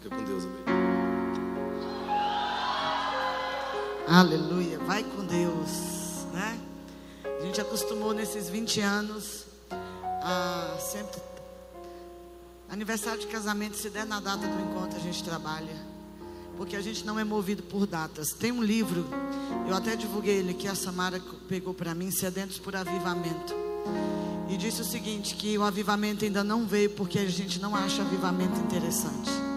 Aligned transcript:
Fica 0.00 0.14
com 0.14 0.24
Deus, 0.24 0.44
amém. 0.44 0.62
Aleluia, 4.06 4.78
vai 4.78 5.02
com 5.02 5.24
Deus, 5.24 6.24
né? 6.32 6.56
A 7.24 7.44
gente 7.44 7.60
acostumou 7.60 8.14
nesses 8.14 8.48
20 8.48 8.80
anos 8.80 9.46
a 10.22 10.76
sempre. 10.78 11.20
Aniversário 12.70 13.18
de 13.18 13.26
casamento, 13.26 13.76
se 13.76 13.90
der 13.90 14.06
na 14.06 14.20
data 14.20 14.46
do 14.46 14.70
encontro, 14.70 14.96
a 14.96 15.02
gente 15.02 15.24
trabalha. 15.24 15.76
Porque 16.56 16.76
a 16.76 16.80
gente 16.80 17.04
não 17.04 17.18
é 17.18 17.24
movido 17.24 17.64
por 17.64 17.84
datas. 17.84 18.28
Tem 18.30 18.52
um 18.52 18.62
livro, 18.62 19.04
eu 19.68 19.74
até 19.74 19.96
divulguei 19.96 20.36
ele, 20.36 20.54
que 20.54 20.68
a 20.68 20.76
Samara 20.76 21.20
pegou 21.48 21.74
para 21.74 21.92
mim, 21.92 22.12
Sedentos 22.12 22.56
por 22.56 22.76
Avivamento. 22.76 23.52
E 24.48 24.56
disse 24.56 24.80
o 24.80 24.84
seguinte: 24.84 25.34
que 25.34 25.58
o 25.58 25.64
avivamento 25.64 26.24
ainda 26.24 26.44
não 26.44 26.64
veio 26.64 26.90
porque 26.90 27.18
a 27.18 27.28
gente 27.28 27.58
não 27.58 27.74
acha 27.74 28.02
avivamento 28.02 28.60
interessante. 28.60 29.47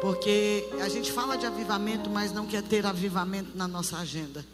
Porque 0.00 0.66
a 0.80 0.88
gente 0.88 1.12
fala 1.12 1.36
de 1.36 1.44
avivamento, 1.46 2.08
mas 2.08 2.32
não 2.32 2.46
quer 2.46 2.62
ter 2.62 2.86
avivamento 2.86 3.56
na 3.56 3.68
nossa 3.68 3.98
agenda. 3.98 4.44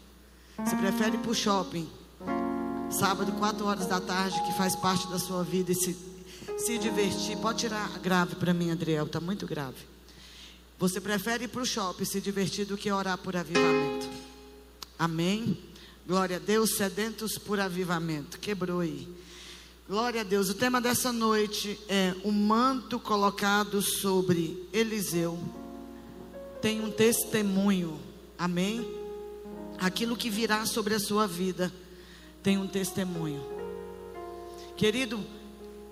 Você 0.57 0.75
prefere 0.75 1.15
ir 1.15 1.19
para 1.19 1.31
o 1.31 1.35
shopping, 1.35 1.87
sábado, 2.89 3.31
4 3.33 3.65
horas 3.65 3.85
da 3.85 4.01
tarde, 4.01 4.41
que 4.43 4.53
faz 4.57 4.75
parte 4.75 5.07
da 5.07 5.19
sua 5.19 5.43
vida, 5.43 5.71
e 5.71 5.75
se, 5.75 5.95
se 6.57 6.77
divertir. 6.77 7.37
Pode 7.37 7.59
tirar 7.59 7.87
grave 7.99 8.35
para 8.35 8.53
mim, 8.53 8.71
Adriel, 8.71 9.05
está 9.05 9.19
muito 9.19 9.45
grave. 9.45 9.77
Você 10.79 10.99
prefere 10.99 11.45
ir 11.45 11.47
para 11.47 11.61
o 11.61 11.65
shopping 11.65 12.05
se 12.05 12.19
divertir 12.19 12.65
do 12.65 12.77
que 12.77 12.91
orar 12.91 13.17
por 13.17 13.35
avivamento. 13.35 14.07
Amém? 14.99 15.57
Glória 16.05 16.37
a 16.37 16.39
Deus, 16.39 16.75
sedentos 16.75 17.37
por 17.37 17.59
avivamento. 17.59 18.39
Quebrou 18.39 18.81
aí. 18.81 19.07
Glória 19.87 20.19
a 20.19 20.23
Deus. 20.25 20.49
O 20.49 20.53
tema 20.53 20.81
dessa 20.81 21.13
noite 21.13 21.79
é 21.87 22.13
o 22.21 22.29
manto 22.29 22.99
colocado 22.99 23.81
sobre 23.81 24.67
Eliseu. 24.73 25.39
Tem 26.61 26.81
um 26.81 26.91
testemunho. 26.91 27.97
Amém? 28.37 28.85
Aquilo 29.79 30.17
que 30.17 30.29
virá 30.29 30.65
sobre 30.65 30.93
a 30.93 30.99
sua 30.99 31.25
vida 31.25 31.71
tem 32.43 32.57
um 32.57 32.67
testemunho. 32.67 33.41
Querido, 34.75 35.25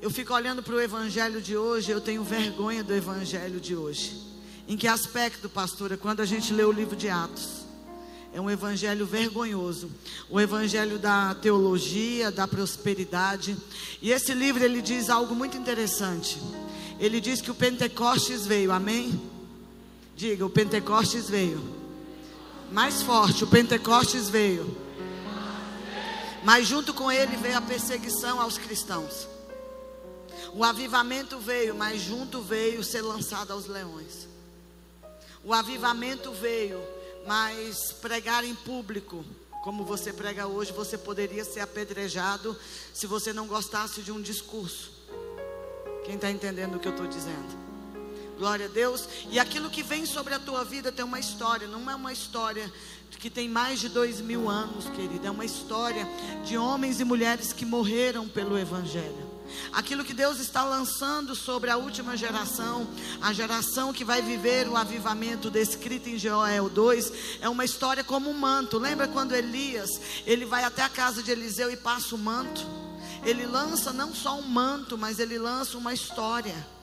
eu 0.02 0.10
fico 0.10 0.34
olhando 0.34 0.62
para 0.62 0.76
o 0.76 0.82
evangelho 0.82 1.42
de 1.42 1.56
hoje, 1.56 1.90
eu 1.90 2.02
tenho 2.02 2.22
vergonha 2.22 2.84
do 2.84 2.94
evangelho 2.94 3.62
de 3.62 3.78
hoje. 3.78 4.22
Em 4.68 4.76
que 4.76 4.90
aspecto, 4.90 5.48
pastora? 5.48 5.96
Quando 5.96 6.20
a 6.20 6.26
gente 6.26 6.52
lê 6.52 6.66
o 6.66 6.72
livro 6.72 6.98
de 6.98 7.08
Atos. 7.08 7.65
É 8.36 8.42
um 8.42 8.52
evangelho 8.52 9.06
vergonhoso. 9.06 9.90
O 10.30 10.42
evangelho 10.42 11.00
da 11.00 11.34
teologia, 11.36 12.30
da 12.30 12.46
prosperidade. 12.46 13.56
E 14.02 14.12
esse 14.12 14.34
livro 14.34 14.62
ele 14.62 14.82
diz 14.82 15.10
algo 15.10 15.34
muito 15.34 15.56
interessante. 15.56 16.38
Ele 17.00 17.22
diz 17.22 17.40
que 17.40 17.50
o 17.50 17.56
Pentecostes 17.56 18.46
veio, 18.46 18.74
amém? 18.74 19.22
Diga, 20.18 20.46
o 20.46 20.50
Pentecostes 20.50 21.30
veio. 21.30 21.64
Mais 22.74 23.02
forte, 23.02 23.46
o 23.46 23.48
Pentecostes 23.48 24.28
veio. 24.28 24.76
Mas 26.44 26.68
junto 26.68 26.94
com 26.94 27.10
ele 27.10 27.38
veio 27.38 27.58
a 27.58 27.62
perseguição 27.62 28.42
aos 28.42 28.58
cristãos. 28.58 29.30
O 30.54 30.62
avivamento 30.62 31.40
veio, 31.40 31.74
mas 31.74 32.02
junto 32.02 32.42
veio 32.42 32.84
ser 32.84 33.02
lançado 33.02 33.54
aos 33.54 33.66
leões. 33.66 34.28
O 35.42 35.54
avivamento 35.54 36.34
veio, 36.34 36.82
mas 37.26 37.92
pregar 37.92 38.44
em 38.44 38.54
público, 38.54 39.26
como 39.64 39.84
você 39.84 40.14
prega 40.14 40.48
hoje, 40.48 40.72
você 40.72 40.98
poderia 40.98 41.44
ser 41.44 41.62
apedrejado 41.62 42.56
se 42.94 43.08
você 43.08 43.34
não 43.34 43.48
gostasse 43.48 44.02
de 44.02 44.12
um 44.12 44.22
discurso. 44.22 44.92
Quem 46.06 46.16
está 46.16 46.30
entendendo 46.30 46.76
o 46.76 46.80
que 46.80 46.88
eu 46.88 46.92
estou 46.92 47.08
dizendo? 47.08 47.66
Glória 48.38 48.66
a 48.66 48.70
Deus. 48.70 49.08
E 49.32 49.40
aquilo 49.40 49.70
que 49.70 49.82
vem 49.82 50.06
sobre 50.06 50.34
a 50.34 50.40
tua 50.40 50.64
vida 50.64 50.92
tem 50.92 51.04
uma 51.04 51.20
história, 51.20 51.68
não 51.68 51.90
é 51.90 51.96
uma 51.96 52.14
história 52.14 52.72
que 53.18 53.30
tem 53.30 53.50
mais 53.50 53.80
de 53.80 53.90
dois 53.90 54.22
mil 54.22 54.48
anos, 54.48 54.88
querida. 54.90 55.28
É 55.28 55.32
uma 55.32 55.46
história 55.46 56.08
de 56.46 56.58
homens 56.58 57.00
e 57.00 57.04
mulheres 57.04 57.52
que 57.52 57.66
morreram 57.66 58.28
pelo 58.28 58.56
Evangelho. 58.56 59.25
Aquilo 59.72 60.04
que 60.04 60.14
Deus 60.14 60.40
está 60.40 60.64
lançando 60.64 61.36
sobre 61.36 61.70
a 61.70 61.78
última 61.78 62.16
geração, 62.16 62.88
a 63.22 63.34
geração 63.34 63.94
que 63.94 64.04
vai 64.04 64.22
viver 64.22 64.68
o 64.68 64.76
avivamento 64.76 65.50
descrito 65.50 66.10
em 66.10 66.18
Joel 66.18 66.70
2, 66.70 67.40
é 67.42 67.50
uma 67.50 67.66
história 67.66 68.04
como 68.04 68.30
um 68.30 68.38
manto. 68.38 68.78
Lembra 68.78 69.08
quando 69.08 69.34
Elias, 69.34 69.90
ele 70.26 70.46
vai 70.46 70.64
até 70.64 70.82
a 70.82 70.90
casa 70.90 71.22
de 71.22 71.32
Eliseu 71.32 71.72
e 71.72 71.78
passa 71.78 72.16
o 72.16 72.18
manto? 72.18 72.66
Ele 73.24 73.46
lança 73.46 73.92
não 73.92 74.14
só 74.14 74.38
um 74.38 74.44
manto, 74.44 74.98
mas 74.98 75.20
ele 75.20 75.38
lança 75.38 75.78
uma 75.78 75.94
história. 75.94 76.75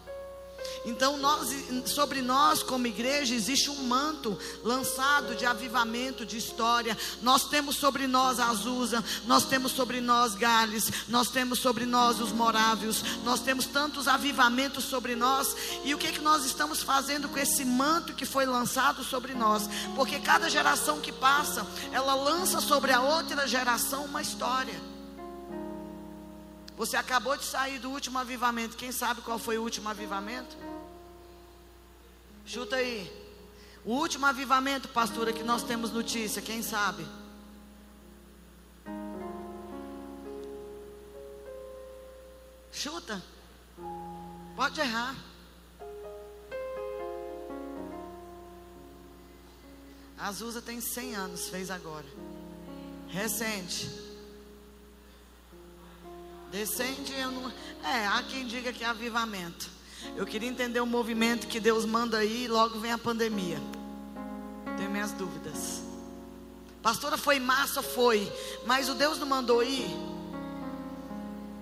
Então, 0.84 1.16
nós, 1.16 1.48
sobre 1.86 2.20
nós, 2.20 2.62
como 2.62 2.86
igreja, 2.86 3.34
existe 3.34 3.70
um 3.70 3.84
manto 3.84 4.36
lançado 4.64 5.34
de 5.34 5.46
avivamento, 5.46 6.26
de 6.26 6.36
história. 6.36 6.96
Nós 7.22 7.48
temos 7.48 7.76
sobre 7.76 8.06
nós 8.06 8.40
Azusa, 8.40 9.02
nós 9.26 9.44
temos 9.44 9.72
sobre 9.72 10.00
nós 10.00 10.34
Gales, 10.34 10.90
nós 11.08 11.28
temos 11.28 11.60
sobre 11.60 11.86
nós 11.86 12.20
os 12.20 12.32
Morávios, 12.32 13.02
nós 13.24 13.40
temos 13.40 13.66
tantos 13.66 14.08
avivamentos 14.08 14.84
sobre 14.84 15.14
nós. 15.14 15.56
E 15.84 15.94
o 15.94 15.98
que, 15.98 16.08
é 16.08 16.12
que 16.12 16.20
nós 16.20 16.44
estamos 16.44 16.82
fazendo 16.82 17.28
com 17.28 17.38
esse 17.38 17.64
manto 17.64 18.14
que 18.14 18.26
foi 18.26 18.44
lançado 18.44 19.04
sobre 19.04 19.34
nós? 19.34 19.68
Porque 19.94 20.18
cada 20.18 20.50
geração 20.50 21.00
que 21.00 21.12
passa, 21.12 21.66
ela 21.92 22.14
lança 22.14 22.60
sobre 22.60 22.92
a 22.92 23.00
outra 23.00 23.46
geração 23.46 24.04
uma 24.04 24.22
história. 24.22 24.91
Você 26.82 26.96
acabou 26.96 27.36
de 27.36 27.44
sair 27.44 27.78
do 27.78 27.90
último 27.90 28.18
avivamento. 28.18 28.76
Quem 28.76 28.90
sabe 28.90 29.20
qual 29.20 29.38
foi 29.38 29.56
o 29.56 29.62
último 29.62 29.88
avivamento? 29.88 30.56
Chuta 32.44 32.74
aí. 32.74 33.08
O 33.84 33.92
último 33.92 34.26
avivamento, 34.26 34.88
pastora, 34.88 35.32
que 35.32 35.44
nós 35.44 35.62
temos 35.62 35.92
notícia, 35.92 36.42
quem 36.42 36.60
sabe? 36.60 37.06
Chuta. 42.72 43.22
Pode 44.56 44.80
errar. 44.80 45.14
Azusa 50.18 50.60
tem 50.60 50.80
100 50.80 51.14
anos, 51.14 51.48
fez 51.48 51.70
agora. 51.70 52.06
Recente. 53.06 54.01
Descende, 56.52 57.14
eu 57.14 57.32
não. 57.32 57.50
É, 57.82 58.06
há 58.06 58.22
quem 58.22 58.46
diga 58.46 58.74
que 58.74 58.84
é 58.84 58.86
avivamento. 58.86 59.70
Eu 60.14 60.26
queria 60.26 60.48
entender 60.48 60.80
o 60.80 60.86
movimento 60.86 61.46
que 61.46 61.58
Deus 61.58 61.86
manda 61.86 62.18
aí 62.18 62.44
e 62.44 62.48
logo 62.48 62.78
vem 62.78 62.92
a 62.92 62.98
pandemia. 62.98 63.58
Tenho 64.76 64.90
minhas 64.90 65.12
dúvidas. 65.12 65.82
Pastora, 66.82 67.16
foi 67.16 67.38
massa? 67.40 67.82
Foi. 67.82 68.30
Mas 68.66 68.90
o 68.90 68.94
Deus 68.94 69.18
não 69.18 69.26
mandou 69.26 69.62
ir. 69.62 69.88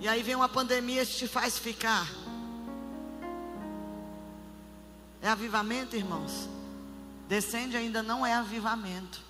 E 0.00 0.08
aí 0.08 0.24
vem 0.24 0.34
uma 0.34 0.48
pandemia 0.48 1.04
e 1.04 1.06
te 1.06 1.28
faz 1.28 1.56
ficar. 1.56 2.10
É 5.22 5.28
avivamento, 5.28 5.94
irmãos? 5.94 6.48
Descende 7.28 7.76
ainda 7.76 8.02
não 8.02 8.26
é 8.26 8.34
avivamento. 8.34 9.29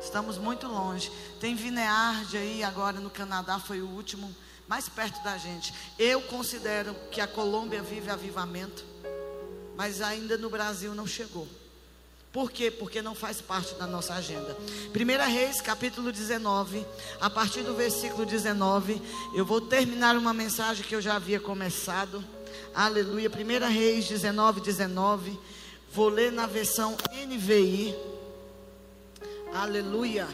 Estamos 0.00 0.38
muito 0.38 0.66
longe. 0.66 1.10
Tem 1.40 1.54
Vineard 1.54 2.36
aí 2.36 2.62
agora 2.62 3.00
no 3.00 3.10
Canadá, 3.10 3.58
foi 3.58 3.80
o 3.80 3.88
último 3.88 4.34
mais 4.68 4.88
perto 4.88 5.22
da 5.22 5.36
gente. 5.36 5.72
Eu 5.98 6.20
considero 6.22 6.94
que 7.10 7.20
a 7.20 7.26
Colômbia 7.26 7.82
vive 7.82 8.10
avivamento, 8.10 8.84
mas 9.76 10.00
ainda 10.00 10.36
no 10.36 10.50
Brasil 10.50 10.94
não 10.94 11.06
chegou. 11.06 11.46
Por 12.32 12.50
quê? 12.50 12.68
Porque 12.68 13.00
não 13.00 13.14
faz 13.14 13.40
parte 13.40 13.74
da 13.76 13.86
nossa 13.86 14.14
agenda. 14.14 14.56
1 14.92 15.32
Reis, 15.32 15.60
capítulo 15.60 16.10
19, 16.10 16.84
a 17.20 17.30
partir 17.30 17.62
do 17.62 17.76
versículo 17.76 18.26
19, 18.26 19.00
eu 19.36 19.44
vou 19.44 19.60
terminar 19.60 20.16
uma 20.16 20.34
mensagem 20.34 20.84
que 20.84 20.96
eu 20.96 21.00
já 21.00 21.14
havia 21.14 21.38
começado. 21.38 22.24
Aleluia. 22.74 23.30
1 23.30 23.72
Reis 23.72 24.08
19, 24.08 24.60
19. 24.62 25.38
Vou 25.92 26.08
ler 26.08 26.32
na 26.32 26.46
versão 26.48 26.96
NVI. 27.24 27.94
Aleluia. 29.54 30.26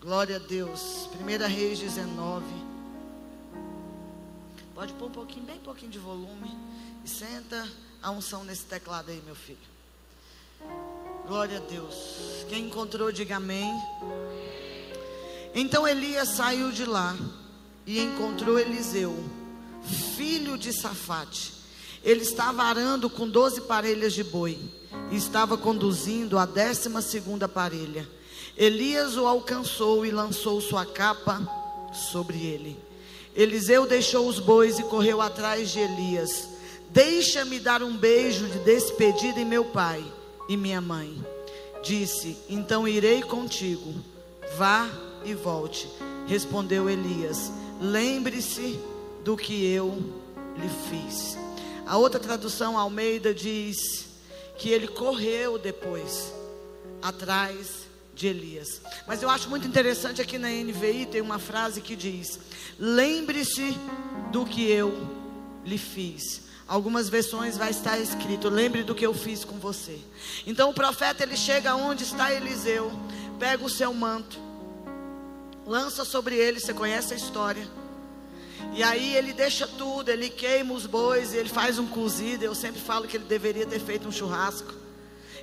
Glória 0.00 0.36
a 0.36 0.38
Deus. 0.40 1.08
1 1.20 1.46
Reis 1.46 1.78
19. 1.78 2.44
Pode 4.74 4.92
pôr 4.94 5.06
um 5.06 5.12
pouquinho, 5.12 5.46
bem 5.46 5.58
pouquinho 5.60 5.92
de 5.92 6.00
volume. 6.00 6.50
E 7.04 7.08
senta 7.08 7.64
a 8.02 8.10
unção 8.10 8.42
nesse 8.42 8.64
teclado 8.64 9.08
aí, 9.08 9.22
meu 9.24 9.36
filho. 9.36 9.56
Glória 11.28 11.58
a 11.58 11.60
Deus. 11.60 12.44
Quem 12.48 12.66
encontrou, 12.66 13.12
diga 13.12 13.36
amém. 13.36 13.72
Então 15.54 15.86
Elias 15.86 16.30
saiu 16.30 16.72
de 16.72 16.84
lá 16.84 17.16
e 17.86 18.00
encontrou 18.00 18.58
Eliseu, 18.58 19.16
filho 20.16 20.58
de 20.58 20.72
Safate. 20.72 21.52
Ele 22.02 22.22
estava 22.22 22.64
arando 22.64 23.08
com 23.08 23.28
doze 23.28 23.60
parelhas 23.60 24.12
de 24.12 24.24
boi 24.24 24.79
e 25.10 25.16
estava 25.16 25.56
conduzindo 25.56 26.38
a 26.38 26.46
décima 26.46 27.02
segunda 27.02 27.48
parelha. 27.48 28.08
Elias 28.56 29.16
o 29.16 29.26
alcançou 29.26 30.04
e 30.04 30.10
lançou 30.10 30.60
sua 30.60 30.84
capa 30.84 31.40
sobre 31.92 32.38
ele. 32.38 32.76
Eliseu 33.34 33.86
deixou 33.86 34.28
os 34.28 34.38
bois 34.38 34.78
e 34.78 34.82
correu 34.84 35.20
atrás 35.20 35.70
de 35.70 35.78
Elias. 35.78 36.48
Deixa-me 36.90 37.60
dar 37.60 37.82
um 37.82 37.96
beijo 37.96 38.46
de 38.48 38.58
despedida 38.58 39.40
em 39.40 39.44
meu 39.44 39.64
pai 39.64 40.04
e 40.48 40.56
minha 40.56 40.80
mãe. 40.80 41.24
Disse: 41.82 42.36
Então 42.48 42.86
irei 42.86 43.22
contigo. 43.22 43.94
Vá 44.58 44.90
e 45.24 45.32
volte. 45.32 45.88
Respondeu 46.26 46.90
Elias: 46.90 47.52
Lembre-se 47.80 48.78
do 49.24 49.36
que 49.36 49.64
eu 49.64 49.96
lhe 50.56 50.68
fiz. 50.88 51.38
A 51.86 51.96
outra 51.96 52.20
tradução, 52.20 52.76
Almeida, 52.76 53.32
diz 53.32 54.09
que 54.60 54.68
ele 54.68 54.86
correu 54.86 55.58
depois, 55.58 56.34
atrás 57.00 57.88
de 58.14 58.26
Elias. 58.26 58.82
Mas 59.06 59.22
eu 59.22 59.30
acho 59.30 59.48
muito 59.48 59.66
interessante 59.66 60.20
aqui 60.20 60.36
na 60.36 60.50
NVI 60.50 61.06
tem 61.06 61.22
uma 61.22 61.38
frase 61.38 61.80
que 61.80 61.96
diz: 61.96 62.38
Lembre-se 62.78 63.74
do 64.30 64.44
que 64.44 64.70
eu 64.70 64.92
lhe 65.64 65.78
fiz. 65.78 66.42
Algumas 66.68 67.08
versões 67.08 67.56
vai 67.56 67.70
estar 67.70 67.98
escrito: 67.98 68.50
Lembre 68.50 68.82
do 68.82 68.94
que 68.94 69.06
eu 69.06 69.14
fiz 69.14 69.44
com 69.44 69.58
você. 69.58 69.98
Então 70.46 70.68
o 70.68 70.74
profeta 70.74 71.22
ele 71.22 71.38
chega 71.38 71.74
onde 71.74 72.04
está 72.04 72.30
Eliseu, 72.30 72.92
pega 73.38 73.64
o 73.64 73.70
seu 73.70 73.94
manto, 73.94 74.38
lança 75.66 76.04
sobre 76.04 76.36
ele. 76.36 76.60
Você 76.60 76.74
conhece 76.74 77.14
a 77.14 77.16
história? 77.16 77.66
E 78.72 78.82
aí 78.82 79.16
ele 79.16 79.32
deixa 79.32 79.66
tudo, 79.66 80.10
ele 80.10 80.30
queima 80.30 80.72
os 80.72 80.86
bois, 80.86 81.34
ele 81.34 81.48
faz 81.48 81.78
um 81.78 81.86
cozido. 81.86 82.44
Eu 82.44 82.54
sempre 82.54 82.80
falo 82.80 83.06
que 83.06 83.16
ele 83.16 83.24
deveria 83.24 83.66
ter 83.66 83.80
feito 83.80 84.08
um 84.08 84.12
churrasco. 84.12 84.74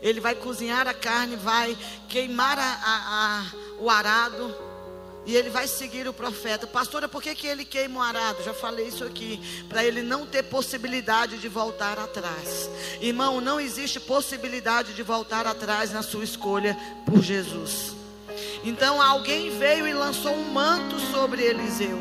Ele 0.01 0.19
vai 0.19 0.35
cozinhar 0.35 0.87
a 0.87 0.93
carne, 0.93 1.35
vai 1.35 1.77
queimar 2.07 2.57
a, 2.57 2.63
a, 2.63 3.39
a, 3.39 3.45
o 3.79 3.89
arado. 3.89 4.55
E 5.25 5.35
ele 5.35 5.49
vai 5.49 5.67
seguir 5.67 6.07
o 6.07 6.13
profeta. 6.13 6.65
Pastora, 6.65 7.09
por 7.09 7.21
que, 7.21 7.35
que 7.35 7.47
ele 7.47 7.65
queima 7.65 7.99
o 7.99 8.01
arado? 8.01 8.41
Já 8.43 8.53
falei 8.53 8.87
isso 8.87 9.03
aqui. 9.03 9.65
Para 9.67 9.83
ele 9.83 10.01
não 10.01 10.25
ter 10.25 10.43
possibilidade 10.43 11.37
de 11.37 11.49
voltar 11.49 11.99
atrás. 11.99 12.69
Irmão, 13.01 13.41
não 13.41 13.59
existe 13.59 13.99
possibilidade 13.99 14.93
de 14.93 15.03
voltar 15.03 15.45
atrás 15.45 15.91
na 15.91 16.01
sua 16.01 16.23
escolha 16.23 16.77
por 17.05 17.21
Jesus. 17.21 17.93
Então 18.63 19.01
alguém 19.01 19.57
veio 19.57 19.85
e 19.85 19.93
lançou 19.93 20.33
um 20.33 20.51
manto 20.53 20.97
sobre 21.11 21.43
Eliseu. 21.43 21.99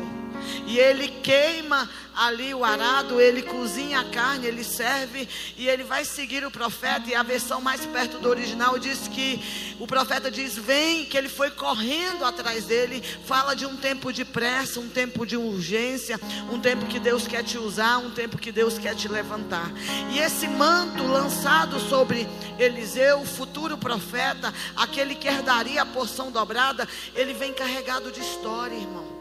E 0.65 0.77
ele 0.77 1.07
queima 1.07 1.89
ali 2.17 2.51
o 2.53 2.65
arado, 2.65 3.21
ele 3.21 3.43
cozinha 3.43 3.99
a 3.99 4.05
carne, 4.05 4.47
ele 4.47 4.63
serve 4.63 5.29
e 5.55 5.67
ele 5.67 5.83
vai 5.83 6.03
seguir 6.03 6.43
o 6.43 6.49
profeta. 6.49 7.09
E 7.09 7.15
a 7.15 7.21
versão 7.21 7.61
mais 7.61 7.85
perto 7.85 8.17
do 8.17 8.27
original 8.27 8.79
diz 8.79 9.07
que 9.07 9.39
o 9.79 9.85
profeta 9.85 10.31
diz: 10.31 10.57
Vem, 10.57 11.05
que 11.05 11.17
ele 11.17 11.29
foi 11.29 11.51
correndo 11.51 12.25
atrás 12.25 12.65
dele. 12.65 13.03
Fala 13.25 13.55
de 13.55 13.65
um 13.65 13.77
tempo 13.77 14.11
de 14.11 14.25
pressa, 14.25 14.79
um 14.79 14.89
tempo 14.89 15.25
de 15.25 15.37
urgência, 15.37 16.19
um 16.51 16.59
tempo 16.59 16.85
que 16.87 16.99
Deus 16.99 17.27
quer 17.27 17.43
te 17.43 17.57
usar, 17.57 17.97
um 17.99 18.11
tempo 18.11 18.37
que 18.37 18.51
Deus 18.51 18.77
quer 18.77 18.95
te 18.95 19.07
levantar. 19.07 19.71
E 20.11 20.19
esse 20.19 20.47
manto 20.47 21.03
lançado 21.03 21.79
sobre 21.79 22.27
Eliseu, 22.57 23.23
futuro 23.25 23.77
profeta, 23.77 24.53
aquele 24.75 25.13
que 25.13 25.27
herdaria 25.27 25.81
a 25.83 25.85
porção 25.85 26.31
dobrada, 26.31 26.87
ele 27.15 27.33
vem 27.33 27.53
carregado 27.53 28.11
de 28.11 28.19
história, 28.19 28.75
irmão. 28.75 29.16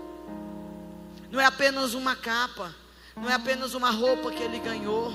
Não 1.31 1.41
é 1.41 1.45
apenas 1.45 1.95
uma 1.95 2.15
capa, 2.15 2.75
não 3.17 3.29
é 3.31 3.35
apenas 3.35 3.75
uma 3.75 3.91
roupa 3.91 4.31
que 4.31 4.43
ele 4.43 4.59
ganhou. 4.59 5.13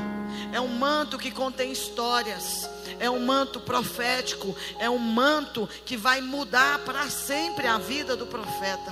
É 0.54 0.60
um 0.60 0.68
manto 0.68 1.18
que 1.18 1.32
contém 1.32 1.72
histórias, 1.72 2.70
é 3.00 3.10
um 3.10 3.26
manto 3.26 3.60
profético, 3.60 4.56
é 4.80 4.90
um 4.90 4.98
manto 4.98 5.68
que 5.86 5.96
vai 5.96 6.22
mudar 6.22 6.80
para 6.80 7.10
sempre 7.10 7.68
a 7.68 7.78
vida 7.78 8.16
do 8.16 8.26
profeta. 8.26 8.92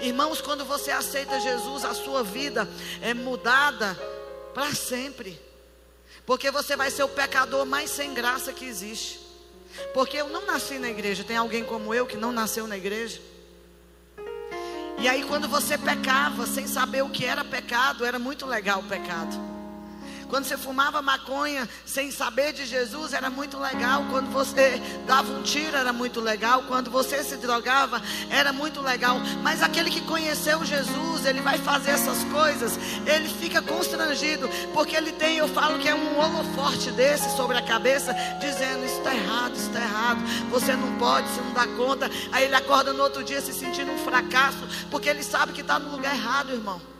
Irmãos, 0.00 0.40
quando 0.40 0.64
você 0.64 0.90
aceita 0.90 1.40
Jesus, 1.40 1.84
a 1.84 1.94
sua 1.94 2.22
vida 2.22 2.68
é 3.02 3.12
mudada 3.12 3.94
para 4.54 4.74
sempre. 4.74 5.38
Porque 6.24 6.50
você 6.50 6.76
vai 6.76 6.90
ser 6.90 7.04
o 7.04 7.08
pecador 7.08 7.64
mais 7.66 7.90
sem 7.90 8.14
graça 8.14 8.52
que 8.52 8.64
existe. 8.64 9.20
Porque 9.92 10.16
eu 10.16 10.28
não 10.28 10.46
nasci 10.46 10.78
na 10.78 10.88
igreja. 10.88 11.22
Tem 11.22 11.36
alguém 11.36 11.64
como 11.64 11.94
eu 11.94 12.06
que 12.06 12.16
não 12.16 12.32
nasceu 12.32 12.66
na 12.66 12.76
igreja? 12.76 13.20
E 14.98 15.08
aí, 15.08 15.24
quando 15.24 15.46
você 15.46 15.76
pecava 15.76 16.46
sem 16.46 16.66
saber 16.66 17.02
o 17.02 17.10
que 17.10 17.24
era 17.24 17.44
pecado, 17.44 18.04
era 18.04 18.18
muito 18.18 18.46
legal 18.46 18.80
o 18.80 18.84
pecado. 18.84 19.55
Quando 20.28 20.44
você 20.44 20.56
fumava 20.56 21.00
maconha 21.00 21.68
sem 21.84 22.10
saber 22.10 22.52
de 22.52 22.66
Jesus, 22.66 23.12
era 23.12 23.30
muito 23.30 23.58
legal. 23.58 24.04
Quando 24.10 24.30
você 24.30 24.80
dava 25.06 25.30
um 25.32 25.42
tiro, 25.42 25.76
era 25.76 25.92
muito 25.92 26.20
legal. 26.20 26.64
Quando 26.64 26.90
você 26.90 27.22
se 27.22 27.36
drogava, 27.36 28.02
era 28.28 28.52
muito 28.52 28.80
legal. 28.80 29.18
Mas 29.42 29.62
aquele 29.62 29.90
que 29.90 30.00
conheceu 30.00 30.64
Jesus, 30.64 31.24
ele 31.24 31.40
vai 31.40 31.58
fazer 31.58 31.92
essas 31.92 32.24
coisas, 32.24 32.76
ele 33.06 33.28
fica 33.28 33.62
constrangido, 33.62 34.48
porque 34.74 34.96
ele 34.96 35.12
tem, 35.12 35.36
eu 35.36 35.48
falo 35.48 35.78
que 35.78 35.88
é 35.88 35.94
um 35.94 36.18
holoforte 36.18 36.90
desse 36.90 37.36
sobre 37.36 37.56
a 37.56 37.62
cabeça, 37.62 38.12
dizendo: 38.40 38.84
Isso 38.84 38.98
está 38.98 39.14
errado, 39.14 39.54
isso 39.54 39.68
está 39.68 39.80
errado. 39.80 40.20
Você 40.50 40.74
não 40.74 40.98
pode, 40.98 41.28
você 41.28 41.40
não 41.40 41.52
dá 41.52 41.66
conta. 41.76 42.10
Aí 42.32 42.44
ele 42.44 42.54
acorda 42.54 42.92
no 42.92 43.02
outro 43.02 43.22
dia 43.22 43.40
se 43.40 43.52
sentindo 43.52 43.92
um 43.92 43.98
fracasso, 43.98 44.66
porque 44.90 45.08
ele 45.08 45.22
sabe 45.22 45.52
que 45.52 45.60
está 45.60 45.78
no 45.78 45.90
lugar 45.90 46.14
errado, 46.14 46.52
irmão. 46.52 46.95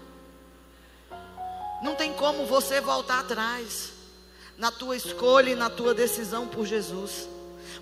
Não 1.83 1.95
tem 1.95 2.13
como 2.13 2.47
você 2.47 2.81
voltar 2.81 3.21
atrás 3.21 3.93
na 4.57 4.71
tua 4.71 4.97
escolha 4.97 5.51
e 5.51 5.55
na 5.55 5.69
tua 5.69 5.95
decisão 5.95 6.47
por 6.47 6.67
Jesus. 6.67 7.29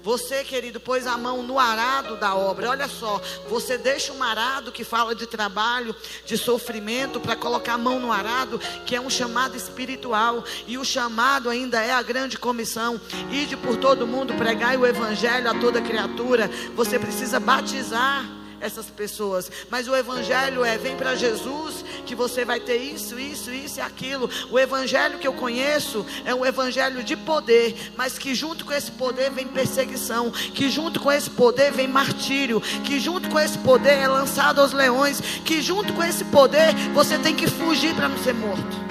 Você, 0.02 0.44
querido, 0.44 0.78
pôs 0.78 1.06
a 1.06 1.16
mão 1.16 1.42
no 1.42 1.58
arado 1.58 2.16
da 2.16 2.34
obra. 2.34 2.68
Olha 2.68 2.88
só, 2.88 3.22
você 3.48 3.78
deixa 3.78 4.12
um 4.12 4.22
arado 4.22 4.70
que 4.70 4.84
fala 4.84 5.14
de 5.14 5.26
trabalho, 5.26 5.96
de 6.26 6.36
sofrimento, 6.36 7.18
para 7.18 7.34
colocar 7.34 7.74
a 7.74 7.78
mão 7.78 7.98
no 7.98 8.12
arado, 8.12 8.58
que 8.84 8.94
é 8.94 9.00
um 9.00 9.08
chamado 9.08 9.56
espiritual. 9.56 10.44
E 10.66 10.76
o 10.76 10.84
chamado 10.84 11.48
ainda 11.48 11.82
é 11.82 11.90
a 11.90 12.02
grande 12.02 12.36
comissão: 12.36 13.00
ide 13.30 13.56
por 13.56 13.76
todo 13.76 14.06
mundo, 14.06 14.34
pregai 14.34 14.76
o 14.76 14.84
evangelho 14.84 15.50
a 15.50 15.58
toda 15.58 15.80
criatura. 15.80 16.50
Você 16.74 16.98
precisa 16.98 17.40
batizar 17.40 18.28
essas 18.64 18.86
pessoas. 18.86 19.50
Mas 19.70 19.86
o 19.86 19.94
Evangelho 19.94 20.64
é: 20.64 20.78
vem 20.78 20.96
para 20.96 21.14
Jesus, 21.14 21.84
que 22.06 22.14
você 22.14 22.44
vai 22.44 22.58
ter 22.58 22.76
isso, 22.76 23.18
isso, 23.18 23.52
isso 23.52 23.78
e 23.78 23.82
aquilo. 23.82 24.28
O 24.50 24.58
Evangelho 24.58 25.18
que 25.18 25.28
eu 25.28 25.34
conheço 25.34 26.04
é 26.24 26.34
um 26.34 26.44
Evangelho 26.44 27.04
de 27.04 27.16
poder, 27.16 27.92
mas 27.96 28.18
que 28.18 28.34
junto 28.34 28.64
com 28.64 28.72
esse 28.72 28.90
poder 28.92 29.30
vem 29.30 29.46
perseguição, 29.46 30.30
que 30.30 30.70
junto 30.70 30.98
com 30.98 31.12
esse 31.12 31.30
poder 31.30 31.72
vem 31.72 31.86
martírio, 31.86 32.60
que 32.60 32.98
junto 32.98 33.28
com 33.28 33.38
esse 33.38 33.58
poder 33.58 33.98
é 33.98 34.08
lançado 34.08 34.60
aos 34.60 34.72
leões, 34.72 35.20
que 35.44 35.60
junto 35.60 35.92
com 35.92 36.02
esse 36.02 36.24
poder 36.24 36.74
você 36.94 37.18
tem 37.18 37.34
que 37.34 37.46
fugir 37.46 37.94
para 37.94 38.08
não 38.08 38.18
ser 38.18 38.32
morto. 38.32 38.84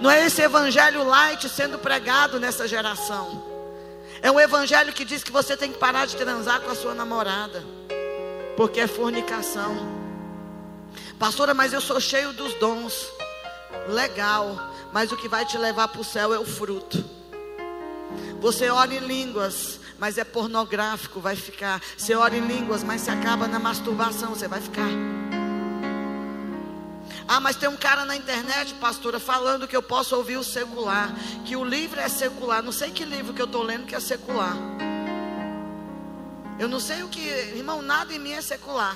Não 0.00 0.10
é 0.10 0.24
esse 0.24 0.40
evangelho 0.40 1.04
light 1.04 1.46
sendo 1.48 1.78
pregado 1.78 2.40
nessa 2.40 2.66
geração. 2.66 3.42
É 4.22 4.30
um 4.30 4.40
evangelho 4.40 4.92
que 4.92 5.04
diz 5.04 5.22
que 5.22 5.32
você 5.32 5.56
tem 5.56 5.72
que 5.72 5.78
parar 5.78 6.06
de 6.06 6.16
transar 6.16 6.60
com 6.60 6.70
a 6.70 6.74
sua 6.74 6.94
namorada 6.94 7.79
porque 8.60 8.78
é 8.78 8.86
fornicação. 8.86 9.74
Pastora, 11.18 11.54
mas 11.54 11.72
eu 11.72 11.80
sou 11.80 11.98
cheio 11.98 12.30
dos 12.34 12.52
dons. 12.56 13.10
Legal, 13.88 14.54
mas 14.92 15.10
o 15.10 15.16
que 15.16 15.30
vai 15.30 15.46
te 15.46 15.56
levar 15.56 15.88
para 15.88 16.02
o 16.02 16.04
céu 16.04 16.34
é 16.34 16.38
o 16.38 16.44
fruto. 16.44 17.02
Você 18.38 18.68
ora 18.68 18.92
em 18.92 18.98
línguas, 18.98 19.80
mas 19.98 20.18
é 20.18 20.24
pornográfico, 20.24 21.20
vai 21.20 21.36
ficar. 21.36 21.80
Você 21.96 22.14
ora 22.14 22.36
em 22.36 22.46
línguas, 22.46 22.84
mas 22.84 23.00
se 23.00 23.10
acaba 23.10 23.48
na 23.48 23.58
masturbação, 23.58 24.34
você 24.34 24.46
vai 24.46 24.60
ficar. 24.60 24.90
Ah, 27.26 27.40
mas 27.40 27.56
tem 27.56 27.66
um 27.66 27.78
cara 27.78 28.04
na 28.04 28.14
internet, 28.14 28.74
pastora, 28.74 29.18
falando 29.18 29.66
que 29.66 29.74
eu 29.74 29.82
posso 29.82 30.14
ouvir 30.14 30.36
o 30.36 30.44
secular, 30.44 31.14
que 31.46 31.56
o 31.56 31.64
livro 31.64 31.98
é 31.98 32.10
secular. 32.10 32.62
Não 32.62 32.72
sei 32.72 32.90
que 32.90 33.06
livro 33.06 33.32
que 33.32 33.40
eu 33.40 33.46
estou 33.46 33.62
lendo 33.62 33.86
que 33.86 33.94
é 33.94 34.00
secular. 34.00 34.54
Eu 36.60 36.68
não 36.68 36.78
sei 36.78 37.02
o 37.02 37.08
que, 37.08 37.26
irmão, 37.56 37.80
nada 37.80 38.12
em 38.12 38.18
mim 38.18 38.32
é 38.32 38.42
secular. 38.42 38.94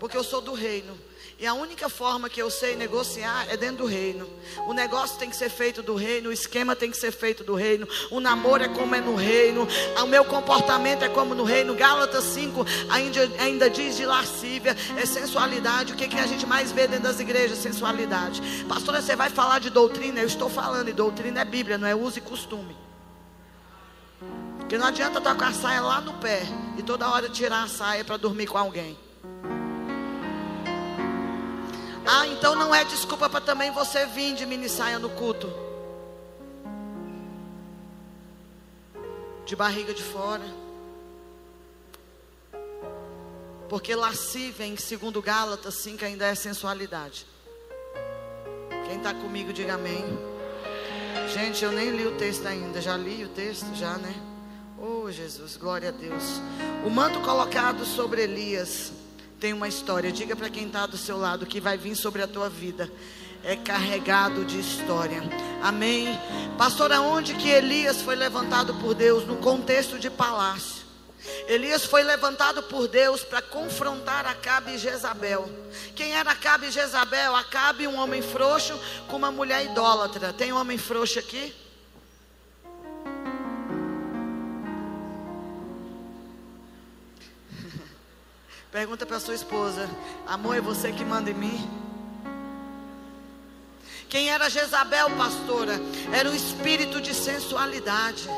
Porque 0.00 0.16
eu 0.16 0.24
sou 0.24 0.40
do 0.40 0.54
reino. 0.54 0.98
E 1.38 1.46
a 1.46 1.52
única 1.52 1.90
forma 1.90 2.30
que 2.30 2.40
eu 2.40 2.50
sei 2.50 2.74
negociar 2.74 3.46
é 3.50 3.56
dentro 3.58 3.78
do 3.78 3.86
reino. 3.86 4.26
O 4.66 4.72
negócio 4.72 5.18
tem 5.18 5.28
que 5.28 5.36
ser 5.36 5.50
feito 5.50 5.82
do 5.82 5.94
reino, 5.94 6.30
o 6.30 6.32
esquema 6.32 6.74
tem 6.74 6.90
que 6.90 6.96
ser 6.96 7.12
feito 7.12 7.44
do 7.44 7.54
reino. 7.54 7.86
O 8.10 8.18
namoro 8.18 8.62
é 8.62 8.68
como 8.68 8.94
é 8.94 9.00
no 9.02 9.14
reino, 9.14 9.68
o 10.02 10.06
meu 10.06 10.24
comportamento 10.24 11.02
é 11.02 11.08
como 11.10 11.34
no 11.34 11.44
reino. 11.44 11.74
Gálatas 11.74 12.24
5 12.24 12.64
ainda, 12.88 13.30
ainda 13.38 13.68
diz 13.68 13.94
de 13.94 14.06
lascívia, 14.06 14.74
é 14.96 15.04
sensualidade. 15.04 15.92
O 15.92 15.96
que, 15.96 16.08
que 16.08 16.18
a 16.18 16.26
gente 16.26 16.46
mais 16.46 16.72
vê 16.72 16.86
dentro 16.86 17.04
das 17.04 17.20
igrejas? 17.20 17.58
Sensualidade. 17.58 18.40
Pastora, 18.66 19.02
você 19.02 19.14
vai 19.14 19.28
falar 19.28 19.58
de 19.58 19.68
doutrina? 19.68 20.20
Eu 20.20 20.26
estou 20.26 20.48
falando, 20.48 20.88
e 20.88 20.94
doutrina 20.94 21.42
é 21.42 21.44
Bíblia, 21.44 21.76
não 21.76 21.86
é 21.86 21.94
uso 21.94 22.16
e 22.16 22.22
costume. 22.22 22.83
Porque 24.74 24.82
não 24.82 24.88
adianta 24.88 25.18
estar 25.18 25.36
com 25.36 25.44
a 25.44 25.52
saia 25.52 25.80
lá 25.80 26.00
no 26.00 26.14
pé 26.14 26.42
e 26.76 26.82
toda 26.82 27.08
hora 27.08 27.28
tirar 27.28 27.62
a 27.62 27.68
saia 27.68 28.04
para 28.04 28.16
dormir 28.16 28.48
com 28.48 28.58
alguém. 28.58 28.98
Ah, 32.04 32.26
então 32.26 32.56
não 32.56 32.74
é 32.74 32.82
desculpa 32.82 33.30
para 33.30 33.40
também 33.40 33.70
você 33.70 34.04
vir 34.06 34.34
de 34.34 34.44
mini 34.44 34.68
saia 34.68 34.98
no 34.98 35.10
culto. 35.10 35.48
De 39.46 39.54
barriga 39.54 39.94
de 39.94 40.02
fora. 40.02 40.42
Porque 43.68 43.94
lascívia 43.94 44.66
em 44.66 44.76
segundo 44.76 45.22
Gálatas 45.22 45.74
5 45.74 46.04
ainda 46.04 46.26
é 46.26 46.34
sensualidade. 46.34 47.24
Quem 48.88 48.96
está 48.96 49.14
comigo, 49.14 49.52
diga 49.52 49.74
amém. 49.74 50.04
Gente, 51.32 51.62
eu 51.62 51.70
nem 51.70 51.90
li 51.90 52.08
o 52.08 52.16
texto 52.16 52.44
ainda. 52.46 52.80
Já 52.80 52.96
li 52.96 53.24
o 53.24 53.28
texto? 53.28 53.72
Já, 53.76 53.96
né? 53.98 54.33
Oh, 54.86 55.10
Jesus, 55.10 55.56
glória 55.56 55.88
a 55.88 55.92
Deus. 55.92 56.42
O 56.84 56.90
manto 56.90 57.18
colocado 57.20 57.86
sobre 57.86 58.24
Elias 58.24 58.92
tem 59.40 59.54
uma 59.54 59.66
história. 59.66 60.12
Diga 60.12 60.36
para 60.36 60.50
quem 60.50 60.66
está 60.66 60.84
do 60.84 60.98
seu 60.98 61.16
lado 61.16 61.46
que 61.46 61.58
vai 61.58 61.78
vir 61.78 61.96
sobre 61.96 62.20
a 62.20 62.28
tua 62.28 62.50
vida. 62.50 62.92
É 63.42 63.56
carregado 63.56 64.44
de 64.44 64.60
história. 64.60 65.22
Amém. 65.62 66.08
Pastor, 66.58 66.92
aonde 66.92 67.32
que 67.32 67.48
Elias 67.48 68.02
foi 68.02 68.14
levantado 68.14 68.74
por 68.74 68.92
Deus? 68.92 69.26
No 69.26 69.36
contexto 69.36 69.98
de 69.98 70.10
palácio. 70.10 70.84
Elias 71.48 71.86
foi 71.86 72.02
levantado 72.02 72.62
por 72.64 72.86
Deus 72.86 73.22
para 73.22 73.40
confrontar 73.40 74.26
Acabe 74.26 74.74
e 74.74 74.78
Jezabel. 74.78 75.48
Quem 75.96 76.12
era 76.12 76.32
Acabe 76.32 76.66
e 76.66 76.70
Jezabel? 76.70 77.34
Acabe, 77.34 77.86
um 77.86 77.98
homem 77.98 78.20
frouxo 78.20 78.78
com 79.08 79.16
uma 79.16 79.32
mulher 79.32 79.64
idólatra. 79.64 80.30
Tem 80.34 80.52
um 80.52 80.58
homem 80.58 80.76
frouxo 80.76 81.18
aqui? 81.18 81.63
Pergunta 88.74 89.06
para 89.06 89.20
sua 89.20 89.36
esposa: 89.36 89.88
Amor, 90.26 90.56
é 90.56 90.60
você 90.60 90.90
que 90.90 91.04
manda 91.04 91.30
em 91.30 91.34
mim? 91.34 91.70
Quem 94.08 94.30
era 94.30 94.50
Jezabel, 94.50 95.10
pastora? 95.10 95.74
Era 96.12 96.28
o 96.28 96.34
espírito 96.34 97.00
de 97.00 97.14
sensualidade 97.14 98.28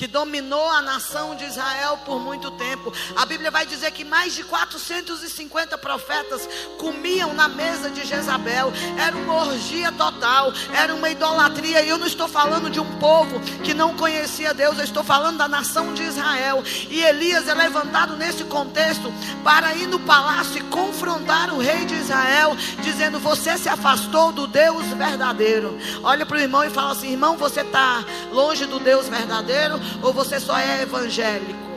que 0.00 0.06
dominou 0.06 0.70
a 0.70 0.80
nação 0.80 1.36
de 1.36 1.44
Israel 1.44 1.98
por 2.06 2.18
muito 2.18 2.50
tempo. 2.52 2.90
A 3.14 3.26
Bíblia 3.26 3.50
vai 3.50 3.66
dizer 3.66 3.90
que 3.90 4.02
mais 4.02 4.34
de 4.34 4.42
450 4.42 5.76
profetas 5.76 6.48
comiam 6.78 7.34
na 7.34 7.48
mesa 7.48 7.90
de 7.90 8.06
Jezabel. 8.06 8.72
Era 8.98 9.14
uma 9.14 9.34
orgia 9.44 9.92
total, 9.92 10.54
era 10.72 10.94
uma 10.94 11.10
idolatria. 11.10 11.82
E 11.82 11.90
eu 11.90 11.98
não 11.98 12.06
estou 12.06 12.26
falando 12.26 12.70
de 12.70 12.80
um 12.80 12.98
povo 12.98 13.38
que 13.62 13.74
não 13.74 13.94
conhecia 13.94 14.54
Deus, 14.54 14.78
eu 14.78 14.84
estou 14.84 15.04
falando 15.04 15.36
da 15.36 15.46
nação 15.46 15.92
de 15.92 16.02
Israel. 16.02 16.64
E 16.88 17.02
Elias 17.02 17.46
é 17.46 17.52
levantado 17.52 18.16
nesse 18.16 18.44
contexto 18.44 19.12
para 19.44 19.74
ir 19.74 19.86
no 19.86 20.00
palácio 20.00 20.56
e 20.56 20.64
confrontar 20.70 21.52
o 21.52 21.58
rei 21.58 21.84
de 21.84 21.96
Israel, 21.96 22.56
dizendo: 22.80 23.20
Você 23.20 23.58
se 23.58 23.68
afastou 23.68 24.32
do 24.32 24.46
Deus 24.46 24.86
verdadeiro. 24.94 25.76
Olha 26.02 26.24
para 26.24 26.38
o 26.38 26.40
irmão 26.40 26.64
e 26.64 26.70
fala 26.70 26.92
assim: 26.92 27.10
Irmão, 27.10 27.36
você 27.36 27.60
está 27.60 28.02
longe 28.32 28.64
do 28.64 28.78
Deus 28.78 29.06
verdadeiro? 29.06 29.78
Ou 30.02 30.12
você 30.12 30.40
só 30.40 30.56
é 30.58 30.82
evangélico? 30.82 31.70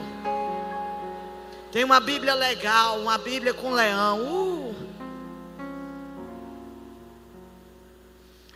Tem 1.70 1.82
uma 1.82 1.98
Bíblia 1.98 2.34
legal, 2.34 3.00
uma 3.00 3.18
Bíblia 3.18 3.52
com 3.52 3.72
leão. 3.72 4.20
Uh. 4.20 4.74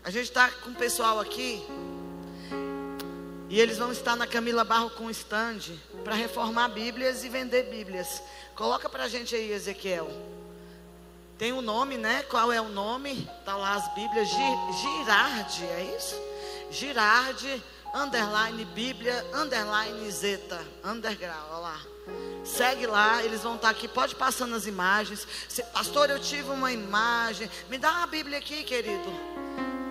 A 0.05 0.11
gente 0.11 0.25
está 0.25 0.49
com 0.51 0.71
o 0.71 0.75
pessoal 0.75 1.19
aqui. 1.19 1.63
E 3.51 3.59
eles 3.59 3.79
vão 3.79 3.91
estar 3.91 4.15
na 4.15 4.27
Camila 4.27 4.63
Barro 4.63 4.91
com 4.91 5.11
stand 5.11 5.61
para 6.05 6.15
reformar 6.15 6.69
Bíblias 6.69 7.25
e 7.25 7.29
vender 7.29 7.65
Bíblias. 7.65 8.23
Coloca 8.55 8.89
para 8.89 9.05
a 9.05 9.09
gente 9.09 9.35
aí, 9.35 9.51
Ezequiel. 9.51 10.09
Tem 11.37 11.53
o 11.53 11.57
um 11.57 11.61
nome, 11.61 11.97
né? 11.97 12.23
Qual 12.25 12.53
é 12.53 12.61
o 12.61 12.69
nome? 12.69 13.29
Tá 13.45 13.57
lá 13.57 13.75
as 13.75 13.95
Bíblias. 13.95 14.29
Girardi, 14.29 15.65
é 15.65 15.97
isso? 15.97 16.15
Girardi 16.71 17.63
underline 17.95 18.65
Bíblia, 18.67 19.25
underline 19.35 20.11
Zeta, 20.11 20.61
underground, 20.85 21.45
olha 21.51 21.59
lá. 21.59 21.81
Segue 22.45 22.87
lá, 22.87 23.23
eles 23.23 23.43
vão 23.43 23.57
estar 23.57 23.71
aqui. 23.71 23.87
Pode 23.87 24.15
passando 24.15 24.55
as 24.55 24.67
imagens. 24.67 25.27
Pastor, 25.73 26.09
eu 26.11 26.19
tive 26.19 26.51
uma 26.51 26.73
imagem. 26.73 27.51
Me 27.69 27.79
dá 27.79 27.91
uma 27.93 28.07
Bíblia 28.07 28.39
aqui, 28.39 28.65
querido. 28.65 29.13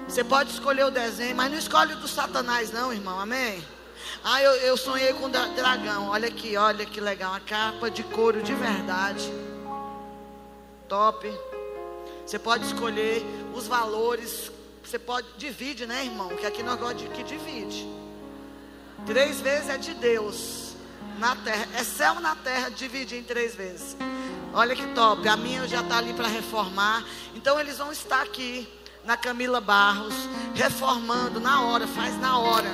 Você 0.07 0.23
pode 0.23 0.51
escolher 0.51 0.85
o 0.85 0.91
desenho, 0.91 1.35
mas 1.35 1.51
não 1.51 1.57
escolhe 1.57 1.93
o 1.93 1.97
do 1.97 2.07
Satanás, 2.07 2.71
não, 2.71 2.91
irmão. 2.91 3.19
Amém? 3.19 3.63
Ah, 4.23 4.41
eu, 4.41 4.51
eu 4.53 4.77
sonhei 4.77 5.13
com 5.13 5.29
dragão. 5.29 6.07
Olha 6.07 6.27
aqui, 6.27 6.55
olha 6.57 6.85
que 6.85 6.99
legal. 6.99 7.31
Uma 7.31 7.39
capa 7.39 7.91
de 7.91 8.03
couro 8.03 8.41
de 8.41 8.53
verdade. 8.53 9.31
Top. 10.87 11.29
Você 12.25 12.39
pode 12.39 12.65
escolher 12.65 13.23
os 13.53 13.67
valores 13.67 14.51
você 14.87 14.97
pode, 14.97 15.27
divide, 15.37 15.85
né, 15.85 16.05
irmão? 16.05 16.29
Que 16.29 16.45
aqui 16.45 16.63
nós 16.63 16.79
gostamos 16.79 17.03
de 17.03 17.09
que 17.09 17.23
divide. 17.23 17.85
Três 19.05 19.41
vezes 19.41 19.69
é 19.69 19.77
de 19.77 19.93
Deus 19.93 20.75
na 21.19 21.35
terra. 21.35 21.67
É 21.75 21.83
céu 21.83 22.21
na 22.21 22.35
terra, 22.35 22.69
divide 22.69 23.17
em 23.17 23.23
três 23.23 23.53
vezes. 23.53 23.97
Olha 24.53 24.73
que 24.73 24.85
top. 24.93 25.27
A 25.27 25.35
minha 25.35 25.67
já 25.67 25.81
está 25.81 25.97
ali 25.97 26.13
para 26.13 26.29
reformar. 26.29 27.03
Então 27.35 27.59
eles 27.59 27.77
vão 27.77 27.91
estar 27.91 28.21
aqui 28.21 28.65
na 29.03 29.17
Camila 29.17 29.59
Barros, 29.59 30.15
reformando 30.55 31.39
na 31.39 31.63
hora, 31.63 31.85
faz 31.85 32.17
na 32.19 32.37
hora. 32.37 32.69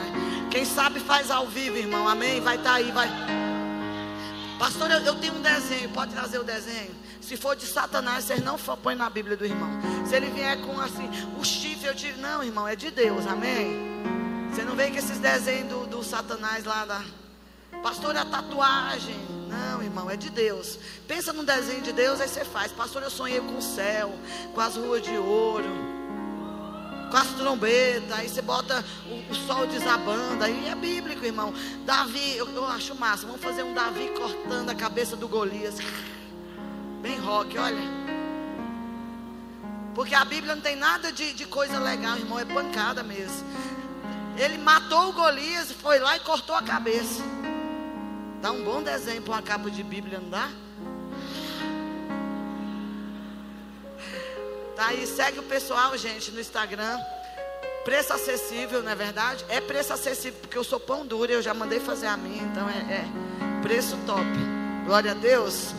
Quem 0.51 0.65
sabe 0.65 1.00
faz 1.00 1.32
ao 1.32 1.48
vivo, 1.48 1.77
irmão. 1.77 2.08
Amém? 2.08 2.39
Vai 2.41 2.58
estar 2.58 2.70
tá 2.70 2.75
aí, 2.75 2.91
vai. 2.91 3.10
Pastor, 4.60 4.91
eu, 4.91 5.00
eu 5.00 5.15
tenho 5.15 5.34
um 5.34 5.41
desenho. 5.41 5.89
Pode 5.89 6.13
trazer 6.13 6.38
o 6.38 6.43
desenho? 6.43 7.03
Se 7.24 7.38
for 7.38 7.55
de 7.55 7.65
Satanás, 7.65 8.25
vocês 8.25 8.43
não 8.43 8.58
põem 8.58 8.96
na 8.96 9.10
Bíblia 9.10 9.38
do 9.38 9.46
irmão. 9.46 9.70
Se 10.05 10.13
ele 10.13 10.29
vier 10.29 10.60
com 10.62 10.79
assim, 10.79 11.10
o 11.39 11.46
eu 11.87 11.93
digo, 11.93 12.19
não, 12.19 12.43
irmão, 12.43 12.67
é 12.67 12.75
de 12.75 12.91
Deus, 12.91 13.27
amém? 13.27 13.93
Você 14.49 14.63
não 14.63 14.75
vem 14.75 14.91
com 14.91 14.97
esses 14.97 15.17
desenhos 15.17 15.67
do, 15.67 15.87
do 15.87 16.03
Satanás 16.03 16.63
lá 16.63 16.85
da. 16.85 17.01
Pastor, 17.81 18.15
é 18.15 18.19
a 18.19 18.25
tatuagem. 18.25 19.15
Não, 19.49 19.81
irmão, 19.81 20.09
é 20.09 20.15
de 20.15 20.29
Deus. 20.29 20.79
Pensa 21.07 21.33
num 21.33 21.43
desenho 21.43 21.81
de 21.81 21.91
Deus, 21.91 22.21
aí 22.21 22.27
você 22.27 22.45
faz. 22.45 22.71
Pastor, 22.71 23.03
eu 23.03 23.09
sonhei 23.09 23.39
com 23.39 23.57
o 23.57 23.61
céu, 23.61 24.13
com 24.53 24.61
as 24.61 24.75
ruas 24.75 25.01
de 25.01 25.17
ouro, 25.17 25.69
com 27.11 27.17
as 27.17 27.27
trombetas. 27.29 28.11
Aí 28.11 28.29
você 28.29 28.41
bota 28.41 28.83
o, 29.07 29.31
o 29.31 29.35
sol 29.35 29.67
desabando. 29.67 30.43
Aí 30.43 30.67
é 30.67 30.75
bíblico, 30.75 31.25
irmão. 31.25 31.53
Davi, 31.85 32.37
eu, 32.37 32.47
eu 32.49 32.65
acho 32.65 32.95
massa. 32.95 33.25
Vamos 33.25 33.41
fazer 33.41 33.63
um 33.63 33.73
Davi 33.73 34.11
cortando 34.17 34.69
a 34.69 34.75
cabeça 34.75 35.15
do 35.15 35.27
Golias. 35.27 35.77
Bem 37.01 37.19
rock, 37.19 37.57
olha. 37.57 38.02
Porque 39.93 40.15
a 40.15 40.25
Bíblia 40.25 40.55
não 40.55 40.62
tem 40.62 40.75
nada 40.75 41.12
de, 41.12 41.33
de 41.33 41.45
coisa 41.45 41.77
legal, 41.79 42.17
irmão. 42.17 42.39
É 42.39 42.45
pancada 42.45 43.03
mesmo. 43.03 43.45
Ele 44.38 44.57
matou 44.57 45.09
o 45.09 45.13
Golias, 45.13 45.71
foi 45.71 46.00
lá 46.00 46.17
e 46.17 46.19
cortou 46.21 46.55
a 46.55 46.63
cabeça. 46.63 47.21
Dá 48.41 48.51
um 48.51 48.63
bom 48.63 48.81
desenho 48.81 49.21
para 49.21 49.33
uma 49.35 49.41
capa 49.41 49.69
de 49.69 49.83
Bíblia, 49.83 50.19
não 50.19 50.29
dá? 50.29 50.50
Tá 54.75 54.88
aí, 54.88 55.05
segue 55.05 55.39
o 55.39 55.43
pessoal, 55.43 55.95
gente, 55.97 56.31
no 56.31 56.39
Instagram. 56.39 57.00
Preço 57.85 58.13
acessível, 58.13 58.81
não 58.81 58.91
é 58.91 58.95
verdade? 58.95 59.45
É 59.50 59.62
preço 59.62 59.93
acessível, 59.93 60.39
porque 60.41 60.57
eu 60.57 60.63
sou 60.63 60.79
pão 60.79 61.05
duro, 61.05 61.31
eu 61.31 61.41
já 61.41 61.53
mandei 61.53 61.79
fazer 61.79 62.07
a 62.07 62.17
minha, 62.17 62.41
então 62.43 62.67
é, 62.67 62.93
é 62.93 63.62
preço 63.62 63.97
top. 64.05 64.25
Glória 64.85 65.12
a 65.12 65.13
Deus. 65.13 65.73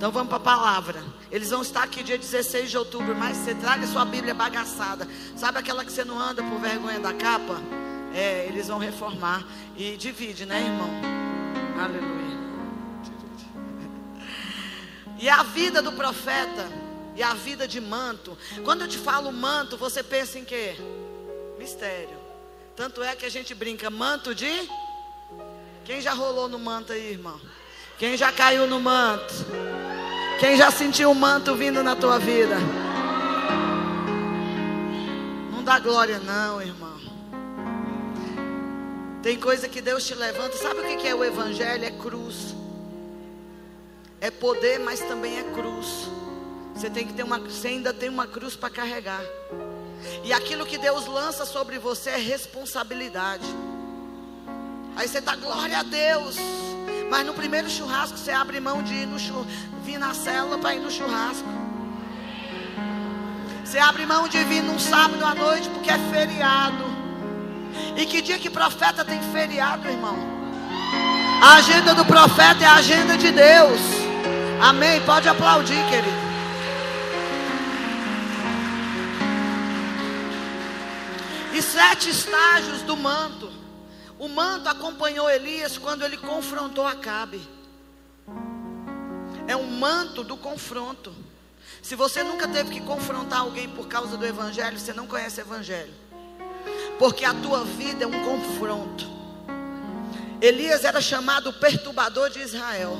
Então 0.00 0.10
vamos 0.10 0.30
para 0.30 0.38
a 0.38 0.40
palavra. 0.40 1.04
Eles 1.30 1.50
vão 1.50 1.60
estar 1.60 1.82
aqui 1.82 2.02
dia 2.02 2.16
16 2.16 2.70
de 2.70 2.78
outubro, 2.78 3.14
mas 3.14 3.36
você 3.36 3.54
traga 3.54 3.86
sua 3.86 4.02
Bíblia 4.02 4.32
bagaçada. 4.32 5.06
Sabe 5.36 5.58
aquela 5.58 5.84
que 5.84 5.92
você 5.92 6.02
não 6.06 6.18
anda 6.18 6.42
por 6.42 6.58
vergonha 6.58 6.98
da 6.98 7.12
capa? 7.12 7.60
É, 8.14 8.46
eles 8.46 8.68
vão 8.68 8.78
reformar. 8.78 9.44
E 9.76 9.98
divide, 9.98 10.46
né, 10.46 10.58
irmão? 10.58 10.88
Aleluia. 11.78 12.40
E 15.18 15.28
a 15.28 15.42
vida 15.42 15.82
do 15.82 15.92
profeta 15.92 16.66
e 17.14 17.22
a 17.22 17.34
vida 17.34 17.68
de 17.68 17.78
manto. 17.78 18.38
Quando 18.64 18.80
eu 18.80 18.88
te 18.88 18.96
falo 18.96 19.30
manto, 19.30 19.76
você 19.76 20.02
pensa 20.02 20.38
em 20.38 20.46
quê? 20.46 20.76
Mistério. 21.58 22.16
Tanto 22.74 23.02
é 23.02 23.14
que 23.14 23.26
a 23.26 23.30
gente 23.30 23.54
brinca 23.54 23.90
manto 23.90 24.34
de 24.34 24.66
Quem 25.84 26.00
já 26.00 26.14
rolou 26.14 26.48
no 26.48 26.58
manto 26.58 26.90
aí, 26.90 27.10
irmão? 27.10 27.38
Quem 27.98 28.16
já 28.16 28.32
caiu 28.32 28.66
no 28.66 28.80
manto? 28.80 29.34
Quem 30.40 30.56
já 30.56 30.70
sentiu 30.70 31.10
o 31.10 31.14
manto 31.14 31.54
vindo 31.54 31.82
na 31.82 31.94
tua 31.94 32.18
vida? 32.18 32.56
Não 35.52 35.62
dá 35.62 35.78
glória, 35.78 36.18
não, 36.18 36.62
irmão. 36.62 36.98
Tem 39.22 39.38
coisa 39.38 39.68
que 39.68 39.82
Deus 39.82 40.06
te 40.06 40.14
levanta. 40.14 40.56
Sabe 40.56 40.80
o 40.80 40.96
que 40.96 41.06
é 41.06 41.14
o 41.14 41.22
Evangelho? 41.22 41.84
É 41.84 41.90
cruz. 41.90 42.54
É 44.18 44.30
poder, 44.30 44.78
mas 44.80 45.00
também 45.00 45.38
é 45.38 45.42
cruz. 45.42 46.08
Você 46.74 46.88
tem 46.88 47.06
que 47.06 47.12
ter 47.12 47.22
uma, 47.22 47.38
você 47.38 47.68
ainda 47.68 47.92
tem 47.92 48.08
uma 48.08 48.26
cruz 48.26 48.56
para 48.56 48.70
carregar. 48.70 49.22
E 50.24 50.32
aquilo 50.32 50.64
que 50.64 50.78
Deus 50.78 51.06
lança 51.06 51.44
sobre 51.44 51.78
você 51.78 52.08
é 52.08 52.16
responsabilidade. 52.16 53.44
Aí 54.96 55.06
você 55.06 55.18
está, 55.18 55.36
glória 55.36 55.80
a 55.80 55.82
Deus. 55.82 56.36
Mas 57.10 57.26
no 57.26 57.34
primeiro 57.34 57.68
churrasco 57.68 58.16
você 58.16 58.30
abre 58.30 58.60
mão 58.60 58.84
de 58.84 58.94
ir 58.94 59.06
no 59.06 59.18
vir 59.82 59.98
na 59.98 60.14
célula 60.14 60.56
para 60.58 60.76
ir 60.76 60.80
no 60.80 60.90
churrasco. 60.90 61.48
Você 63.64 63.78
abre 63.78 64.06
mão 64.06 64.28
de 64.28 64.42
vir 64.44 64.62
num 64.62 64.78
sábado 64.78 65.24
à 65.24 65.34
noite 65.34 65.68
porque 65.70 65.90
é 65.90 65.98
feriado. 65.98 66.84
E 67.96 68.06
que 68.06 68.22
dia 68.22 68.38
que 68.38 68.48
profeta 68.48 69.04
tem 69.04 69.20
feriado, 69.32 69.88
irmão? 69.88 70.16
A 71.42 71.54
agenda 71.54 71.94
do 71.94 72.04
profeta 72.04 72.62
é 72.62 72.66
a 72.66 72.74
agenda 72.74 73.16
de 73.16 73.32
Deus. 73.32 73.80
Amém. 74.62 75.00
Pode 75.00 75.28
aplaudir, 75.28 75.82
querido. 75.88 76.20
E 81.52 81.60
sete 81.60 82.10
estágios 82.10 82.82
do 82.82 82.96
manto. 82.96 83.49
O 84.20 84.28
manto 84.28 84.68
acompanhou 84.68 85.30
Elias 85.30 85.78
quando 85.78 86.04
ele 86.04 86.18
confrontou 86.18 86.86
Acabe. 86.86 87.40
É 89.48 89.56
um 89.56 89.64
manto 89.66 90.22
do 90.22 90.36
confronto. 90.36 91.10
Se 91.80 91.96
você 91.96 92.22
nunca 92.22 92.46
teve 92.46 92.70
que 92.70 92.82
confrontar 92.82 93.40
alguém 93.40 93.66
por 93.70 93.88
causa 93.88 94.18
do 94.18 94.26
evangelho, 94.26 94.78
você 94.78 94.92
não 94.92 95.06
conhece 95.06 95.40
o 95.40 95.44
evangelho. 95.44 95.94
Porque 96.98 97.24
a 97.24 97.32
tua 97.32 97.64
vida 97.64 98.04
é 98.04 98.06
um 98.06 98.22
confronto. 98.22 99.08
Elias 100.38 100.84
era 100.84 101.00
chamado 101.00 101.50
perturbador 101.54 102.28
de 102.28 102.40
Israel. 102.40 102.98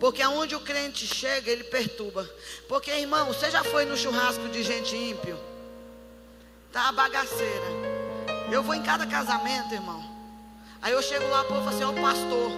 Porque 0.00 0.22
aonde 0.22 0.54
o 0.54 0.60
crente 0.60 1.06
chega, 1.06 1.50
ele 1.50 1.64
perturba. 1.64 2.26
Porque, 2.66 2.90
irmão, 2.90 3.26
você 3.26 3.50
já 3.50 3.62
foi 3.62 3.84
no 3.84 3.98
churrasco 3.98 4.48
de 4.48 4.62
gente 4.62 4.96
ímpio? 4.96 5.38
Tá 6.72 6.88
a 6.88 6.92
bagaceira. 6.92 7.66
Eu 8.50 8.62
vou 8.62 8.74
em 8.74 8.82
cada 8.82 9.06
casamento, 9.06 9.74
irmão. 9.74 10.11
Aí 10.82 10.92
eu 10.92 11.00
chego 11.00 11.28
lá, 11.28 11.42
o 11.42 11.44
povo 11.44 11.60
fala 11.60 11.76
assim, 11.76 11.84
ó 11.84 11.90
oh, 11.90 11.94
pastor. 11.94 12.50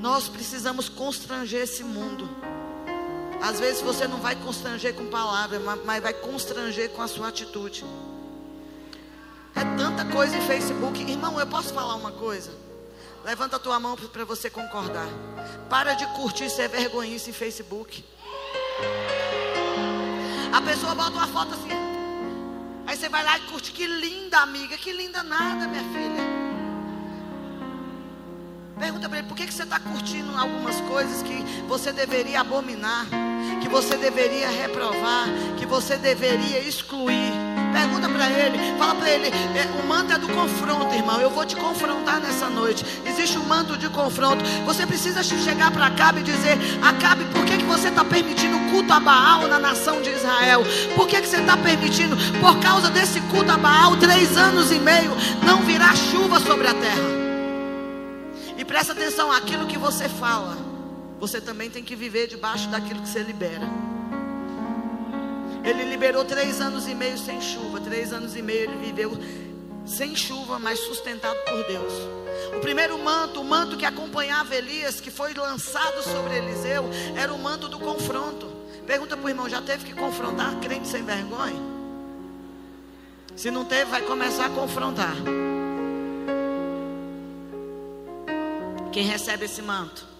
Nós 0.00 0.28
precisamos 0.28 0.88
constranger 0.88 1.62
esse 1.62 1.84
mundo. 1.84 2.28
Às 3.40 3.60
vezes 3.60 3.80
você 3.80 4.08
não 4.08 4.18
vai 4.18 4.34
constranger 4.34 4.94
com 4.94 5.06
palavras, 5.06 5.62
mas 5.84 6.02
vai 6.02 6.12
constranger 6.12 6.90
com 6.90 7.00
a 7.00 7.06
sua 7.06 7.28
atitude. 7.28 7.84
É 9.54 9.60
tanta 9.76 10.04
coisa 10.06 10.36
em 10.36 10.40
Facebook. 10.40 11.00
Irmão, 11.02 11.38
eu 11.38 11.46
posso 11.46 11.72
falar 11.72 11.94
uma 11.94 12.10
coisa? 12.10 12.50
Levanta 13.24 13.56
a 13.56 13.58
tua 13.60 13.78
mão 13.78 13.96
para 13.96 14.24
você 14.24 14.50
concordar. 14.50 15.08
Para 15.70 15.94
de 15.94 16.06
curtir 16.08 16.50
ser 16.50 16.68
vergonhice 16.68 17.30
em 17.30 17.32
Facebook. 17.32 18.04
A 20.52 20.60
pessoa 20.60 20.94
bota 20.94 21.12
uma 21.12 21.26
foto 21.28 21.54
assim. 21.54 21.83
Aí 22.94 23.00
você 23.00 23.08
vai 23.08 23.24
lá 23.24 23.36
e 23.36 23.40
curte. 23.40 23.72
Que 23.72 23.88
linda, 23.88 24.38
amiga. 24.38 24.76
Que 24.78 24.92
linda 24.92 25.20
nada, 25.24 25.66
minha 25.66 25.82
filha. 25.82 26.22
Pergunta 28.78 29.08
para 29.08 29.18
ele, 29.18 29.26
por 29.26 29.36
que, 29.36 29.48
que 29.48 29.52
você 29.52 29.64
está 29.64 29.80
curtindo 29.80 30.30
algumas 30.38 30.80
coisas 30.82 31.20
que 31.20 31.42
você 31.66 31.92
deveria 31.92 32.40
abominar, 32.40 33.06
que 33.60 33.68
você 33.68 33.96
deveria 33.96 34.48
reprovar, 34.48 35.26
que 35.58 35.66
você 35.66 35.96
deveria 35.96 36.60
excluir? 36.60 37.32
Pergunta 37.74 38.08
para 38.08 38.30
ele, 38.30 38.78
fala 38.78 38.94
para 38.94 39.10
ele, 39.10 39.26
é, 39.26 39.82
o 39.82 39.88
manto 39.88 40.12
é 40.12 40.16
do 40.16 40.28
confronto, 40.28 40.94
irmão. 40.94 41.20
Eu 41.20 41.28
vou 41.28 41.44
te 41.44 41.56
confrontar 41.56 42.20
nessa 42.20 42.48
noite. 42.48 42.86
Existe 43.04 43.36
um 43.36 43.44
manto 43.44 43.76
de 43.76 43.88
confronto. 43.88 44.44
Você 44.64 44.86
precisa 44.86 45.24
chegar 45.24 45.72
para 45.72 45.86
Acabe 45.86 46.20
e 46.20 46.22
dizer: 46.22 46.56
Acabe, 46.80 47.24
por 47.24 47.44
que, 47.44 47.56
que 47.56 47.64
você 47.64 47.88
está 47.88 48.04
permitindo 48.04 48.70
culto 48.70 48.92
a 48.92 49.00
Baal 49.00 49.48
na 49.48 49.58
nação 49.58 50.00
de 50.00 50.10
Israel? 50.10 50.62
Por 50.94 51.08
que, 51.08 51.20
que 51.20 51.26
você 51.26 51.38
está 51.38 51.56
permitindo? 51.56 52.16
Por 52.40 52.60
causa 52.60 52.88
desse 52.90 53.20
culto 53.22 53.50
a 53.50 53.56
Baal, 53.56 53.96
três 53.96 54.36
anos 54.36 54.70
e 54.70 54.78
meio, 54.78 55.10
não 55.42 55.62
virá 55.62 55.96
chuva 55.96 56.38
sobre 56.38 56.68
a 56.68 56.74
terra. 56.74 57.24
E 58.56 58.64
presta 58.64 58.92
atenção, 58.92 59.32
aquilo 59.32 59.66
que 59.66 59.76
você 59.76 60.08
fala, 60.08 60.56
você 61.18 61.40
também 61.40 61.68
tem 61.68 61.82
que 61.82 61.96
viver 61.96 62.28
debaixo 62.28 62.68
daquilo 62.68 63.02
que 63.02 63.08
você 63.08 63.24
libera. 63.24 63.93
Ele 65.64 65.84
liberou 65.84 66.24
três 66.24 66.60
anos 66.60 66.86
e 66.86 66.94
meio 66.94 67.16
sem 67.16 67.40
chuva. 67.40 67.80
Três 67.80 68.12
anos 68.12 68.36
e 68.36 68.42
meio 68.42 68.64
ele 68.64 68.76
viveu 68.76 69.12
sem 69.86 70.14
chuva, 70.14 70.58
mas 70.58 70.78
sustentado 70.80 71.38
por 71.44 71.64
Deus. 71.64 71.92
O 72.56 72.60
primeiro 72.60 72.98
manto, 72.98 73.40
o 73.40 73.44
manto 73.44 73.76
que 73.76 73.86
acompanhava 73.86 74.54
Elias, 74.54 75.00
que 75.00 75.10
foi 75.10 75.32
lançado 75.34 76.02
sobre 76.02 76.36
Eliseu, 76.36 76.84
era 77.16 77.32
o 77.32 77.38
manto 77.38 77.68
do 77.68 77.78
confronto. 77.78 78.46
Pergunta 78.86 79.16
para 79.16 79.26
o 79.26 79.28
irmão: 79.28 79.48
já 79.48 79.62
teve 79.62 79.84
que 79.84 79.94
confrontar 79.94 80.54
crente 80.60 80.86
sem 80.86 81.02
vergonha? 81.02 81.74
Se 83.34 83.50
não 83.50 83.64
teve, 83.64 83.90
vai 83.90 84.02
começar 84.02 84.46
a 84.46 84.50
confrontar. 84.50 85.16
Quem 88.92 89.04
recebe 89.04 89.46
esse 89.46 89.60
manto? 89.60 90.13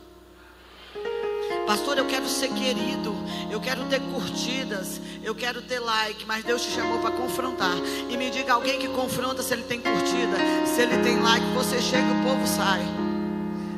Pastor, 1.67 1.97
eu 1.97 2.07
quero 2.07 2.29
ser 2.29 2.49
querido, 2.49 3.15
eu 3.51 3.59
quero 3.59 3.85
ter 3.87 4.01
curtidas, 4.01 5.01
eu 5.23 5.35
quero 5.35 5.63
ter 5.63 5.81
like, 5.81 6.27
mas 6.27 6.45
Deus 6.45 6.63
te 6.63 6.71
chamou 6.71 6.99
para 6.99 7.11
confrontar. 7.11 7.77
E 8.11 8.17
me 8.17 8.31
diga 8.31 8.53
alguém 8.53 8.79
que 8.79 8.89
confronta 8.89 9.43
se 9.43 9.55
ele 9.55 9.63
tem 9.63 9.81
curtida, 9.81 10.37
se 10.67 10.83
ele 10.83 10.99
tem 11.03 11.19
like, 11.21 11.47
você 11.55 11.81
chega, 11.81 12.07
o 12.07 12.23
povo 12.23 12.47
sai. 12.47 12.83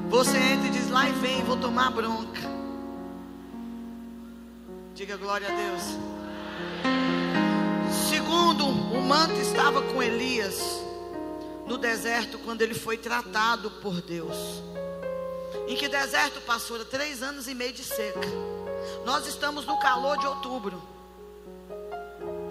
Você 0.09 0.37
entra 0.37 0.67
e 0.67 0.71
diz: 0.71 0.91
lá 0.91 1.09
e 1.09 1.13
vem, 1.13 1.45
vou 1.45 1.57
tomar 1.57 1.91
bronca. 1.91 2.41
Diga 4.95 5.17
glória 5.17 5.47
a 5.47 5.55
Deus. 5.55 5.83
Segundo, 8.09 8.67
o 8.67 9.01
manto 9.01 9.35
estava 9.41 9.83
com 9.83 10.03
Elias 10.03 10.83
no 11.67 11.77
deserto 11.77 12.39
quando 12.39 12.63
ele 12.63 12.75
foi 12.75 12.97
tratado 12.97 13.71
por 13.71 14.01
Deus. 14.01 14.63
Em 15.67 15.77
que 15.77 15.89
deserto 15.89 16.41
passou? 16.43 16.85
Três 16.85 17.23
anos 17.23 17.49
e 17.49 17.55
meio 17.55 17.73
de 17.73 17.83
seca. 17.83 18.21
Nós 19.05 19.27
estamos 19.27 19.67
no 19.67 19.79
calor 19.79 20.17
de 20.19 20.27
outubro. 20.27 20.81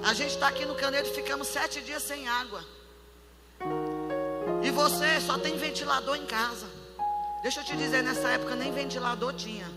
A 0.04 0.13
gente 0.13 0.32
está 0.32 0.49
aqui 0.49 0.65
no 0.65 0.75
Caneiro 0.75 1.08
e 1.08 1.13
ficamos 1.13 1.47
sete 1.47 1.82
dias 1.82 2.04
sem 2.04 2.28
água. 2.28 2.63
E 4.62 4.69
você 4.71 5.19
só 5.21 5.38
tem 5.38 5.58
ventilador 5.58 6.15
em 6.15 6.25
casa. 6.25 6.67
Deixa 7.41 7.62
eu 7.62 7.63
te 7.63 7.78
dizer, 7.78 8.04
nessa 8.04 8.28
época 8.30 8.56
nem 8.56 8.71
ventilador 8.71 9.34
tinha. 9.34 9.67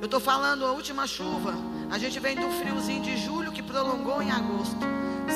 Eu 0.00 0.04
estou 0.04 0.20
falando 0.20 0.64
a 0.66 0.72
última 0.72 1.06
chuva. 1.06 1.54
A 1.90 1.98
gente 1.98 2.20
vem 2.20 2.36
do 2.36 2.50
friozinho 2.50 3.02
de 3.02 3.16
julho 3.16 3.50
que 3.50 3.62
prolongou 3.62 4.20
em 4.20 4.30
agosto. 4.30 4.78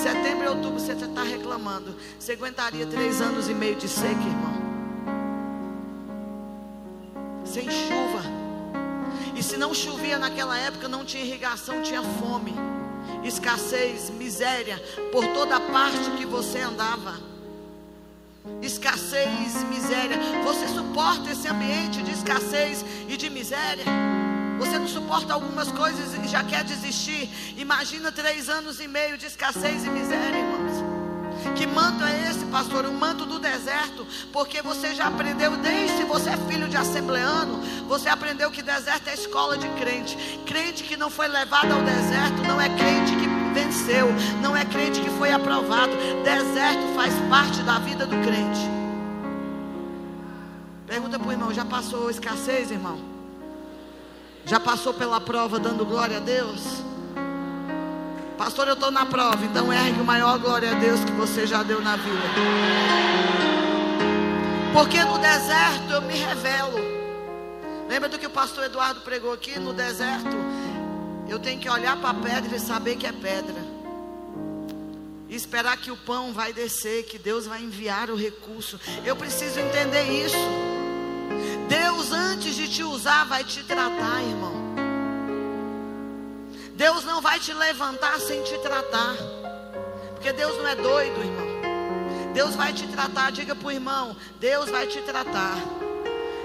Setembro 0.03 0.45
e 0.45 0.49
outubro 0.49 0.79
você 0.79 0.93
está 0.93 1.23
reclamando. 1.23 1.97
Você 2.19 2.33
aguentaria 2.33 2.87
três 2.87 3.21
anos 3.21 3.49
e 3.49 3.55
meio 3.55 3.77
de 3.77 3.89
seca, 3.89 4.11
irmão? 4.11 4.62
Sem 7.53 7.71
chuva. 7.71 8.23
E 9.37 9.43
se 9.43 9.59
não 9.59 9.75
chovia 9.75 10.19
naquela 10.19 10.57
época, 10.59 10.89
não 10.89 11.05
tinha 11.05 11.23
irrigação, 11.23 11.83
tinha 11.83 12.03
fome, 12.03 12.55
escassez, 13.23 14.09
miséria 14.09 14.83
por 15.11 15.27
toda 15.29 15.61
parte 15.61 16.11
que 16.17 16.25
você 16.25 16.61
andava. 16.61 17.15
Escassez, 18.63 19.63
miséria. 19.69 20.17
Você 20.43 20.67
suporta 20.69 21.31
esse 21.31 21.47
ambiente 21.47 22.03
de 22.03 22.13
escassez 22.13 22.85
e 23.07 23.17
de 23.17 23.29
miséria? 23.29 23.85
Você 24.59 24.79
não 24.79 24.89
suporta 24.89 25.35
algumas 25.35 25.71
coisas 25.71 26.15
e 26.15 26.29
já 26.29 26.43
quer 26.43 26.65
desistir? 26.65 27.29
Imagina 27.57 28.11
três 28.11 28.49
anos 28.49 28.81
e 28.81 28.89
meio 28.89 29.19
de 29.19 29.27
escassez 29.27 29.85
e 29.85 29.91
miséria. 29.91 30.52
Que 31.57 31.67
manto 31.67 32.05
é 32.05 32.31
esse, 32.31 32.45
pastor? 32.47 32.87
O 32.87 32.93
manto 32.93 33.27
do 33.27 33.39
deserto. 33.39 34.07
Porque 34.33 34.63
você 34.63 34.95
já 34.95 35.07
aprendeu, 35.07 35.57
desde 35.57 36.05
você 36.05 36.31
é 36.31 36.37
filho 36.37 36.69
de 36.69 36.77
assembleano, 36.77 37.61
você 37.87 38.09
aprendeu 38.09 38.51
que 38.51 38.63
deserto 38.63 39.09
é 39.09 39.15
escola 39.15 39.59
de 39.59 39.69
crente. 39.71 40.17
Crente 40.47 40.85
que 40.85 40.97
não 40.97 41.11
foi 41.11 41.29
levado 41.29 41.73
ao 41.73 41.83
deserto 41.83 42.43
não 42.47 42.61
é 42.61 42.69
crente 42.69 43.15
que 43.17 43.33
venceu, 43.53 44.09
não 44.41 44.57
é 44.57 44.65
crente 44.65 45.01
que 45.01 45.11
foi 45.11 45.33
aprovado. 45.33 45.93
Deserto 46.25 46.95
faz 46.95 47.15
parte 47.29 47.63
da 47.63 47.79
vida 47.79 48.07
do 48.07 48.17
crente. 48.23 48.61
Pergunta 50.87 51.19
para 51.19 51.29
o 51.29 51.33
irmão: 51.33 51.53
já 51.53 51.65
passou 51.65 52.11
escassez, 52.11 52.71
irmão? 52.71 52.99
Já 54.45 54.59
passou 54.59 54.93
pela 54.93 55.21
prova 55.21 55.59
dando 55.59 55.85
glória 55.85 56.17
a 56.17 56.21
Deus? 56.21 56.92
Pastor, 58.43 58.67
eu 58.67 58.75
estou 58.75 58.91
na 58.91 59.07
prova, 59.07 59.45
então 59.45 59.73
ergue 59.73 60.01
o 60.01 60.05
maior 60.05 60.37
glória 60.37 60.73
a 60.73 60.75
Deus 60.75 61.05
que 61.05 61.13
você 61.13 61.47
já 61.47 61.63
deu 61.63 61.81
na 61.81 61.95
vida. 61.95 62.25
Porque 64.73 65.05
no 65.05 65.17
deserto 65.17 65.93
eu 65.93 66.03
me 66.03 66.15
revelo. 66.15 66.77
Lembra 67.89 68.09
do 68.09 68.19
que 68.19 68.27
o 68.27 68.31
pastor 68.31 68.65
Eduardo 68.65 69.01
pregou 69.03 69.33
aqui? 69.33 69.61
No 69.61 69.73
deserto, 69.73 70.37
eu 71.29 71.39
tenho 71.39 71.61
que 71.61 71.71
olhar 71.71 71.97
para 71.99 72.11
a 72.11 72.15
pedra 72.15 72.57
e 72.57 72.59
saber 72.59 72.97
que 72.97 73.07
é 73.07 73.13
pedra. 73.13 73.63
E 75.29 75.37
esperar 75.37 75.77
que 75.77 75.93
o 75.93 75.97
pão 75.97 76.33
vai 76.33 76.53
descer, 76.53 77.05
que 77.05 77.21
Deus 77.21 77.47
vai 77.47 77.63
enviar 77.63 78.11
o 78.11 78.17
recurso. 78.17 78.77
Eu 79.05 79.15
preciso 79.15 79.61
entender 79.61 80.03
isso. 80.03 80.35
Deus, 81.69 82.11
antes 82.11 82.57
de 82.57 82.67
te 82.67 82.83
usar, 82.83 83.25
vai 83.25 83.45
te 83.45 83.63
tratar, 83.63 84.21
irmão. 84.21 84.72
Deus 86.83 87.05
não 87.05 87.21
vai 87.21 87.39
te 87.39 87.55
levantar 87.55 88.19
sem 88.19 88.43
te 88.43 88.59
tratar. 88.59 89.15
Porque 90.15 90.33
Deus 90.33 90.59
não 90.59 90.67
é 90.67 90.75
doido, 90.75 91.21
irmão. 91.21 91.47
Deus 92.35 92.57
vai 92.57 92.73
te 92.73 92.89
tratar. 92.89 93.31
Diga 93.31 93.55
para 93.55 93.69
o 93.69 93.71
irmão: 93.71 94.17
Deus 94.41 94.69
vai 94.69 94.89
te 94.89 95.01
tratar. 95.03 95.59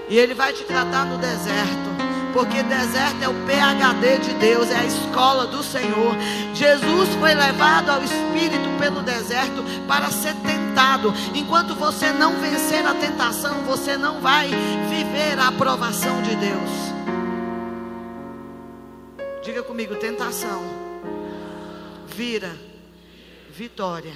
E 0.08 0.16
Ele 0.16 0.34
vai 0.34 0.52
te 0.52 0.62
tratar 0.62 1.06
no 1.06 1.18
deserto. 1.18 1.88
Porque 2.32 2.62
deserto 2.62 3.20
é 3.20 3.28
o 3.28 3.34
PHD 3.34 4.18
de 4.18 4.34
Deus, 4.34 4.70
é 4.70 4.76
a 4.76 4.84
escola 4.84 5.44
do 5.48 5.60
Senhor. 5.60 6.14
Jesus 6.54 7.08
foi 7.18 7.34
levado 7.34 7.90
ao 7.90 8.04
Espírito 8.04 8.78
pelo 8.78 9.02
deserto 9.02 9.64
para 9.88 10.08
ser 10.12 10.36
tentado. 10.36 11.12
Enquanto 11.34 11.74
você 11.74 12.12
não 12.12 12.38
vencer 12.38 12.86
a 12.86 12.94
tentação, 12.94 13.64
você 13.64 13.96
não 13.96 14.20
vai 14.20 14.46
viver 14.88 15.36
a 15.40 15.48
aprovação 15.48 16.22
de 16.22 16.36
Deus. 16.36 16.87
Diga 19.48 19.62
comigo: 19.62 19.96
tentação 19.96 20.62
vira 22.06 22.54
vitória. 23.48 24.12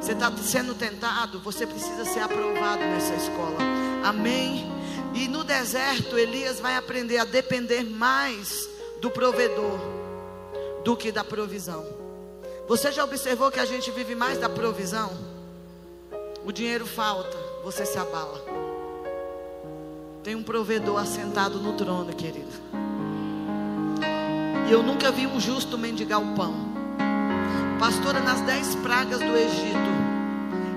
Você 0.00 0.10
está 0.10 0.28
sendo 0.38 0.74
tentado, 0.74 1.38
você 1.38 1.64
precisa 1.64 2.04
ser 2.04 2.18
aprovado 2.18 2.80
nessa 2.80 3.14
escola. 3.14 3.56
Amém? 4.02 4.66
E 5.14 5.28
no 5.28 5.44
deserto, 5.44 6.18
Elias 6.18 6.58
vai 6.58 6.74
aprender 6.74 7.18
a 7.18 7.24
depender 7.24 7.84
mais 7.84 8.68
do 9.00 9.08
provedor 9.08 9.78
do 10.82 10.96
que 10.96 11.12
da 11.12 11.22
provisão. 11.22 11.86
Você 12.66 12.90
já 12.90 13.04
observou 13.04 13.52
que 13.52 13.60
a 13.60 13.64
gente 13.64 13.92
vive 13.92 14.16
mais 14.16 14.36
da 14.36 14.48
provisão? 14.48 15.16
O 16.44 16.50
dinheiro 16.50 16.86
falta, 16.86 17.38
você 17.62 17.86
se 17.86 17.96
abala. 17.96 18.44
Tem 20.24 20.34
um 20.34 20.42
provedor 20.42 20.98
assentado 20.98 21.60
no 21.60 21.74
trono, 21.74 22.12
querido. 22.12 22.83
E 24.66 24.72
eu 24.72 24.82
nunca 24.82 25.10
vi 25.10 25.26
um 25.26 25.38
justo 25.38 25.76
mendigar 25.76 26.20
o 26.20 26.34
pão. 26.34 26.54
Pastora, 27.78 28.20
nas 28.20 28.40
dez 28.40 28.74
pragas 28.76 29.18
do 29.18 29.36
Egito, 29.36 29.94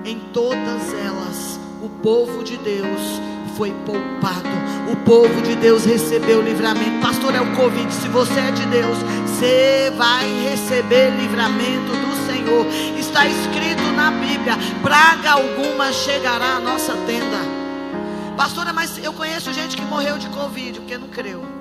em 0.04 0.18
todas 0.32 0.92
elas, 0.92 1.58
o 1.82 1.88
povo 1.88 2.42
de 2.44 2.56
Deus 2.58 3.20
foi 3.56 3.72
poupado. 3.84 4.48
O 4.92 4.96
povo 5.04 5.42
de 5.42 5.56
Deus 5.56 5.84
recebeu 5.84 6.40
livramento. 6.42 7.00
Pastor, 7.00 7.34
é 7.34 7.40
o 7.40 7.56
Covid. 7.56 7.92
Se 7.92 8.08
você 8.08 8.38
é 8.38 8.50
de 8.50 8.64
Deus, 8.66 8.98
você 9.26 9.92
vai 9.96 10.26
receber 10.50 11.10
livramento 11.10 11.92
do 11.92 12.26
Senhor. 12.26 12.66
Está 12.98 13.26
escrito 13.26 13.82
na 13.96 14.10
Bíblia: 14.10 14.56
praga 14.82 15.32
alguma 15.32 15.92
chegará 15.92 16.56
à 16.56 16.60
nossa 16.60 16.92
tenda. 17.06 17.38
Pastora, 18.36 18.72
mas 18.72 19.02
eu 19.02 19.12
conheço 19.12 19.52
gente 19.52 19.76
que 19.76 19.82
morreu 19.82 20.18
de 20.18 20.28
Covid 20.28 20.78
porque 20.78 20.96
não 20.96 21.08
creu. 21.08 21.57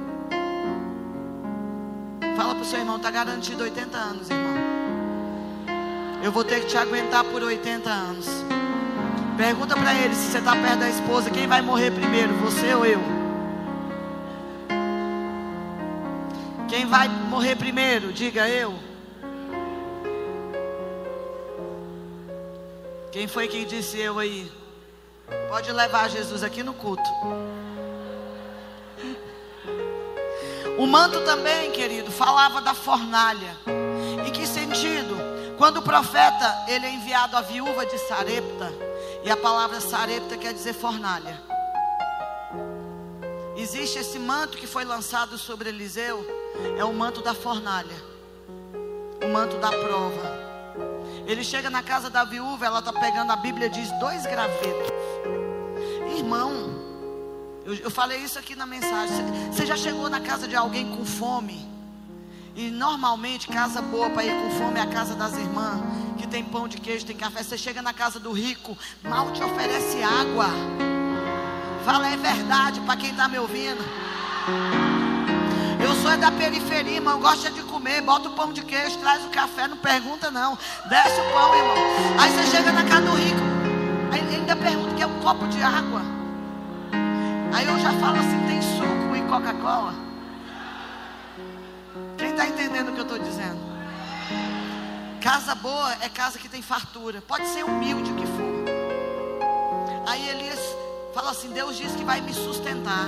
Fala 2.37 2.53
para 2.53 2.61
o 2.61 2.65
seu 2.65 2.77
irmão, 2.77 2.97
está 2.97 3.09
garantido 3.09 3.63
80 3.63 3.97
anos, 3.97 4.29
irmão. 4.29 4.53
Eu 6.23 6.31
vou 6.31 6.43
ter 6.43 6.59
que 6.59 6.67
te 6.67 6.77
aguentar 6.77 7.23
por 7.23 7.41
80 7.41 7.89
anos. 7.89 8.27
Pergunta 9.35 9.75
para 9.75 9.91
ele 9.95 10.13
se 10.13 10.29
você 10.29 10.37
está 10.37 10.51
perto 10.51 10.77
da 10.77 10.87
esposa, 10.87 11.31
quem 11.31 11.47
vai 11.47 11.63
morrer 11.63 11.89
primeiro, 11.89 12.31
você 12.35 12.75
ou 12.75 12.85
eu? 12.85 12.99
Quem 16.67 16.85
vai 16.85 17.09
morrer 17.09 17.55
primeiro? 17.55 18.13
Diga 18.13 18.47
eu. 18.47 18.75
Quem 23.11 23.27
foi 23.27 23.47
que 23.47 23.65
disse 23.65 23.97
eu 23.97 24.19
aí? 24.19 24.51
Pode 25.49 25.71
levar 25.71 26.07
Jesus 26.07 26.43
aqui 26.43 26.61
no 26.61 26.75
culto. 26.75 27.09
O 30.77 30.85
manto 30.85 31.21
também, 31.21 31.71
querido, 31.71 32.11
falava 32.11 32.61
da 32.61 32.73
fornalha. 32.73 33.57
Em 34.25 34.31
que 34.31 34.45
sentido? 34.45 35.15
Quando 35.57 35.77
o 35.77 35.81
profeta 35.81 36.65
ele 36.67 36.85
é 36.85 36.93
enviado 36.93 37.35
à 37.35 37.41
viúva 37.41 37.85
de 37.85 37.97
Sarepta, 37.97 38.71
e 39.23 39.29
a 39.29 39.35
palavra 39.35 39.81
sarepta 39.81 40.37
quer 40.37 40.53
dizer 40.53 40.73
fornalha. 40.73 41.41
Existe 43.57 43.99
esse 43.99 44.19
manto 44.19 44.57
que 44.57 44.67
foi 44.67 44.85
lançado 44.85 45.37
sobre 45.37 45.69
Eliseu, 45.69 46.25
é 46.77 46.85
o 46.85 46.93
manto 46.93 47.21
da 47.21 47.33
fornalha, 47.33 47.95
o 49.21 49.27
manto 49.27 49.57
da 49.57 49.69
prova. 49.69 50.47
Ele 51.25 51.43
chega 51.43 51.69
na 51.69 51.83
casa 51.83 52.09
da 52.09 52.23
viúva, 52.23 52.65
ela 52.65 52.79
está 52.79 52.93
pegando 52.93 53.31
a 53.31 53.35
Bíblia, 53.35 53.69
diz 53.69 53.91
dois 53.99 54.25
gravetos. 54.25 54.93
Irmão, 56.15 56.76
eu, 57.67 57.75
eu 57.75 57.91
falei 57.91 58.19
isso 58.19 58.39
aqui 58.39 58.55
na 58.55 58.65
mensagem. 58.65 59.17
Você 59.51 59.65
já 59.65 59.75
chegou 59.75 60.09
na 60.09 60.21
casa 60.21 60.47
de 60.47 60.55
alguém 60.55 60.89
com 60.95 61.05
fome? 61.05 61.67
E 62.55 62.71
normalmente, 62.71 63.45
casa 63.45 63.81
boa 63.81 64.09
para 64.09 64.23
ir 64.23 64.31
com 64.31 64.49
fome 64.51 64.79
é 64.79 64.81
a 64.81 64.87
casa 64.87 65.13
das 65.15 65.33
irmãs, 65.33 65.81
que 66.17 66.25
tem 66.25 66.45
pão 66.45 66.65
de 66.65 66.77
queijo, 66.77 67.05
tem 67.05 67.15
café. 67.15 67.43
Você 67.43 67.57
chega 67.57 67.81
na 67.81 67.91
casa 67.91 68.21
do 68.21 68.31
rico, 68.31 68.75
mal 69.03 69.31
te 69.33 69.43
oferece 69.43 70.01
água. 70.01 70.47
Fala, 71.83 72.07
é 72.07 72.15
verdade 72.15 72.79
para 72.79 72.95
quem 72.95 73.11
está 73.11 73.27
me 73.27 73.37
ouvindo. 73.37 73.83
Eu 75.83 75.93
sou 76.01 76.15
da 76.17 76.31
periferia, 76.31 76.95
irmão, 76.95 77.19
gosta 77.19 77.51
de 77.51 77.61
comer, 77.63 78.01
bota 78.01 78.29
o 78.29 78.33
pão 78.33 78.53
de 78.53 78.63
queijo, 78.63 78.97
traz 78.99 79.25
o 79.25 79.29
café, 79.29 79.67
não 79.67 79.77
pergunta 79.77 80.31
não. 80.31 80.57
Desce 80.89 81.19
o 81.19 81.33
pão, 81.33 81.53
irmão. 81.53 81.75
Aí 82.17 82.31
você 82.31 82.57
chega 82.57 82.71
na 82.71 82.85
casa 82.85 83.05
do 83.05 83.13
rico, 83.13 83.41
ainda 84.11 84.55
pergunta 84.55 84.95
que 84.95 85.03
é 85.03 85.07
um 85.07 85.19
copo 85.19 85.45
de 85.47 85.61
água. 85.61 86.16
Aí 87.53 87.65
eu 87.65 87.79
já 87.79 87.91
falo 87.93 88.17
assim, 88.19 88.47
tem 88.47 88.61
suco 88.61 89.15
e 89.15 89.21
Coca-Cola? 89.29 89.93
Quem 92.17 92.31
está 92.31 92.47
entendendo 92.47 92.89
o 92.89 92.93
que 92.93 92.99
eu 92.99 93.03
estou 93.03 93.19
dizendo? 93.19 93.59
Casa 95.21 95.55
boa 95.55 95.93
é 96.01 96.09
casa 96.09 96.37
que 96.39 96.47
tem 96.47 96.61
fartura. 96.61 97.21
Pode 97.21 97.47
ser 97.47 97.63
humilde 97.63 98.11
o 98.11 98.15
que 98.15 98.25
for. 98.25 98.67
Aí 100.07 100.29
Elias 100.29 100.59
fala 101.13 101.31
assim: 101.31 101.51
Deus 101.51 101.77
diz 101.77 101.91
que 101.93 102.03
vai 102.03 102.21
me 102.21 102.33
sustentar. 102.33 103.07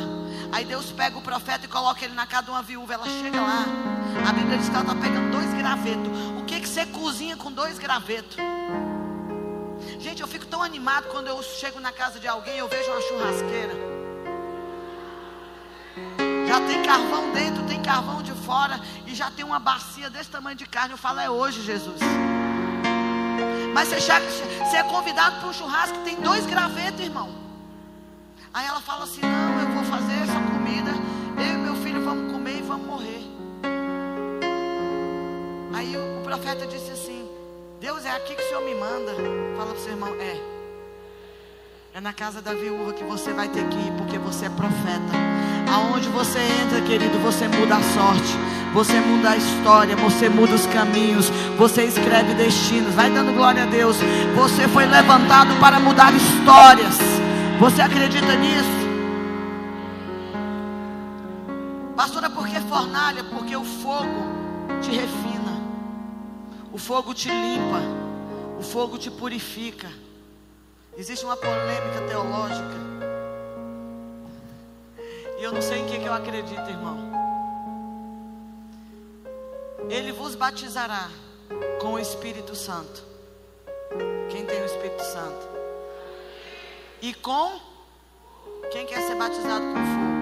Aí 0.52 0.65
Deus 0.65 0.91
pega 0.91 1.17
o 1.17 1.21
profeta 1.21 1.65
e 1.65 1.67
coloca 1.67 2.04
ele 2.04 2.13
na 2.13 2.25
casa 2.25 2.43
de 2.43 2.52
uma 2.52 2.62
viúva. 2.62 2.93
Ela 2.93 3.06
chega 3.06 3.39
lá. 3.39 3.65
A 4.28 4.34
Bíblia 4.34 4.58
diz 4.58 4.67
que 4.67 4.75
ela 4.75 4.84
está 4.84 4.95
pegando 4.95 5.32
dois 5.32 5.54
gravetos. 5.54 6.12
O 6.39 6.45
que, 6.45 6.60
que 6.60 6.67
você 6.67 6.86
cozinha 6.88 7.38
com 7.38 7.52
dois 7.52 7.78
gravetos? 7.78 8.38
Gente, 9.99 10.21
eu 10.21 10.28
fico 10.28 10.45
tão 10.45 10.62
animado 10.62 11.08
quando 11.10 11.28
eu 11.28 11.41
chego 11.41 11.80
na 11.80 11.91
casa 11.91 12.19
de 12.19 12.28
alguém 12.28 12.56
e 12.56 12.60
eu 12.60 12.67
vejo 12.67 12.89
uma 12.91 13.02
churrasqueira. 13.02 13.99
Já 16.50 16.60
tem 16.62 16.82
carvão 16.82 17.32
dentro, 17.32 17.62
tem 17.68 17.80
carvão 17.80 18.24
de 18.24 18.32
fora. 18.32 18.82
E 19.06 19.14
já 19.14 19.30
tem 19.30 19.46
uma 19.46 19.60
bacia 19.60 20.10
desse 20.10 20.32
tamanho 20.32 20.58
de 20.58 20.66
carne. 20.66 20.96
Eu 20.96 20.98
falo, 20.98 21.20
é 21.20 21.30
hoje, 21.30 21.62
Jesus. 21.62 22.00
Mas 23.72 23.88
você, 23.90 24.00
você 24.00 24.78
é 24.78 24.84
convidado 24.84 25.40
para 25.42 25.48
um 25.48 25.54
churrasco 25.54 25.96
que 26.00 26.06
tem 26.06 26.16
dois 26.16 26.48
gravetos, 26.48 27.02
irmão. 27.02 27.30
Aí 28.52 28.66
ela 28.66 28.82
fala 28.82 29.04
assim: 29.04 29.22
Não, 29.22 29.60
eu 29.60 29.68
vou 29.76 29.84
fazer 29.84 30.24
essa 30.24 30.40
comida. 30.52 30.92
Eu 31.38 31.54
e 31.54 31.58
meu 31.58 31.76
filho 31.76 32.04
vamos 32.04 32.32
comer 32.32 32.58
e 32.58 32.62
vamos 32.64 32.88
morrer. 32.88 33.22
Aí 35.76 35.96
o, 35.96 36.20
o 36.20 36.24
profeta 36.24 36.66
disse 36.66 36.90
assim: 36.90 37.30
Deus 37.80 38.04
é 38.06 38.10
aqui 38.10 38.34
que 38.34 38.42
o 38.42 38.48
Senhor 38.48 38.64
me 38.64 38.74
manda. 38.74 39.14
Fala 39.56 39.70
para 39.70 39.80
o 39.80 39.84
seu 39.84 39.92
irmão: 39.92 40.16
É. 40.16 40.42
É 41.94 42.02
na 42.02 42.12
casa 42.12 42.42
da 42.42 42.56
viúva 42.56 42.94
que 42.94 43.04
você 43.04 43.34
vai 43.34 43.50
ter 43.50 43.68
que 43.70 43.78
ir, 43.78 43.92
porque 44.00 44.18
você 44.18 44.48
é 44.48 44.50
profeta. 44.50 45.38
Aonde 45.71 46.10
você 46.10 46.39
entra, 46.39 46.82
querido, 46.82 47.19
você 47.19 47.47
muda 47.47 47.77
a 47.77 47.82
sorte. 47.82 48.36
Você 48.73 48.99
muda 48.99 49.32
a 49.32 49.38
história, 49.38 49.95
você 49.95 50.29
muda 50.29 50.53
os 50.53 50.65
caminhos, 50.67 51.29
você 51.58 51.84
escreve 51.84 52.34
destinos. 52.36 52.93
Vai 52.93 53.10
dando 53.10 53.34
glória 53.34 53.63
a 53.63 53.65
Deus. 53.65 53.97
Você 54.36 54.67
foi 54.67 54.86
levantado 54.86 55.60
para 55.60 55.79
mudar 55.79 56.13
histórias. 56.13 56.97
Você 57.60 57.82
acredita 57.82 58.36
nisso? 58.36 58.79
Pastora, 61.95 62.29
por 62.29 62.47
que 62.47 62.60
fornalha? 62.62 63.23
Porque 63.25 63.55
o 63.55 63.63
fogo 63.65 64.29
te 64.82 64.89
refina, 64.91 65.62
o 66.71 66.77
fogo 66.77 67.13
te 67.13 67.27
limpa, 67.27 67.82
o 68.58 68.63
fogo 68.63 68.97
te 68.97 69.12
purifica. 69.12 69.89
Existe 70.97 71.25
uma 71.25 71.36
polêmica 71.36 72.01
teológica. 72.08 73.09
E 75.39 75.43
eu 75.43 75.54
não 75.54 75.62
sei 75.62 75.80
em 75.80 75.86
que, 75.86 75.97
que 75.97 76.06
eu 76.06 76.13
acredito, 76.13 76.69
irmão. 76.69 76.97
Ele 79.89 80.12
vos 80.12 80.36
batizará 80.36 81.10
com 81.80 81.93
o 81.93 81.99
Espírito 81.99 82.56
Santo. 82.56 83.02
Quem 84.30 84.45
tem 84.45 84.62
o 84.62 84.65
Espírito 84.65 85.02
Santo? 85.02 85.47
E 87.02 87.13
com 87.13 87.58
quem 88.69 88.86
quer 88.86 89.02
ser 89.02 89.15
batizado 89.15 89.65
com 89.65 89.75
fogo? 89.75 90.19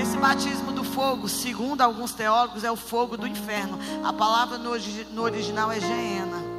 Esse 0.00 0.16
batismo 0.16 0.72
do 0.72 0.82
fogo, 0.82 1.28
segundo 1.28 1.82
alguns 1.82 2.12
teólogos, 2.12 2.64
é 2.64 2.70
o 2.70 2.76
fogo 2.76 3.18
do 3.18 3.26
inferno. 3.26 3.78
A 4.02 4.14
palavra 4.14 4.56
no, 4.56 4.70
no 5.12 5.22
original 5.22 5.70
é 5.70 5.78
geena. 5.78 6.55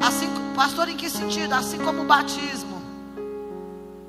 Assim, 0.00 0.28
pastor, 0.56 0.88
em 0.88 0.96
que 0.96 1.10
sentido? 1.10 1.52
Assim 1.52 1.78
como 1.78 2.02
o 2.02 2.06
batismo 2.06 2.80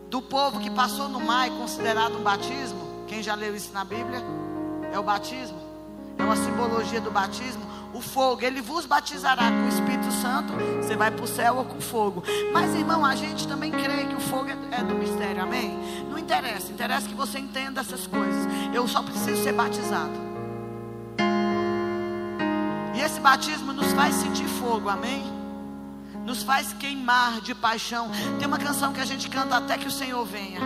do 0.09 0.21
povo 0.21 0.59
que 0.59 0.69
passou 0.69 1.09
no 1.09 1.19
mar 1.19 1.47
é 1.47 1.49
considerado 1.51 2.17
um 2.17 2.21
batismo. 2.23 3.05
Quem 3.07 3.21
já 3.21 3.35
leu 3.35 3.55
isso 3.55 3.73
na 3.73 3.83
Bíblia? 3.83 4.21
É 4.91 4.97
o 4.97 5.03
batismo. 5.03 5.57
É 6.17 6.23
uma 6.23 6.35
simbologia 6.35 7.01
do 7.01 7.11
batismo. 7.11 7.61
O 7.93 8.01
fogo, 8.01 8.41
ele 8.43 8.61
vos 8.61 8.85
batizará 8.85 9.49
com 9.49 9.65
o 9.65 9.69
Espírito 9.69 10.11
Santo. 10.11 10.53
Você 10.81 10.95
vai 10.95 11.11
para 11.11 11.23
o 11.23 11.27
céu 11.27 11.57
ou 11.57 11.65
com 11.65 11.81
fogo. 11.81 12.23
Mas, 12.53 12.73
irmão, 12.73 13.05
a 13.05 13.15
gente 13.15 13.47
também 13.47 13.71
crê 13.71 14.05
que 14.05 14.15
o 14.15 14.19
fogo 14.19 14.49
é, 14.49 14.79
é 14.79 14.83
do 14.83 14.95
mistério, 14.95 15.43
amém? 15.43 15.77
Não 16.09 16.17
interessa, 16.17 16.71
interessa 16.71 17.07
que 17.07 17.15
você 17.15 17.39
entenda 17.39 17.81
essas 17.81 18.07
coisas. 18.07 18.47
Eu 18.73 18.87
só 18.87 19.01
preciso 19.01 19.43
ser 19.43 19.53
batizado. 19.53 20.31
E 22.95 23.01
esse 23.01 23.19
batismo 23.19 23.73
nos 23.73 23.91
faz 23.93 24.15
sentir 24.15 24.47
fogo, 24.47 24.87
amém? 24.87 25.40
Nos 26.25 26.43
faz 26.43 26.73
queimar 26.73 27.41
de 27.41 27.53
paixão. 27.55 28.09
Tem 28.37 28.47
uma 28.47 28.57
canção 28.57 28.93
que 28.93 29.01
a 29.01 29.05
gente 29.05 29.29
canta 29.29 29.57
até 29.57 29.77
que 29.77 29.87
o 29.87 29.91
Senhor 29.91 30.23
venha. 30.25 30.59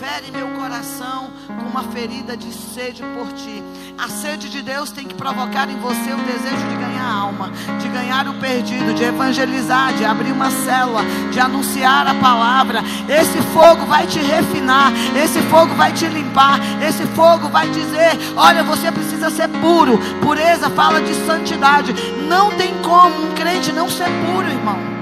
Fere 0.00 0.30
meu 0.30 0.48
coração 0.48 1.30
com 1.46 1.66
uma 1.68 1.82
ferida 1.84 2.36
de 2.36 2.52
sede 2.52 3.02
por 3.02 3.32
ti. 3.32 3.62
A 3.98 4.08
sede 4.08 4.48
de 4.48 4.62
Deus 4.62 4.90
tem 4.90 5.06
que 5.06 5.14
provocar 5.14 5.68
em 5.68 5.78
você 5.78 6.12
o 6.12 6.16
desejo 6.16 6.68
de 6.68 6.76
ganhar 6.76 7.04
alma, 7.04 7.50
de 7.80 7.88
ganhar 7.88 8.26
o 8.28 8.34
perdido, 8.34 8.94
de 8.94 9.04
evangelizar, 9.04 9.92
de 9.94 10.04
abrir 10.04 10.32
uma 10.32 10.50
célula, 10.50 11.02
de 11.30 11.38
anunciar 11.38 12.06
a 12.06 12.14
palavra. 12.14 12.82
Esse 13.08 13.40
fogo 13.52 13.86
vai 13.86 14.06
te 14.06 14.18
refinar, 14.18 14.92
esse 15.16 15.40
fogo 15.42 15.74
vai 15.74 15.92
te 15.92 16.06
limpar, 16.06 16.58
esse 16.82 17.06
fogo 17.08 17.48
vai 17.48 17.68
dizer: 17.70 18.18
olha, 18.36 18.64
você 18.64 18.90
precisa 18.90 19.30
ser 19.30 19.48
puro. 19.48 19.98
Pureza 20.20 20.70
fala 20.70 21.00
de 21.00 21.14
santidade. 21.26 21.92
Não 22.26 22.50
tem 22.52 22.74
como 22.82 23.26
um 23.26 23.34
crente 23.34 23.70
não 23.70 23.88
ser 23.88 24.08
puro, 24.26 24.48
irmão 24.48 24.93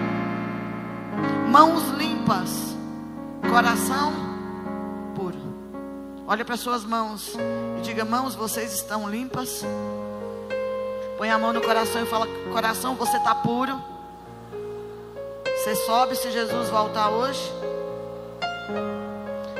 mãos 1.52 1.86
limpas, 1.98 2.48
coração 3.50 4.14
puro. 5.14 5.38
Olha 6.26 6.46
para 6.46 6.56
suas 6.56 6.82
mãos 6.82 7.34
e 7.78 7.82
diga: 7.82 8.06
Mãos, 8.06 8.34
vocês 8.34 8.72
estão 8.72 9.08
limpas? 9.08 9.62
Põe 11.18 11.30
a 11.30 11.38
mão 11.38 11.52
no 11.52 11.60
coração 11.60 12.02
e 12.02 12.06
fala: 12.06 12.26
Coração, 12.50 12.94
você 12.94 13.18
está 13.18 13.34
puro? 13.34 13.78
Você 15.44 15.76
sobe 15.76 16.16
se 16.16 16.30
Jesus 16.30 16.70
voltar 16.70 17.10
hoje? 17.10 17.52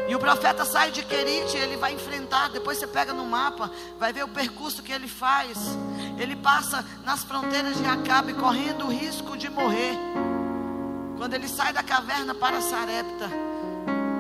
E 0.08 0.14
o 0.14 0.18
profeta 0.18 0.64
sai 0.64 0.90
de 0.90 1.02
Querite, 1.02 1.58
ele 1.58 1.76
vai 1.76 1.92
enfrentar. 1.92 2.48
Depois 2.48 2.78
você 2.78 2.86
pega 2.86 3.12
no 3.12 3.26
mapa, 3.26 3.70
vai 3.98 4.14
ver 4.14 4.24
o 4.24 4.28
percurso 4.28 4.82
que 4.82 4.92
ele 4.92 5.08
faz. 5.08 5.58
Ele 6.18 6.36
passa 6.36 6.82
nas 7.04 7.22
fronteiras 7.22 7.76
de 7.76 7.84
Acabe, 7.84 8.32
correndo 8.32 8.86
o 8.86 8.90
risco 8.90 9.36
de 9.36 9.50
morrer. 9.50 9.94
Quando 11.22 11.34
ele 11.34 11.46
sai 11.46 11.72
da 11.72 11.84
caverna 11.84 12.34
para 12.34 12.60
Sarepta. 12.60 13.30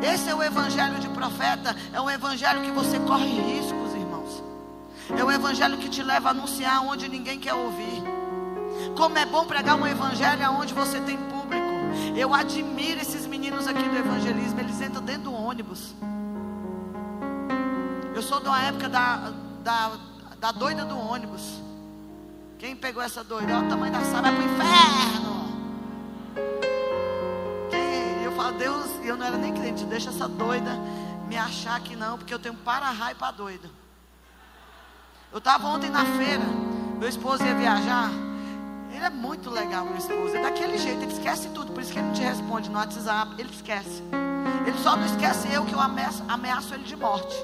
Esse 0.00 0.30
é 0.30 0.34
o 0.36 0.40
evangelho 0.40 1.00
de 1.00 1.08
profeta. 1.08 1.74
É 1.92 2.00
um 2.00 2.08
evangelho 2.08 2.62
que 2.62 2.70
você 2.70 2.96
corre 3.00 3.26
riscos, 3.26 3.92
irmãos. 3.92 4.40
É 5.10 5.24
um 5.24 5.28
evangelho 5.28 5.78
que 5.78 5.88
te 5.88 6.00
leva 6.00 6.28
a 6.28 6.30
anunciar 6.30 6.80
onde 6.86 7.08
ninguém 7.08 7.40
quer 7.40 7.54
ouvir. 7.54 8.04
Como 8.96 9.18
é 9.18 9.26
bom 9.26 9.44
pregar 9.46 9.74
um 9.74 9.84
evangelho 9.84 10.48
onde 10.52 10.72
você 10.72 11.00
tem 11.00 11.16
público. 11.16 11.66
Eu 12.16 12.32
admiro 12.32 13.00
esses 13.00 13.26
meninos 13.26 13.66
aqui 13.66 13.82
do 13.82 13.96
evangelismo. 13.96 14.60
Eles 14.60 14.80
entram 14.80 15.02
dentro 15.02 15.24
do 15.24 15.34
ônibus. 15.34 15.96
Eu 18.14 18.22
sou 18.22 18.38
de 18.38 18.46
uma 18.46 18.62
época 18.62 18.88
da, 18.88 19.32
da, 19.64 19.90
da 20.38 20.52
doida 20.52 20.84
do 20.84 20.96
ônibus. 20.96 21.60
Quem 22.60 22.76
pegou 22.76 23.02
essa 23.02 23.24
doida? 23.24 23.56
Olha 23.56 23.66
o 23.66 23.68
tamanho 23.68 23.92
da 23.92 24.02
sala, 24.02 24.30
vai 24.30 24.36
para 24.36 24.40
o 24.40 24.44
inferno 24.44 25.31
Deus, 29.02 29.06
eu 29.06 29.16
não 29.16 29.26
era 29.26 29.36
nem 29.36 29.52
crente, 29.52 29.84
deixa 29.84 30.10
essa 30.10 30.28
doida 30.28 30.78
me 31.28 31.36
achar 31.36 31.80
que 31.80 31.96
não, 31.96 32.16
porque 32.16 32.32
eu 32.32 32.38
tenho 32.38 32.54
para-raio 32.54 33.16
para 33.16 33.32
doida. 33.32 33.70
Eu 35.32 35.38
estava 35.38 35.66
ontem 35.66 35.90
na 35.90 36.04
feira, 36.04 36.44
meu 36.98 37.08
esposo 37.08 37.44
ia 37.44 37.54
viajar. 37.54 38.10
Ele 38.94 39.04
é 39.04 39.10
muito 39.10 39.50
legal, 39.50 39.84
meu 39.84 39.96
esposo. 39.96 40.36
É 40.36 40.42
daquele 40.42 40.76
jeito, 40.78 41.02
ele 41.02 41.12
esquece 41.12 41.48
tudo, 41.48 41.72
por 41.72 41.82
isso 41.82 41.92
que 41.92 41.98
ele 41.98 42.08
não 42.08 42.14
te 42.14 42.22
responde 42.22 42.70
no 42.70 42.78
WhatsApp. 42.78 43.34
Ele 43.38 43.50
esquece. 43.50 44.02
Ele 44.66 44.78
só 44.78 44.94
não 44.94 45.06
esquece 45.06 45.50
eu 45.50 45.64
que 45.64 45.72
eu 45.72 45.80
ameaço, 45.80 46.22
ameaço 46.28 46.74
ele 46.74 46.84
de 46.84 46.94
morte. 46.94 47.34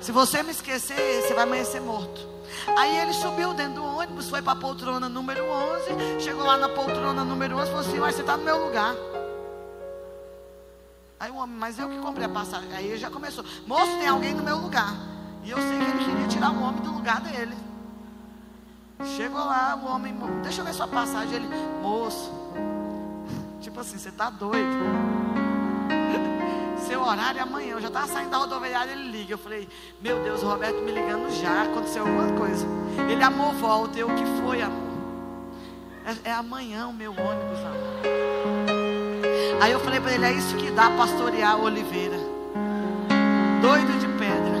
Se 0.00 0.10
você 0.10 0.42
me 0.42 0.50
esquecer, 0.50 1.22
você 1.22 1.34
vai 1.34 1.44
amanhecer 1.44 1.80
morto. 1.80 2.26
Aí 2.78 2.96
ele 2.98 3.12
subiu 3.12 3.52
dentro 3.52 3.74
do 3.74 3.84
ônibus, 3.84 4.30
foi 4.30 4.40
para 4.40 4.54
a 4.54 4.56
poltrona 4.56 5.08
número 5.08 5.44
11. 5.44 6.20
Chegou 6.20 6.44
lá 6.44 6.56
na 6.56 6.68
poltrona 6.70 7.22
número 7.22 7.56
11 7.56 7.62
e 7.62 7.66
falou 7.66 7.86
assim: 7.86 7.98
Mas 7.98 8.14
você 8.14 8.22
está 8.22 8.36
no 8.36 8.44
meu 8.44 8.64
lugar. 8.64 8.94
Aí 11.18 11.30
o 11.30 11.36
homem, 11.36 11.56
mas 11.56 11.78
eu 11.78 11.88
que 11.88 11.98
comprei 11.98 12.26
a 12.26 12.28
passagem. 12.28 12.68
Aí 12.74 12.86
ele 12.86 12.98
já 12.98 13.10
começou. 13.10 13.44
Moço, 13.66 13.96
tem 13.98 14.06
alguém 14.06 14.34
no 14.34 14.42
meu 14.42 14.58
lugar. 14.58 14.94
E 15.42 15.50
eu 15.50 15.56
sei 15.56 15.78
que 15.78 15.84
ele 15.84 16.04
queria 16.04 16.28
tirar 16.28 16.50
o 16.50 16.62
homem 16.62 16.82
do 16.82 16.92
lugar 16.92 17.20
dele. 17.20 17.54
Chegou 19.16 19.38
lá, 19.38 19.78
o 19.82 19.86
homem, 19.86 20.14
deixa 20.42 20.60
eu 20.60 20.64
ver 20.64 20.74
sua 20.74 20.88
passagem. 20.88 21.36
Ele, 21.36 21.48
moço, 21.80 22.30
tipo 23.60 23.80
assim, 23.80 23.98
você 23.98 24.10
tá 24.10 24.28
doido. 24.28 24.56
Seu 26.86 27.02
horário 27.02 27.38
é 27.38 27.42
amanhã. 27.42 27.72
Eu 27.72 27.80
já 27.80 27.88
estava 27.88 28.06
saindo 28.06 28.30
da 28.30 28.36
rodoviária, 28.36 28.92
ele 28.92 29.10
liga. 29.10 29.34
Eu 29.34 29.38
falei, 29.38 29.68
meu 30.02 30.22
Deus, 30.22 30.42
o 30.42 30.48
Roberto 30.48 30.82
me 30.82 30.92
ligando 30.92 31.30
já, 31.30 31.62
aconteceu 31.62 32.02
alguma 32.02 32.30
coisa. 32.32 32.66
Ele 33.10 33.22
amou, 33.22 33.52
volta. 33.54 33.98
Eu, 33.98 34.08
o 34.08 34.14
que 34.14 34.24
foi, 34.42 34.60
amor? 34.60 34.86
É, 36.04 36.30
é 36.30 36.32
amanhã 36.32 36.88
o 36.88 36.92
meu 36.92 37.12
ônibus, 37.12 37.58
amor. 37.60 38.55
Aí 39.60 39.72
eu 39.72 39.80
falei 39.80 40.00
para 40.00 40.12
ele: 40.12 40.24
é 40.24 40.32
isso 40.32 40.56
que 40.56 40.70
dá 40.70 40.90
pastorear 40.90 41.58
oliveira. 41.58 42.18
Doido 43.62 43.98
de 43.98 44.06
pedra. 44.18 44.56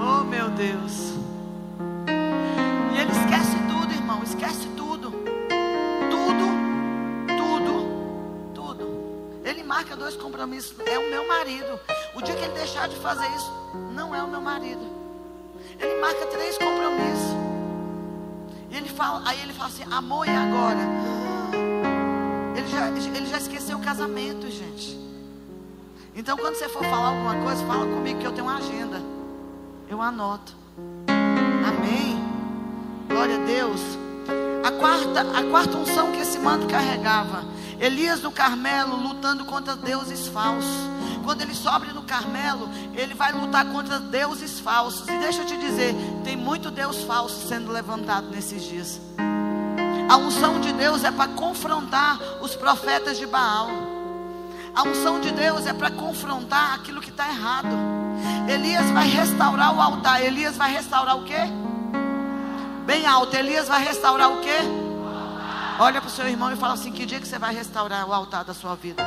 Oh 0.00 0.24
meu 0.24 0.48
Deus. 0.50 1.14
E 2.94 2.98
ele 2.98 3.10
esquece 3.10 3.56
tudo, 3.68 3.92
irmão. 3.92 4.22
Esquece 4.22 4.68
tudo. 4.76 5.10
Tudo. 6.10 6.46
Tudo. 7.36 8.54
Tudo. 8.54 9.40
Ele 9.44 9.62
marca 9.64 9.96
dois 9.96 10.16
compromissos. 10.16 10.74
É 10.86 10.98
o 10.98 11.10
meu 11.10 11.26
marido. 11.26 11.78
O 12.14 12.22
dia 12.22 12.34
que 12.34 12.44
ele 12.44 12.54
deixar 12.54 12.88
de 12.88 12.96
fazer 12.96 13.26
isso, 13.36 13.52
não 13.92 14.14
é 14.14 14.22
o 14.22 14.28
meu 14.28 14.40
marido. 14.40 14.80
Ele 15.78 16.00
marca 16.00 16.24
três 16.26 16.56
compromissos. 16.56 17.36
E 18.70 18.76
ele 18.76 18.88
fala, 18.88 19.22
aí 19.26 19.40
ele 19.42 19.52
fala 19.52 19.68
assim: 19.68 19.84
amor 19.92 20.26
e 20.26 20.30
agora? 20.30 21.17
Já, 22.70 22.88
ele 22.88 23.26
já 23.26 23.38
esqueceu 23.38 23.78
o 23.78 23.80
casamento, 23.80 24.50
gente. 24.50 24.98
Então, 26.14 26.36
quando 26.36 26.56
você 26.56 26.68
for 26.68 26.82
falar 26.84 27.08
alguma 27.08 27.36
coisa, 27.36 27.64
fala 27.64 27.86
comigo 27.86 28.20
que 28.20 28.26
eu 28.26 28.32
tenho 28.32 28.46
uma 28.46 28.58
agenda. 28.58 29.00
Eu 29.88 30.02
anoto. 30.02 30.52
Amém. 31.66 32.18
Glória 33.08 33.36
a 33.36 33.44
Deus. 33.44 33.80
A 34.64 34.72
quarta, 34.72 35.20
a 35.20 35.44
quarta 35.44 35.76
unção 35.76 36.12
que 36.12 36.20
esse 36.20 36.38
manto 36.38 36.66
carregava. 36.66 37.44
Elias 37.80 38.20
no 38.20 38.32
Carmelo 38.32 38.96
lutando 38.96 39.44
contra 39.44 39.76
deuses 39.76 40.26
falsos. 40.28 40.88
Quando 41.24 41.42
ele 41.42 41.54
sobe 41.54 41.92
no 41.92 42.02
Carmelo, 42.02 42.68
ele 42.94 43.14
vai 43.14 43.32
lutar 43.32 43.64
contra 43.66 44.00
deuses 44.00 44.58
falsos. 44.58 45.06
E 45.08 45.18
deixa 45.18 45.42
eu 45.42 45.46
te 45.46 45.56
dizer, 45.56 45.94
tem 46.24 46.36
muito 46.36 46.70
Deus 46.70 47.02
falso 47.02 47.46
sendo 47.46 47.70
levantado 47.70 48.28
nesses 48.30 48.62
dias. 48.64 49.00
A 50.08 50.16
unção 50.16 50.58
de 50.58 50.72
Deus 50.72 51.04
é 51.04 51.10
para 51.10 51.28
confrontar 51.28 52.18
os 52.40 52.56
profetas 52.56 53.18
de 53.18 53.26
Baal. 53.26 53.68
A 54.74 54.82
unção 54.82 55.20
de 55.20 55.30
Deus 55.30 55.66
é 55.66 55.72
para 55.72 55.90
confrontar 55.90 56.76
aquilo 56.76 57.00
que 57.00 57.10
está 57.10 57.28
errado. 57.28 57.68
Elias 58.48 58.90
vai 58.90 59.06
restaurar 59.06 59.76
o 59.76 59.80
altar. 59.80 60.24
Elias 60.24 60.56
vai 60.56 60.72
restaurar 60.72 61.18
o 61.18 61.24
quê? 61.24 61.40
Bem 62.86 63.06
alto. 63.06 63.36
Elias 63.36 63.68
vai 63.68 63.84
restaurar 63.84 64.32
o 64.32 64.40
quê? 64.40 64.58
Olha 65.78 66.00
para 66.00 66.08
o 66.08 66.10
seu 66.10 66.26
irmão 66.26 66.50
e 66.50 66.56
fala 66.56 66.72
assim: 66.74 66.90
que 66.90 67.04
dia 67.04 67.20
que 67.20 67.28
você 67.28 67.38
vai 67.38 67.54
restaurar 67.54 68.08
o 68.08 68.12
altar 68.12 68.44
da 68.44 68.54
sua 68.54 68.74
vida? 68.74 69.04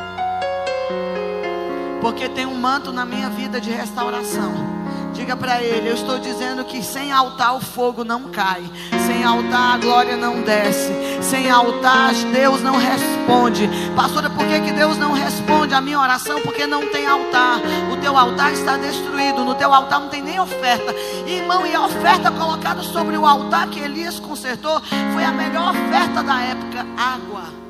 Porque 2.00 2.30
tem 2.30 2.46
um 2.46 2.56
manto 2.56 2.94
na 2.94 3.06
minha 3.06 3.30
vida 3.30 3.60
de 3.60 3.72
restauração. 3.72 4.71
Diga 5.13 5.36
para 5.36 5.62
ele: 5.62 5.89
Eu 5.89 5.93
estou 5.93 6.19
dizendo 6.19 6.63
que 6.63 6.82
sem 6.82 7.12
altar 7.12 7.56
o 7.56 7.60
fogo 7.60 8.04
não 8.04 8.32
cai, 8.32 8.63
sem 9.06 9.24
altar 9.24 9.76
a 9.76 9.78
glória 9.78 10.15
não 10.15 10.41
desce, 10.41 10.91
sem 11.21 11.50
altar 11.50 12.13
Deus 12.32 12.62
não 12.62 12.78
responde. 12.78 13.69
Pastora, 13.95 14.30
por 14.30 14.45
que, 14.47 14.62
que 14.62 14.71
Deus 14.71 14.97
não 14.97 15.12
responde 15.12 15.74
a 15.74 15.82
minha 15.82 16.00
oração? 16.00 16.41
Porque 16.41 16.65
não 16.65 16.88
tem 16.91 17.06
altar. 17.06 17.60
O 17.91 17.97
teu 17.97 18.17
altar 18.17 18.54
está 18.54 18.78
destruído, 18.78 19.43
no 19.43 19.56
teu 19.56 19.74
altar 19.74 20.00
não 20.00 20.10
tem 20.10 20.21
nem 20.21 20.39
oferta. 20.39 20.93
Irmão, 21.28 21.65
e 21.65 21.76
a 21.76 21.82
oferta 21.82 22.32
colocada 22.32 22.82
sobre 22.82 23.17
o 23.17 23.26
altar 23.26 23.67
que 23.69 23.80
Elias 23.80 24.19
consertou 24.19 24.82
foi 25.13 25.24
a 25.24 25.32
melhor 25.32 25.71
oferta 25.71 26.24
da 26.24 26.41
época: 26.41 26.86
água. 26.97 27.62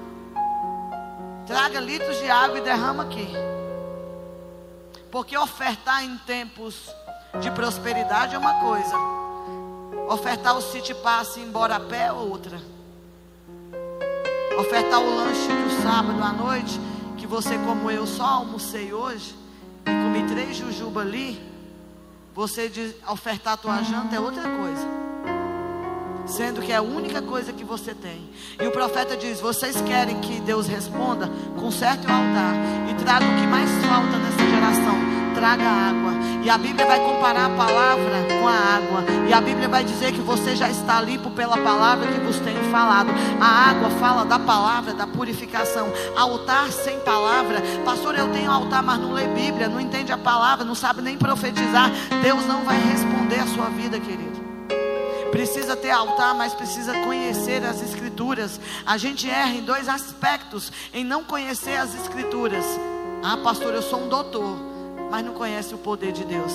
Traga 1.47 1.79
litros 1.79 2.17
de 2.19 2.29
água 2.29 2.59
e 2.59 2.61
derrama 2.61 3.03
aqui. 3.03 3.27
Porque 5.11 5.37
ofertar 5.37 6.05
em 6.05 6.17
tempos 6.19 6.89
de 7.39 7.51
prosperidade 7.51 8.35
é 8.35 8.37
uma 8.37 8.55
coisa. 8.55 8.95
Ofertar 10.09 10.57
o 10.57 10.61
city 10.61 10.93
passe 10.93 11.39
embora 11.39 11.75
a 11.75 11.79
pé 11.79 12.07
é 12.07 12.11
outra. 12.11 12.61
Ofertar 14.59 14.99
o 14.99 15.15
lanche 15.15 15.47
do 15.47 15.81
sábado 15.81 16.21
à 16.21 16.33
noite, 16.33 16.79
que 17.17 17.25
você 17.25 17.57
como 17.59 17.89
eu 17.89 18.05
só 18.05 18.25
almocei 18.25 18.93
hoje 18.93 19.35
e 19.85 19.89
comi 19.89 20.27
três 20.27 20.57
jujuba 20.57 21.01
ali, 21.01 21.41
você 22.35 22.67
de 22.67 22.93
ofertar 23.07 23.53
a 23.53 23.57
tua 23.57 23.81
janta 23.83 24.15
é 24.15 24.19
outra 24.19 24.43
coisa. 24.43 24.87
Sendo 26.25 26.61
que 26.61 26.71
é 26.71 26.75
a 26.75 26.81
única 26.81 27.21
coisa 27.21 27.51
que 27.51 27.63
você 27.63 27.93
tem. 27.93 28.29
E 28.59 28.67
o 28.67 28.71
profeta 28.71 29.17
diz: 29.17 29.39
Vocês 29.41 29.81
querem 29.81 30.19
que 30.21 30.39
Deus 30.41 30.67
responda? 30.67 31.29
Conserte 31.59 32.05
o 32.05 32.11
altar 32.11 32.53
e 32.89 32.93
traga 33.03 33.25
o 33.25 33.39
que 33.39 33.47
mais 33.47 33.69
falta 33.85 34.17
nessa 34.17 34.49
geração 34.49 35.21
traga 35.41 35.63
água. 35.63 36.20
E 36.43 36.49
a 36.49 36.57
Bíblia 36.57 36.85
vai 36.85 36.99
comparar 36.99 37.45
a 37.45 37.49
palavra 37.49 38.25
com 38.39 38.47
a 38.47 38.51
água. 38.51 39.03
E 39.29 39.33
a 39.33 39.39
Bíblia 39.39 39.69
vai 39.69 39.83
dizer 39.83 40.11
que 40.11 40.21
você 40.21 40.55
já 40.55 40.69
está 40.69 40.99
limpo 40.99 41.29
pela 41.31 41.57
palavra 41.57 42.07
que 42.07 42.19
vos 42.19 42.37
tenho 42.39 42.63
falado. 42.71 43.09
A 43.39 43.69
água 43.69 43.89
fala 43.91 44.25
da 44.25 44.39
palavra, 44.39 44.93
da 44.93 45.05
purificação. 45.05 45.93
Altar 46.17 46.71
sem 46.71 46.99
palavra. 47.01 47.61
Pastor, 47.85 48.15
eu 48.15 48.29
tenho 48.29 48.49
altar, 48.49 48.81
mas 48.81 48.99
não 48.99 49.13
lê 49.13 49.27
Bíblia, 49.27 49.69
não 49.69 49.79
entende 49.79 50.11
a 50.11 50.17
palavra, 50.17 50.65
não 50.65 50.75
sabe 50.75 51.01
nem 51.01 51.15
profetizar. 51.17 51.91
Deus 52.23 52.45
não 52.47 52.63
vai 52.63 52.77
responder 52.77 53.39
a 53.39 53.47
sua 53.47 53.69
vida, 53.69 53.99
querido. 53.99 54.41
Precisa 55.31 55.77
ter 55.77 55.91
altar, 55.91 56.35
mas 56.35 56.53
precisa 56.53 56.93
conhecer 57.03 57.63
as 57.63 57.81
Escrituras. 57.81 58.59
A 58.85 58.97
gente 58.97 59.29
erra 59.29 59.51
em 59.51 59.61
dois 59.61 59.87
aspectos: 59.87 60.71
em 60.93 61.05
não 61.05 61.23
conhecer 61.23 61.77
as 61.77 61.95
Escrituras. 61.95 62.65
Ah, 63.23 63.37
pastor, 63.37 63.73
eu 63.73 63.81
sou 63.81 64.03
um 64.03 64.09
doutor, 64.09 64.70
mas 65.11 65.25
não 65.25 65.33
conhece 65.33 65.75
o 65.75 65.77
poder 65.77 66.13
de 66.13 66.23
Deus. 66.23 66.53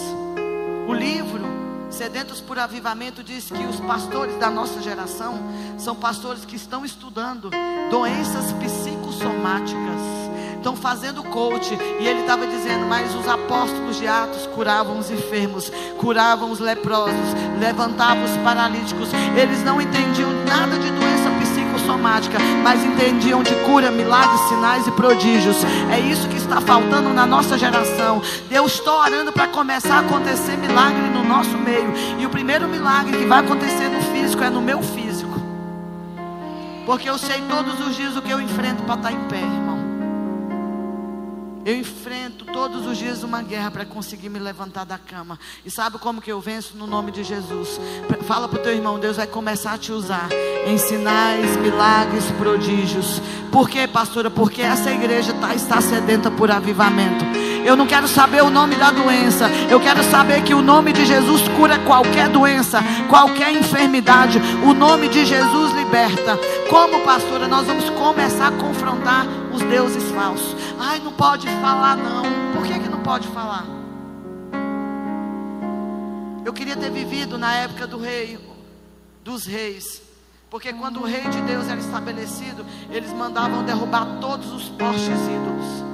O 0.88 0.94
livro 0.94 1.44
Sedentos 1.90 2.40
por 2.40 2.58
Avivamento 2.58 3.22
diz 3.22 3.48
que 3.48 3.64
os 3.64 3.78
pastores 3.80 4.36
da 4.38 4.50
nossa 4.50 4.82
geração 4.82 5.38
são 5.78 5.94
pastores 5.94 6.44
que 6.44 6.56
estão 6.56 6.84
estudando 6.84 7.50
doenças 7.90 8.52
psicossomáticas 8.54 10.26
estão 10.66 10.74
fazendo 10.74 11.22
coach. 11.22 11.72
E 12.00 12.06
ele 12.06 12.20
estava 12.20 12.44
dizendo: 12.46 12.86
Mas 12.86 13.14
os 13.14 13.28
apóstolos 13.28 13.96
de 13.96 14.08
Atos 14.08 14.46
curavam 14.48 14.98
os 14.98 15.10
enfermos, 15.10 15.70
curavam 15.98 16.50
os 16.50 16.58
leprosos, 16.58 17.14
levantavam 17.60 18.24
os 18.24 18.36
paralíticos. 18.38 19.10
Eles 19.40 19.62
não 19.62 19.80
entendiam 19.80 20.32
nada 20.44 20.76
de 20.76 20.90
doença 20.90 21.30
psicossomática, 21.40 21.65
mas 22.62 22.84
entendiam 22.84 23.42
de 23.42 23.54
cura, 23.64 23.90
milagres, 23.90 24.40
sinais 24.48 24.86
e 24.86 24.90
prodígios. 24.90 25.56
É 25.90 26.00
isso 26.00 26.28
que 26.28 26.36
está 26.36 26.60
faltando 26.60 27.10
na 27.14 27.26
nossa 27.26 27.56
geração. 27.56 28.20
Deus 28.48 28.72
está 28.74 28.92
orando 28.92 29.32
para 29.32 29.46
começar 29.48 29.96
a 29.96 30.00
acontecer 30.00 30.56
milagre 30.56 31.08
no 31.14 31.22
nosso 31.22 31.56
meio. 31.56 31.92
E 32.18 32.26
o 32.26 32.30
primeiro 32.30 32.66
milagre 32.66 33.16
que 33.16 33.26
vai 33.26 33.40
acontecer 33.40 33.88
no 33.88 34.00
físico 34.12 34.42
é 34.42 34.50
no 34.50 34.60
meu 34.60 34.82
físico. 34.82 35.40
Porque 36.84 37.08
eu 37.08 37.18
sei 37.18 37.42
todos 37.48 37.86
os 37.86 37.96
dias 37.96 38.16
o 38.16 38.22
que 38.22 38.30
eu 38.30 38.40
enfrento 38.40 38.82
para 38.82 38.94
estar 38.94 39.12
em 39.12 39.20
pé. 39.28 39.65
Eu 41.66 41.74
enfrento 41.74 42.44
todos 42.44 42.86
os 42.86 42.96
dias 42.96 43.24
uma 43.24 43.42
guerra 43.42 43.72
para 43.72 43.84
conseguir 43.84 44.28
me 44.28 44.38
levantar 44.38 44.84
da 44.84 44.96
cama. 44.96 45.36
E 45.64 45.70
sabe 45.70 45.98
como 45.98 46.22
que 46.22 46.30
eu 46.30 46.40
venço? 46.40 46.76
No 46.76 46.86
nome 46.86 47.10
de 47.10 47.24
Jesus. 47.24 47.80
Fala 48.24 48.46
para 48.46 48.60
o 48.60 48.62
teu 48.62 48.72
irmão, 48.72 49.00
Deus 49.00 49.16
vai 49.16 49.26
começar 49.26 49.72
a 49.72 49.78
te 49.78 49.90
usar 49.90 50.28
em 50.64 50.78
sinais, 50.78 51.56
milagres, 51.56 52.24
prodígios. 52.38 53.20
Por 53.50 53.68
quê, 53.68 53.88
pastora? 53.88 54.30
Porque 54.30 54.62
essa 54.62 54.92
igreja 54.92 55.34
tá, 55.34 55.56
está 55.56 55.80
sedenta 55.80 56.30
por 56.30 56.52
avivamento. 56.52 57.24
Eu 57.66 57.74
não 57.74 57.84
quero 57.84 58.06
saber 58.06 58.44
o 58.44 58.48
nome 58.48 58.76
da 58.76 58.92
doença. 58.92 59.48
Eu 59.68 59.80
quero 59.80 60.00
saber 60.04 60.44
que 60.44 60.54
o 60.54 60.62
nome 60.62 60.92
de 60.92 61.04
Jesus 61.04 61.48
cura 61.48 61.80
qualquer 61.80 62.28
doença, 62.28 62.78
qualquer 63.08 63.52
enfermidade. 63.52 64.38
O 64.64 64.72
nome 64.72 65.08
de 65.08 65.26
Jesus 65.26 65.72
liberta. 65.72 66.38
Como 66.70 67.00
pastora, 67.00 67.48
nós 67.48 67.66
vamos 67.66 67.90
começar 67.90 68.46
a 68.46 68.52
confrontar 68.52 69.26
os 69.52 69.60
deuses 69.62 70.04
falsos. 70.12 70.54
Ai, 70.78 71.00
não 71.00 71.12
pode 71.12 71.48
falar 71.60 71.96
não. 71.96 72.22
Por 72.54 72.64
que, 72.64 72.78
que 72.78 72.88
não 72.88 73.00
pode 73.00 73.26
falar? 73.26 73.66
Eu 76.44 76.52
queria 76.52 76.76
ter 76.76 76.92
vivido 76.92 77.36
na 77.36 77.52
época 77.52 77.84
do 77.84 77.98
rei, 77.98 78.38
dos 79.24 79.44
reis. 79.44 80.00
Porque 80.48 80.72
quando 80.72 81.00
o 81.00 81.04
rei 81.04 81.22
de 81.22 81.40
Deus 81.40 81.68
era 81.68 81.80
estabelecido, 81.80 82.64
eles 82.92 83.12
mandavam 83.12 83.64
derrubar 83.64 84.06
todos 84.20 84.52
os 84.52 84.68
postes 84.68 85.18
ídolos. 85.26 85.85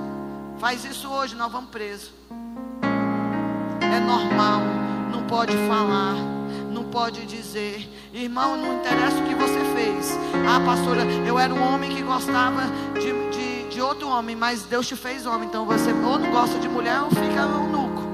Faz 0.62 0.84
isso 0.84 1.08
hoje, 1.08 1.34
nós 1.34 1.50
vamos 1.50 1.70
preso. 1.70 2.12
É 3.80 3.98
normal, 3.98 4.60
não 5.10 5.26
pode 5.26 5.56
falar, 5.66 6.14
não 6.70 6.84
pode 6.84 7.26
dizer. 7.26 7.90
Irmão, 8.12 8.56
não 8.56 8.78
interessa 8.78 9.16
o 9.18 9.26
que 9.26 9.34
você 9.34 9.58
fez. 9.74 10.16
Ah, 10.48 10.60
pastora, 10.64 11.02
eu 11.26 11.36
era 11.36 11.52
um 11.52 11.60
homem 11.60 11.92
que 11.92 12.00
gostava 12.00 12.62
de, 12.94 13.12
de, 13.36 13.70
de 13.70 13.82
outro 13.82 14.06
homem, 14.06 14.36
mas 14.36 14.62
Deus 14.62 14.86
te 14.86 14.94
fez 14.94 15.26
homem. 15.26 15.48
Então 15.48 15.66
você 15.66 15.90
ou 15.90 16.16
não 16.16 16.30
gosta 16.30 16.56
de 16.60 16.68
mulher 16.68 17.02
ou 17.02 17.10
fica 17.10 17.40
eunuco. 17.40 18.04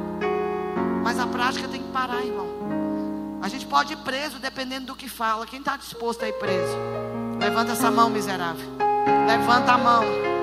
Mas 1.04 1.18
a 1.18 1.26
prática 1.26 1.68
tem 1.68 1.82
que 1.82 1.92
parar, 1.92 2.24
irmão. 2.24 2.48
A 3.42 3.48
gente 3.50 3.66
pode 3.66 3.92
ir 3.92 3.98
preso 3.98 4.38
dependendo 4.38 4.86
do 4.86 4.96
que 4.96 5.06
fala. 5.06 5.46
Quem 5.46 5.58
está 5.58 5.76
disposto 5.76 6.22
a 6.22 6.28
ir 6.30 6.38
preso? 6.38 6.78
Levanta 7.38 7.72
essa 7.72 7.90
mão, 7.90 8.08
miserável. 8.08 8.66
Levanta 9.26 9.72
a 9.72 9.76
mão. 9.76 10.37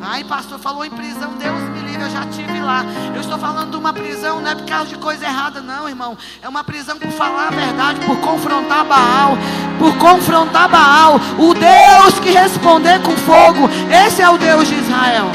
Ai, 0.00 0.22
pastor, 0.24 0.58
falou 0.58 0.84
em 0.84 0.90
prisão, 0.90 1.32
Deus 1.34 1.60
me 1.70 1.80
livre, 1.80 2.02
eu 2.02 2.10
já 2.10 2.24
tive 2.26 2.60
lá. 2.60 2.84
Eu 3.14 3.20
estou 3.20 3.38
falando 3.38 3.72
de 3.72 3.76
uma 3.76 3.92
prisão, 3.92 4.40
não 4.40 4.50
é 4.50 4.54
por 4.54 4.64
causa 4.64 4.86
de 4.86 4.96
coisa 4.96 5.24
errada, 5.24 5.60
não, 5.60 5.88
irmão. 5.88 6.16
É 6.40 6.48
uma 6.48 6.62
prisão 6.62 6.98
por 6.98 7.10
falar 7.10 7.48
a 7.48 7.50
verdade, 7.50 8.00
por 8.06 8.16
confrontar 8.20 8.84
Baal, 8.84 9.36
por 9.78 9.96
confrontar 9.98 10.68
Baal. 10.68 11.16
O 11.38 11.52
Deus 11.52 12.20
que 12.20 12.30
responder 12.30 13.02
com 13.02 13.16
fogo, 13.16 13.68
esse 14.06 14.22
é 14.22 14.28
o 14.28 14.38
Deus 14.38 14.68
de 14.68 14.74
Israel. 14.74 15.26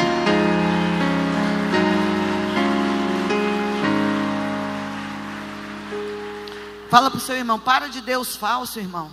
Fala 6.89 7.10
para 7.10 7.17
o 7.17 7.21
seu 7.21 7.36
irmão, 7.36 7.60
para 7.60 7.89
de 7.89 8.02
Deus 8.02 8.36
falso, 8.36 8.80
irmão. 8.80 9.10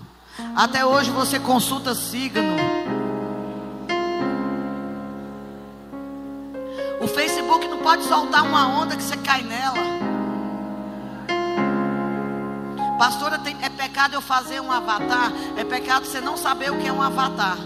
Até 0.55 0.85
hoje 0.85 1.11
você 1.11 1.39
consulta 1.39 1.95
signo. 1.95 2.80
Pode 7.91 8.05
soltar 8.05 8.45
uma 8.45 8.69
onda 8.69 8.97
que 8.97 9.03
você 9.03 9.17
cai 9.17 9.43
nela. 9.43 9.75
Pastora, 12.97 13.37
tem, 13.37 13.57
é 13.65 13.69
pecado 13.69 14.15
eu 14.15 14.23
fazer 14.23 14.61
um 14.61 14.71
avatar? 14.71 15.33
É 15.57 15.65
pecado 15.65 16.07
você 16.07 16.21
não 16.21 16.37
saber 16.37 16.71
o 16.71 16.79
que 16.79 16.87
é 16.87 16.93
um 16.93 17.03
avatar. 17.03 17.57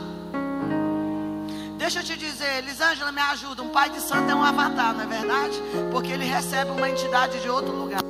Deixa 1.77 1.99
eu 1.99 2.05
te 2.05 2.17
dizer, 2.17 2.57
Elisângela, 2.57 3.13
me 3.13 3.21
ajuda. 3.21 3.63
Um 3.63 3.69
pai 3.69 3.91
de 3.91 4.01
santo 4.01 4.31
é 4.31 4.35
um 4.35 4.43
avatar, 4.43 4.95
não 4.95 5.03
é 5.03 5.07
verdade? 5.07 5.61
Porque 5.91 6.11
ele 6.11 6.25
recebe 6.25 6.71
uma 6.71 6.89
entidade 6.89 7.43
de 7.43 7.51
outro 7.51 7.73
lugar. 7.73 8.01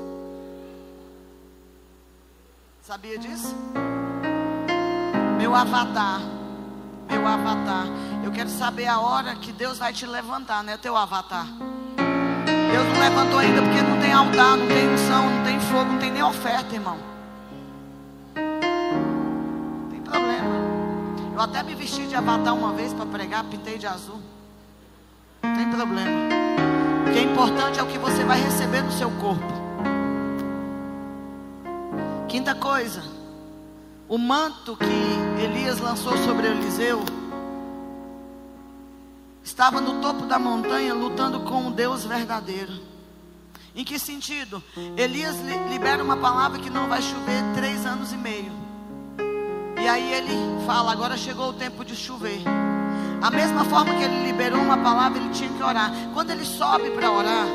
Sabia 2.81 3.19
disso? 3.19 3.53
Meu 5.37 5.53
avatar 5.53 6.21
meu 7.09 7.27
avatar. 7.27 7.87
Eu 8.25 8.33
quero 8.33 8.49
saber 8.49 8.87
a 8.87 8.99
hora 8.99 9.35
que 9.37 9.53
Deus 9.53 9.79
vai 9.79 9.93
te 9.93 10.07
levantar, 10.07 10.63
né? 10.63 10.77
Teu 10.77 10.97
avatar. 10.97 11.47
Deus 12.75 12.89
não 12.89 12.99
levantou 12.99 13.39
ainda 13.39 13.63
porque 13.63 13.81
não 13.83 14.01
tem 14.01 14.13
altar, 14.13 14.57
não 14.57 14.67
tem 14.67 14.93
unção, 14.93 15.31
não 15.31 15.45
tem 15.45 15.61
fogo, 15.61 15.93
não 15.93 15.99
tem 16.01 16.11
nem 16.11 16.25
oferta, 16.25 16.75
irmão. 16.75 16.99
Não 18.35 19.91
tem 19.93 20.01
problema. 20.01 20.57
Eu 21.35 21.41
até 21.41 21.63
me 21.63 21.73
vesti 21.77 22.05
de 22.09 22.17
avatar 22.17 22.53
uma 22.53 22.73
vez 22.73 22.93
para 22.93 23.07
pregar, 23.07 23.45
pintei 23.45 23.79
de 23.79 23.87
azul. 23.87 24.21
Não 25.45 25.55
tem 25.55 25.71
problema. 25.71 26.11
O 27.07 27.13
que 27.13 27.19
é 27.21 27.23
importante 27.23 27.79
é 27.79 27.83
o 27.85 27.87
que 27.87 27.97
você 27.97 28.25
vai 28.25 28.41
receber 28.43 28.83
no 28.83 28.91
seu 28.91 29.09
corpo. 29.21 29.55
Quinta 32.27 32.57
coisa. 32.57 33.05
O 34.09 34.19
manto 34.19 34.77
que 34.77 35.41
Elias 35.45 35.79
lançou 35.79 36.17
sobre 36.17 36.49
Eliseu 36.49 37.05
estava 39.45 39.79
no 39.79 40.01
topo 40.01 40.25
da 40.25 40.39
montanha 40.39 40.95
lutando 40.95 41.41
com 41.41 41.69
o 41.69 41.71
Deus 41.71 42.05
verdadeiro. 42.05 42.73
Em 43.77 43.85
que 43.85 43.99
sentido? 43.99 44.63
Elias 44.97 45.37
libera 45.69 46.03
uma 46.03 46.17
palavra 46.17 46.59
que 46.59 46.71
não 46.71 46.89
vai 46.89 47.03
chover 47.03 47.43
três 47.55 47.85
anos 47.85 48.13
e 48.13 48.17
meio. 48.17 48.53
E 49.81 49.87
aí 49.87 50.13
ele 50.15 50.65
fala: 50.65 50.93
agora 50.93 51.17
chegou 51.17 51.51
o 51.51 51.53
tempo 51.53 51.85
de 51.85 51.95
chover. 51.95 52.41
A 53.21 53.31
mesma 53.31 53.65
forma 53.65 53.95
que 53.95 54.03
ele 54.03 54.27
liberou 54.27 54.61
uma 54.61 54.79
palavra, 54.79 55.19
ele 55.19 55.31
tinha 55.31 55.51
que 55.51 55.63
orar. 55.63 55.91
Quando 56.15 56.31
ele 56.31 56.45
sobe 56.45 56.91
para 56.91 57.11
orar, 57.11 57.47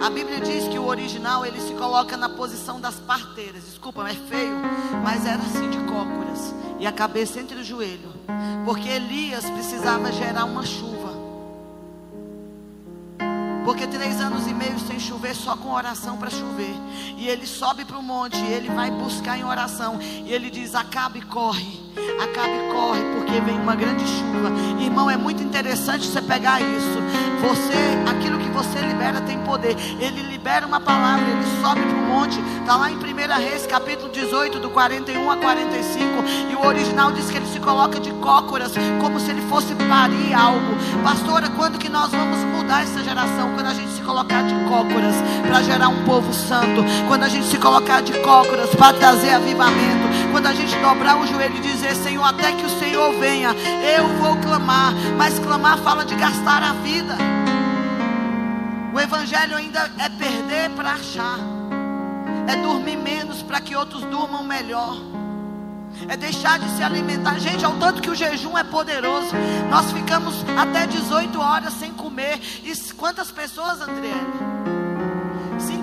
a 0.00 0.10
Bíblia 0.10 0.40
diz 0.40 0.68
que 0.68 0.78
o 0.78 0.86
original 0.86 1.44
ele 1.44 1.60
se 1.60 1.74
coloca 1.74 2.16
na 2.16 2.28
posição 2.28 2.80
das 2.80 2.96
parteiras. 2.96 3.64
Desculpa, 3.64 4.08
é 4.08 4.14
feio, 4.14 4.56
mas 5.04 5.26
era 5.26 5.42
assim 5.42 5.68
de 5.70 5.78
cócoras 5.80 6.59
e 6.80 6.86
a 6.86 6.92
cabeça 6.92 7.38
entre 7.38 7.58
o 7.58 7.64
joelho, 7.64 8.08
porque 8.64 8.88
Elias 8.88 9.48
precisava 9.50 10.10
gerar 10.10 10.46
uma 10.46 10.64
chuva. 10.64 10.99
Porque 13.70 13.86
três 13.86 14.20
anos 14.20 14.48
e 14.48 14.52
meio 14.52 14.80
sem 14.80 14.98
chover, 14.98 15.32
só 15.32 15.56
com 15.56 15.70
oração 15.70 16.16
para 16.16 16.28
chover. 16.28 16.74
E 17.16 17.28
ele 17.28 17.46
sobe 17.46 17.84
para 17.84 17.96
o 17.96 18.02
monte, 18.02 18.36
ele 18.36 18.68
vai 18.68 18.90
buscar 18.90 19.38
em 19.38 19.44
oração. 19.44 19.96
E 20.02 20.32
ele 20.32 20.50
diz: 20.50 20.74
Acabe 20.74 21.20
e 21.20 21.22
corre, 21.22 21.78
acabe 22.20 22.50
e 22.50 22.72
corre, 22.72 23.00
porque 23.14 23.40
vem 23.40 23.56
uma 23.60 23.76
grande 23.76 24.04
chuva. 24.04 24.50
Irmão, 24.80 25.08
é 25.08 25.16
muito 25.16 25.40
interessante 25.44 26.04
você 26.04 26.20
pegar 26.20 26.60
isso. 26.60 26.98
Você, 27.40 28.10
aquilo 28.10 28.40
que 28.40 28.48
você 28.48 28.80
libera 28.80 29.20
tem 29.20 29.38
poder. 29.44 29.76
Ele 30.00 30.20
libera 30.22 30.66
uma 30.66 30.80
palavra, 30.80 31.24
ele 31.24 31.62
sobe 31.62 31.80
para 31.80 31.96
o 31.96 32.02
monte. 32.02 32.40
Está 32.60 32.76
lá 32.76 32.90
em 32.90 32.96
1 32.96 33.00
Reis, 33.38 33.66
capítulo 33.66 34.10
18, 34.10 34.58
do 34.58 34.70
41 34.70 35.30
a 35.30 35.36
45. 35.36 36.04
E 36.50 36.56
o 36.56 36.66
original 36.66 37.12
diz 37.12 37.30
que 37.30 37.36
ele 37.36 37.46
se 37.46 37.60
coloca 37.60 38.00
de 38.00 38.10
cócoras, 38.14 38.72
como 39.00 39.20
se 39.20 39.30
ele 39.30 39.42
fosse 39.42 39.74
parir 39.74 40.34
algo. 40.34 40.74
Pastora, 41.04 41.48
quando 41.50 41.78
que 41.78 41.88
nós 41.88 42.10
vamos 42.10 42.38
mudar 42.44 42.82
essa 42.82 43.02
geração? 43.04 43.59
Quando 43.60 43.72
a 43.72 43.74
gente 43.74 43.92
se 43.92 44.00
colocar 44.00 44.42
de 44.42 44.54
cócoras 44.70 45.14
para 45.46 45.62
gerar 45.62 45.88
um 45.88 46.02
povo 46.06 46.32
santo. 46.32 46.82
Quando 47.06 47.24
a 47.24 47.28
gente 47.28 47.44
se 47.44 47.58
colocar 47.58 48.00
de 48.00 48.18
cócoras 48.20 48.70
para 48.70 48.96
trazer 48.96 49.34
avivamento. 49.34 50.08
Quando 50.32 50.46
a 50.46 50.54
gente 50.54 50.74
dobrar 50.76 51.20
o 51.20 51.26
joelho 51.26 51.58
e 51.58 51.60
dizer, 51.60 51.94
Senhor, 51.94 52.24
até 52.24 52.52
que 52.52 52.64
o 52.64 52.70
Senhor 52.70 53.12
venha, 53.20 53.50
eu 53.98 54.08
vou 54.16 54.34
clamar. 54.36 54.94
Mas 55.18 55.38
clamar 55.38 55.76
fala 55.76 56.06
de 56.06 56.14
gastar 56.14 56.62
a 56.62 56.72
vida. 56.72 57.18
O 58.94 58.98
evangelho 58.98 59.54
ainda 59.54 59.90
é 59.98 60.08
perder 60.08 60.70
para 60.70 60.92
achar. 60.92 61.38
É 62.48 62.56
dormir 62.56 62.96
menos 62.96 63.42
para 63.42 63.60
que 63.60 63.76
outros 63.76 64.00
durmam 64.04 64.42
melhor. 64.42 64.96
É 66.08 66.16
deixar 66.16 66.58
de 66.58 66.68
se 66.76 66.82
alimentar. 66.82 67.38
Gente, 67.38 67.64
ao 67.64 67.76
tanto 67.76 68.00
que 68.02 68.10
o 68.10 68.14
jejum 68.14 68.56
é 68.56 68.64
poderoso. 68.64 69.34
Nós 69.68 69.92
ficamos 69.92 70.34
até 70.56 70.86
18 70.86 71.40
horas 71.40 71.72
sem 71.74 71.92
comer. 71.92 72.40
E 72.64 72.74
quantas 72.94 73.30
pessoas, 73.30 73.80
André? 73.80 74.59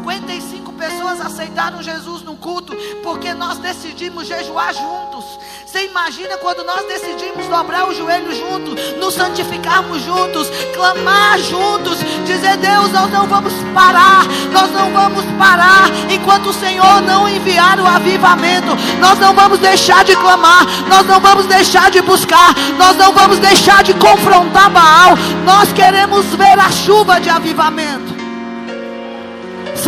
55 0.08 0.72
pessoas 0.74 1.20
aceitaram 1.20 1.84
Jesus 1.84 2.22
no 2.22 2.38
culto 2.38 2.74
porque 3.04 3.34
nós 3.34 3.58
decidimos 3.58 4.26
jejuar 4.26 4.74
juntos. 4.74 5.26
Você 5.66 5.86
imagina 5.86 6.38
quando 6.38 6.64
nós 6.64 6.88
decidimos 6.88 7.46
dobrar 7.48 7.90
o 7.90 7.94
joelho 7.94 8.34
juntos, 8.34 8.96
nos 8.98 9.14
santificarmos 9.14 10.02
juntos, 10.02 10.50
clamar 10.74 11.38
juntos, 11.40 11.98
dizer: 12.26 12.56
Deus, 12.56 12.90
nós 12.94 13.12
não 13.12 13.28
vamos 13.28 13.52
parar, 13.74 14.24
nós 14.54 14.72
não 14.72 14.94
vamos 14.94 15.26
parar 15.38 15.90
enquanto 16.10 16.52
o 16.52 16.54
Senhor 16.54 17.02
não 17.02 17.28
enviar 17.28 17.78
o 17.78 17.86
avivamento. 17.86 18.78
Nós 19.02 19.20
não 19.20 19.34
vamos 19.34 19.60
deixar 19.60 20.06
de 20.06 20.16
clamar, 20.16 20.66
nós 20.88 21.06
não 21.06 21.20
vamos 21.20 21.48
deixar 21.48 21.92
de 21.92 22.02
buscar, 22.02 22.56
nós 22.78 22.96
não 22.96 23.12
vamos 23.12 23.40
deixar 23.40 23.84
de 23.84 23.94
confrontar 23.96 24.70
Baal. 24.70 25.18
Nós 25.44 25.74
queremos 25.74 26.26
ver 26.28 26.58
a 26.58 26.72
chuva 26.72 27.20
de 27.20 27.30
avivamento 27.30 28.27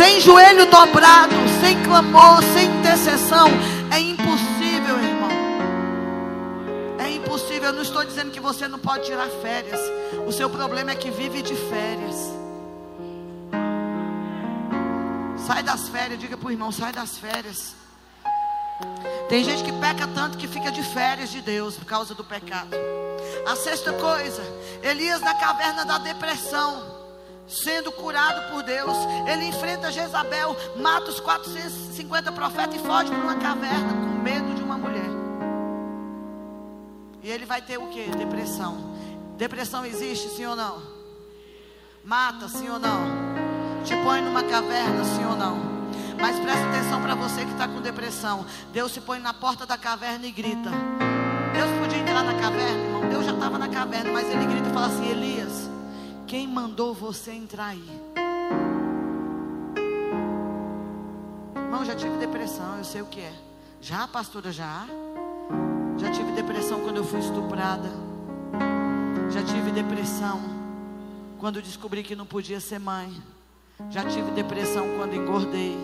sem 0.00 0.18
joelho 0.18 0.64
dobrado, 0.64 1.34
sem 1.60 1.82
clamor, 1.82 2.42
sem 2.54 2.70
intercessão, 2.78 3.48
é 3.92 4.00
impossível, 4.00 4.98
irmão. 4.98 5.30
É 6.98 7.10
impossível. 7.10 7.64
Eu 7.64 7.74
não 7.74 7.82
estou 7.82 8.02
dizendo 8.02 8.30
que 8.30 8.40
você 8.40 8.66
não 8.66 8.78
pode 8.78 9.04
tirar 9.04 9.28
férias. 9.42 9.78
O 10.26 10.32
seu 10.32 10.48
problema 10.48 10.92
é 10.92 10.94
que 10.94 11.10
vive 11.10 11.42
de 11.42 11.54
férias. 11.54 12.16
Sai 15.46 15.62
das 15.62 15.90
férias, 15.90 16.18
diga 16.18 16.38
para 16.38 16.48
o 16.48 16.50
irmão: 16.50 16.72
sai 16.72 16.92
das 16.92 17.18
férias. 17.18 17.74
Tem 19.28 19.44
gente 19.44 19.62
que 19.62 19.72
peca 19.72 20.08
tanto 20.14 20.38
que 20.38 20.48
fica 20.48 20.72
de 20.72 20.82
férias 20.82 21.30
de 21.30 21.42
Deus 21.42 21.76
por 21.76 21.84
causa 21.84 22.14
do 22.14 22.24
pecado. 22.24 22.74
A 23.46 23.54
sexta 23.54 23.92
coisa, 23.92 24.42
Elias 24.82 25.20
na 25.20 25.34
caverna 25.34 25.84
da 25.84 25.98
depressão 25.98 26.99
sendo 27.50 27.92
curado 27.92 28.50
por 28.50 28.62
Deus. 28.62 28.96
Ele 29.26 29.46
enfrenta 29.46 29.90
Jezabel, 29.92 30.56
mata 30.76 31.10
os 31.10 31.20
450 31.20 32.32
profetas 32.32 32.76
e 32.76 32.78
foge 32.78 33.10
para 33.10 33.18
uma 33.18 33.36
caverna 33.36 33.92
com 33.92 34.22
medo 34.22 34.54
de 34.54 34.62
uma 34.62 34.78
mulher. 34.78 35.10
E 37.22 37.30
ele 37.30 37.44
vai 37.44 37.60
ter 37.60 37.78
o 37.78 37.88
que? 37.88 38.08
Depressão. 38.16 38.78
Depressão 39.36 39.84
existe, 39.84 40.28
sim 40.28 40.46
ou 40.46 40.56
não? 40.56 40.82
Mata, 42.04 42.48
sim 42.48 42.68
ou 42.68 42.78
não? 42.78 43.00
Te 43.84 43.94
põe 44.04 44.22
numa 44.22 44.42
caverna, 44.42 45.04
sim 45.04 45.24
ou 45.24 45.36
não? 45.36 45.58
Mas 46.18 46.38
presta 46.38 46.66
atenção 46.68 47.00
para 47.00 47.14
você 47.14 47.44
que 47.44 47.52
está 47.52 47.66
com 47.66 47.80
depressão. 47.80 48.44
Deus 48.72 48.92
se 48.92 49.00
põe 49.00 49.18
na 49.18 49.32
porta 49.32 49.64
da 49.64 49.78
caverna 49.78 50.26
e 50.26 50.30
grita. 50.30 50.70
Deus 51.52 51.70
podia 51.78 51.98
entrar 51.98 52.22
na 52.22 52.34
caverna, 52.34 52.84
irmão. 52.84 53.08
Deus 53.08 53.24
já 53.24 53.32
estava 53.32 53.58
na 53.58 53.68
caverna, 53.68 54.12
mas 54.12 54.28
ele 54.28 54.44
grita 54.46 54.68
e 54.68 54.72
fala 54.72 54.86
assim: 54.86 55.08
Elias, 55.08 55.69
quem 56.30 56.46
mandou 56.46 56.94
você 56.94 57.32
entrar 57.32 57.70
aí? 57.70 57.90
Irmão, 61.56 61.84
já 61.84 61.92
tive 61.96 62.16
depressão, 62.18 62.78
eu 62.78 62.84
sei 62.84 63.02
o 63.02 63.06
que 63.06 63.18
é. 63.18 63.32
Já, 63.80 64.06
pastora, 64.06 64.52
já? 64.52 64.86
Já 65.98 66.08
tive 66.12 66.30
depressão 66.30 66.82
quando 66.82 66.98
eu 66.98 67.04
fui 67.04 67.18
estuprada. 67.18 67.88
Já 69.32 69.42
tive 69.42 69.72
depressão 69.72 70.40
quando 71.40 71.60
descobri 71.60 72.04
que 72.04 72.14
não 72.14 72.24
podia 72.24 72.60
ser 72.60 72.78
mãe. 72.78 73.12
Já 73.90 74.04
tive 74.04 74.30
depressão 74.30 74.86
quando 74.96 75.16
engordei. 75.16 75.76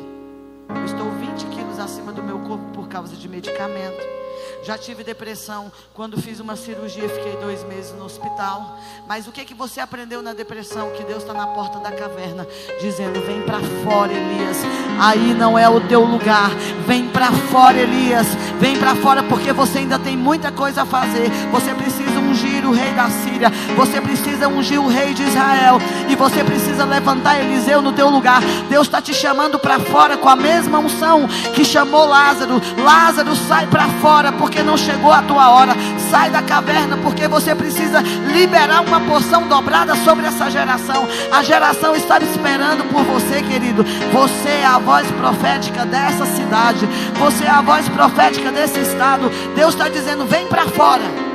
Eu 0.69 0.85
estou 0.85 1.11
20 1.11 1.47
quilos 1.47 1.79
acima 1.79 2.13
do 2.13 2.23
meu 2.23 2.39
corpo 2.41 2.65
por 2.73 2.89
causa 2.89 3.15
de 3.15 3.29
medicamento. 3.29 4.17
Já 4.63 4.77
tive 4.77 5.05
depressão 5.05 5.71
quando 5.95 6.21
fiz 6.21 6.41
uma 6.41 6.57
cirurgia, 6.57 7.09
fiquei 7.09 7.37
dois 7.37 7.63
meses 7.65 7.93
no 7.93 8.05
hospital. 8.05 8.79
Mas 9.07 9.27
o 9.27 9.33
que 9.33 9.45
que 9.45 9.55
você 9.55 9.81
aprendeu 9.81 10.23
na 10.23 10.33
depressão? 10.33 10.91
Que 10.91 11.05
Deus 11.05 11.23
está 11.23 11.33
na 11.33 11.47
porta 11.47 11.79
da 11.79 11.93
caverna, 11.93 12.47
dizendo: 12.81 13.21
Vem 13.21 13.43
para 13.43 13.61
fora, 13.85 14.13
Elias. 14.13 14.57
Aí 15.01 15.35
não 15.35 15.59
é 15.59 15.69
o 15.69 15.81
teu 15.89 16.05
lugar. 16.05 16.51
Vem 16.87 17.09
para 17.09 17.31
fora, 17.31 17.79
Elias. 17.79 18.27
Vem 18.59 18.79
para 18.79 18.95
fora, 18.97 19.23
porque 19.23 19.53
você 19.53 19.79
ainda 19.79 19.99
tem 19.99 20.17
muita 20.17 20.51
coisa 20.51 20.83
a 20.83 20.87
fazer. 20.87 21.31
Você 21.53 21.75
precisa 21.75 22.19
ungir 22.19 22.56
o 22.67 22.73
rei 22.73 22.93
da 22.93 23.09
Síria. 23.09 23.53
Você 23.77 24.01
precisa 24.01 24.49
ungir 24.49 24.81
o 24.81 24.89
rei 24.89 25.15
de 25.15 25.23
Israel. 25.23 25.81
E 26.09 26.15
você 26.15 26.43
precisa 26.43 26.85
levantar 26.85 27.41
Eliseu 27.41 27.81
no 27.81 27.93
teu 27.93 28.09
lugar. 28.09 28.43
Deus 28.69 28.87
está 28.87 29.01
te 29.01 29.15
chamando 29.15 29.59
para 29.59 29.79
fora 29.79 30.17
com 30.17 30.29
a 30.29 30.37
mesma 30.37 30.79
unção 30.79 31.27
que 31.55 31.65
chamou 31.65 32.07
Lázaro. 32.07 32.61
Lázaro, 32.79 33.35
sai 33.35 33.67
para 33.67 33.89
fora 34.01 34.33
porque 34.33 34.63
não 34.63 34.77
chegou 34.77 35.13
a 35.13 35.23
tua 35.23 35.51
hora. 35.51 35.73
Sai 36.11 36.31
da 36.31 36.43
caverna, 36.43 36.97
porque 36.99 37.27
você 37.29 37.55
precisa 37.55 38.01
liberar 38.33 38.81
uma 38.83 39.01
porção 39.01 39.47
dobrada 39.49 39.95
sobre 39.97 40.27
essa 40.27 40.51
geração. 40.51 41.07
A 41.33 41.43
geração 41.43 41.95
está 41.95 42.19
esperando 42.19 42.85
por 42.91 43.05
você, 43.05 43.43
querido. 43.43 43.85
Você 44.13 44.49
é 44.49 44.67
a 44.67 44.79
voz 44.79 45.07
profética 45.13 45.85
dessa 45.85 46.27
cidade. 46.27 46.87
Você 47.19 47.45
é 47.45 47.51
a 47.51 47.61
voz 47.61 47.89
profética 47.89 48.51
desse 48.51 48.81
estado. 48.81 49.31
Deus 49.55 49.75
está 49.75 49.89
dizendo: 49.89 50.27
vem 50.27 50.47
para 50.47 50.67
fora. 50.67 51.26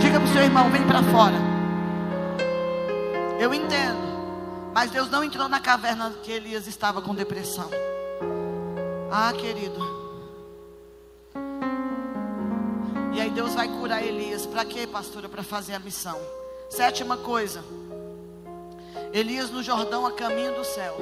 Diga 0.00 0.20
para 0.20 0.28
o 0.28 0.32
seu 0.32 0.42
irmão: 0.42 0.70
vem 0.70 0.86
para 0.86 1.02
fora. 1.02 1.36
Eu 3.38 3.52
entendo. 3.52 4.08
Mas 4.72 4.90
Deus 4.90 5.10
não 5.10 5.24
entrou 5.24 5.48
na 5.48 5.58
caverna 5.58 6.12
que 6.22 6.30
Elias 6.30 6.66
estava 6.66 7.02
com 7.02 7.14
depressão. 7.14 7.68
Ah, 9.10 9.32
querido. 9.32 9.98
E 13.12 13.20
aí 13.20 13.30
Deus 13.30 13.54
vai 13.54 13.66
curar 13.66 14.02
Elias. 14.02 14.46
Para 14.46 14.64
quê, 14.64 14.86
pastora? 14.86 15.28
Para 15.28 15.42
fazer 15.42 15.74
a 15.74 15.80
missão. 15.80 16.18
Sétima 16.70 17.16
coisa. 17.16 17.64
Elias 19.12 19.50
no 19.50 19.62
Jordão 19.62 20.06
a 20.06 20.12
caminho 20.12 20.54
do 20.54 20.64
céu. 20.64 20.96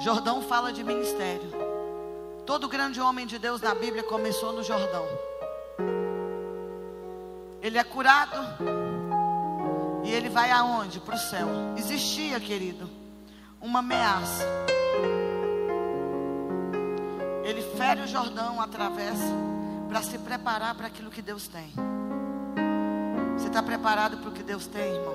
Jordão 0.00 0.42
fala 0.42 0.72
de 0.72 0.84
ministério. 0.84 1.50
Todo 2.46 2.68
grande 2.68 3.00
homem 3.00 3.26
de 3.26 3.38
Deus 3.38 3.60
na 3.60 3.74
Bíblia 3.74 4.04
começou 4.04 4.52
no 4.52 4.62
Jordão. 4.62 5.04
Ele 7.60 7.78
é 7.78 7.84
curado. 7.84 8.36
E 10.04 10.10
ele 10.10 10.28
vai 10.28 10.50
aonde? 10.50 11.00
Para 11.00 11.16
o 11.16 11.18
céu. 11.18 11.48
Existia, 11.76 12.38
querido, 12.40 12.88
uma 13.60 13.80
ameaça. 13.80 14.44
Ele 17.44 17.62
fere 17.76 18.02
o 18.02 18.06
Jordão, 18.06 18.60
atravessa 18.60 19.34
para 19.88 20.02
se 20.02 20.18
preparar 20.18 20.74
para 20.74 20.86
aquilo 20.86 21.10
que 21.10 21.22
Deus 21.22 21.48
tem. 21.48 21.72
Você 23.36 23.48
está 23.48 23.62
preparado 23.62 24.18
para 24.18 24.28
o 24.28 24.32
que 24.32 24.42
Deus 24.42 24.66
tem, 24.66 24.82
irmão? 24.82 25.14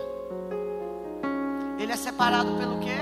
Ele 1.78 1.92
é 1.92 1.96
separado 1.96 2.56
pelo 2.58 2.80
quê? 2.80 2.98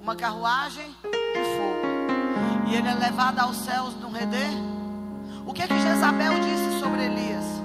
Uma 0.00 0.14
carruagem 0.14 0.86
de 1.02 1.44
fogo. 1.56 2.68
E 2.68 2.74
ele 2.74 2.88
é 2.88 2.94
levado 2.94 3.40
aos 3.40 3.56
céus 3.56 3.94
num 3.96 4.10
redê. 4.10 4.46
O 5.46 5.52
que 5.52 5.62
é 5.62 5.66
que 5.66 5.78
Jezabel 5.78 6.34
disse 6.40 6.80
sobre 6.80 7.04
Elias? 7.04 7.55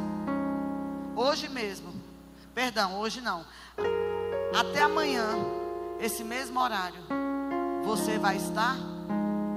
Hoje 1.21 1.47
mesmo. 1.47 1.93
Perdão, 2.51 2.99
hoje 2.99 3.21
não. 3.21 3.45
Até 4.59 4.81
amanhã, 4.81 5.23
esse 5.99 6.23
mesmo 6.23 6.59
horário, 6.59 6.99
você 7.83 8.17
vai 8.17 8.37
estar 8.37 8.75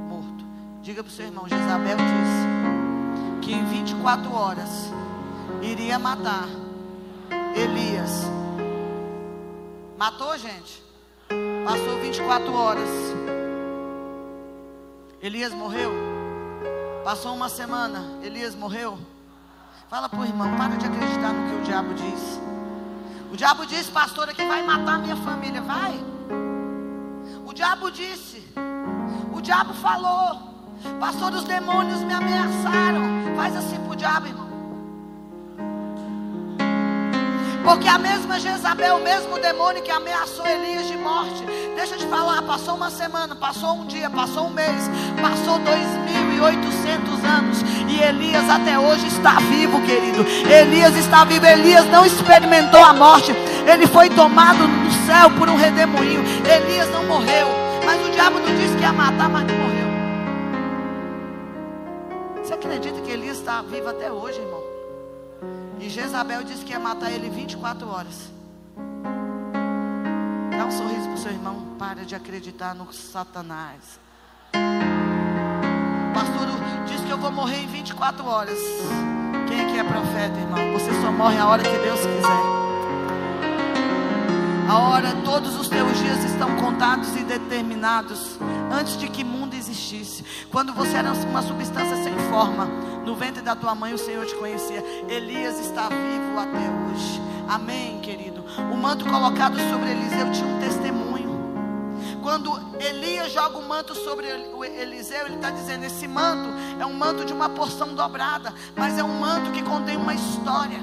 morto. 0.06 0.44
Diga 0.82 1.02
para 1.02 1.08
o 1.08 1.12
seu 1.12 1.24
irmão, 1.24 1.48
Jezabel 1.48 1.96
disse 1.96 3.40
que 3.40 3.54
em 3.54 3.64
24 3.64 4.30
horas 4.30 4.68
iria 5.62 5.98
matar 5.98 6.46
Elias. 7.56 8.10
Matou, 9.96 10.36
gente? 10.36 10.82
Passou 11.64 11.98
24 12.02 12.52
horas. 12.52 12.90
Elias 15.18 15.54
morreu? 15.54 15.92
Passou 17.02 17.34
uma 17.34 17.48
semana. 17.48 18.04
Elias 18.22 18.54
morreu? 18.54 18.98
Fala 19.94 20.08
para 20.08 20.18
o 20.18 20.24
irmão, 20.24 20.56
para 20.56 20.74
de 20.74 20.86
acreditar 20.86 21.32
no 21.32 21.48
que 21.48 21.54
o 21.54 21.62
diabo 21.62 21.94
diz. 21.94 22.40
O 23.32 23.36
diabo 23.36 23.64
disse, 23.64 23.92
pastora, 23.92 24.34
que 24.34 24.44
vai 24.44 24.60
matar 24.60 24.98
minha 24.98 25.14
família. 25.14 25.62
Vai. 25.62 25.94
O 27.46 27.52
diabo 27.52 27.92
disse. 27.92 28.42
O 29.32 29.40
diabo 29.40 29.72
falou. 29.74 30.52
Pastor, 30.98 31.32
os 31.34 31.44
demônios 31.44 32.00
me 32.00 32.12
ameaçaram. 32.12 33.02
Faz 33.36 33.56
assim 33.56 33.78
pro 33.84 33.94
diabo, 33.94 34.26
irmão. 34.26 34.48
Porque 37.62 37.86
a 37.86 37.96
mesma 37.96 38.40
Jezabel, 38.40 38.96
o 38.96 39.04
mesmo 39.04 39.38
demônio 39.38 39.80
que 39.80 39.92
ameaçou 39.92 40.44
Elias 40.44 40.88
de 40.88 40.96
morte. 40.96 41.44
Deixa 41.76 41.94
eu 41.94 41.98
te 41.98 42.06
falar, 42.08 42.42
passou 42.42 42.74
uma 42.74 42.90
semana, 42.90 43.36
passou 43.36 43.74
um 43.74 43.86
dia, 43.86 44.10
passou 44.10 44.48
um 44.48 44.50
mês, 44.50 44.90
passou 45.22 45.60
2.800 46.38 47.24
anos. 47.24 47.62
E 47.88 48.00
Elias 48.00 48.48
até 48.48 48.78
hoje 48.78 49.06
está 49.06 49.38
vivo, 49.40 49.80
querido. 49.82 50.24
Elias 50.48 50.96
está 50.96 51.24
vivo. 51.24 51.46
Elias 51.46 51.86
não 51.86 52.04
experimentou 52.04 52.82
a 52.82 52.92
morte. 52.92 53.32
Ele 53.66 53.86
foi 53.86 54.08
tomado 54.10 54.66
no 54.66 54.90
céu 55.06 55.30
por 55.38 55.48
um 55.48 55.56
redemoinho. 55.56 56.22
Elias 56.44 56.90
não 56.90 57.06
morreu. 57.06 57.48
Mas 57.84 58.06
o 58.06 58.10
diabo 58.10 58.38
não 58.40 58.56
disse 58.56 58.76
que 58.76 58.82
ia 58.82 58.92
matar, 58.92 59.28
mas 59.28 59.46
não 59.46 59.54
morreu. 59.56 59.84
Você 62.42 62.54
acredita 62.54 63.00
que 63.00 63.10
Elias 63.10 63.38
está 63.38 63.62
vivo 63.62 63.88
até 63.88 64.10
hoje, 64.10 64.40
irmão? 64.40 64.62
E 65.80 65.88
Jezabel 65.88 66.42
disse 66.42 66.64
que 66.64 66.72
ia 66.72 66.78
matar 66.78 67.10
ele 67.10 67.28
24 67.28 67.88
horas. 67.88 68.32
Dá 70.56 70.64
um 70.64 70.70
sorriso 70.70 71.04
para 71.04 71.14
o 71.14 71.18
seu 71.18 71.32
irmão. 71.32 71.62
Para 71.78 72.04
de 72.04 72.14
acreditar 72.14 72.74
no 72.74 72.92
Satanás. 72.92 74.03
Pastor 76.14 76.46
disse 76.86 77.04
que 77.04 77.10
eu 77.10 77.18
vou 77.18 77.32
morrer 77.32 77.62
em 77.62 77.66
24 77.66 78.24
horas. 78.24 78.58
Quem 79.48 79.60
é 79.60 79.64
que 79.64 79.78
é 79.78 79.82
profeta, 79.82 80.38
irmão? 80.38 80.72
Você 80.72 80.92
só 81.02 81.10
morre 81.10 81.36
a 81.38 81.48
hora 81.48 81.62
que 81.62 81.76
Deus 81.76 81.98
quiser. 81.98 82.64
A 84.68 84.78
hora, 84.78 85.12
todos 85.24 85.56
os 85.56 85.68
teus 85.68 85.98
dias 85.98 86.24
estão 86.24 86.56
contados 86.56 87.14
e 87.16 87.24
determinados 87.24 88.38
antes 88.72 88.96
de 88.96 89.08
que 89.08 89.22
mundo 89.22 89.54
existisse. 89.54 90.24
Quando 90.50 90.72
você 90.72 90.96
era 90.96 91.12
uma 91.12 91.42
substância 91.42 91.96
sem 92.02 92.16
forma, 92.30 92.66
no 93.04 93.14
ventre 93.14 93.42
da 93.42 93.54
tua 93.54 93.74
mãe 93.74 93.92
o 93.92 93.98
Senhor 93.98 94.24
te 94.24 94.34
conhecia. 94.36 94.82
Elias 95.08 95.58
está 95.60 95.88
vivo 95.88 96.38
até 96.38 96.58
hoje. 96.58 97.20
Amém, 97.48 97.98
querido. 98.00 98.44
O 98.72 98.76
manto 98.76 99.04
colocado 99.04 99.58
sobre 99.68 99.90
Eliseu 99.90 100.30
tinha 100.32 100.46
um 100.46 100.60
testemunho. 100.60 101.03
Quando 102.24 102.58
Elias 102.80 103.32
joga 103.32 103.58
o 103.58 103.68
manto 103.68 103.94
sobre 103.94 104.26
Eliseu, 104.26 105.26
ele 105.26 105.34
está 105.34 105.50
dizendo: 105.50 105.84
esse 105.84 106.08
manto 106.08 106.48
é 106.80 106.86
um 106.86 106.94
manto 106.94 107.22
de 107.22 107.34
uma 107.34 107.50
porção 107.50 107.94
dobrada, 107.94 108.54
mas 108.74 108.96
é 108.98 109.04
um 109.04 109.20
manto 109.20 109.50
que 109.50 109.62
contém 109.62 109.94
uma 109.98 110.14
história. 110.14 110.82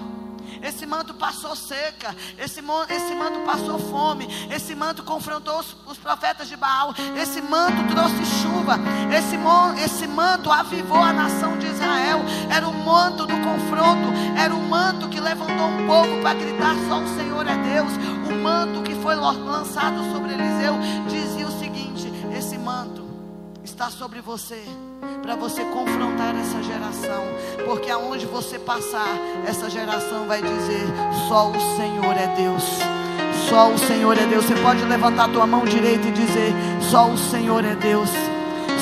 Esse 0.62 0.86
manto 0.86 1.16
passou 1.16 1.56
seca. 1.56 2.16
Esse, 2.38 2.62
esse 2.90 3.16
manto 3.16 3.40
passou 3.44 3.80
fome. 3.80 4.28
Esse 4.52 4.76
manto 4.76 5.02
confrontou 5.02 5.58
os, 5.58 5.76
os, 5.88 5.98
profetas 5.98 6.48
de 6.48 6.56
Baal. 6.56 6.94
Esse 7.20 7.42
manto 7.42 7.92
trouxe 7.92 8.24
chuva. 8.44 8.78
Esse, 9.12 9.36
esse 9.84 10.08
manto 10.08 10.52
avivou 10.52 11.02
a 11.02 11.12
nação 11.12 11.58
de 11.58 11.66
Israel. 11.66 12.20
Era 12.56 12.68
o 12.68 12.74
manto 12.86 13.26
do 13.26 13.34
confronto. 13.38 14.14
Era 14.38 14.54
o 14.54 14.62
manto 14.62 15.10
que 15.10 15.20
levantou 15.20 15.70
um 15.70 15.88
povo 15.88 16.22
para 16.22 16.36
gritar: 16.36 16.76
só 16.88 17.00
o 17.00 17.18
Senhor 17.18 17.48
é 17.48 17.56
Deus. 17.56 17.94
O 18.30 18.36
manto 18.36 18.84
que 18.84 18.94
foi 18.94 19.16
lançado 19.16 20.04
sobre 20.12 20.34
Eliseu 20.34 20.52
esse 21.31 21.31
manto 22.72 23.04
está 23.64 23.90
sobre 23.90 24.22
você 24.22 24.64
para 25.22 25.36
você 25.36 25.62
confrontar 25.66 26.34
essa 26.36 26.64
geração, 26.64 27.24
porque 27.66 27.92
aonde 27.92 28.26
você 28.26 28.58
passar, 28.58 29.14
essa 29.46 29.70
geração 29.70 30.26
vai 30.26 30.42
dizer: 30.42 30.86
só 31.28 31.50
o 31.50 31.78
Senhor 31.78 32.16
é 32.16 32.28
Deus. 32.36 32.64
Só 33.50 33.70
o 33.70 33.78
Senhor 33.78 34.18
é 34.18 34.26
Deus. 34.26 34.46
Você 34.46 34.56
pode 34.56 34.84
levantar 34.86 35.26
a 35.26 35.28
tua 35.28 35.46
mão 35.46 35.66
direita 35.66 36.08
e 36.08 36.12
dizer: 36.12 36.54
só 36.90 37.10
o 37.10 37.18
Senhor 37.18 37.66
é 37.66 37.76
Deus. 37.76 38.10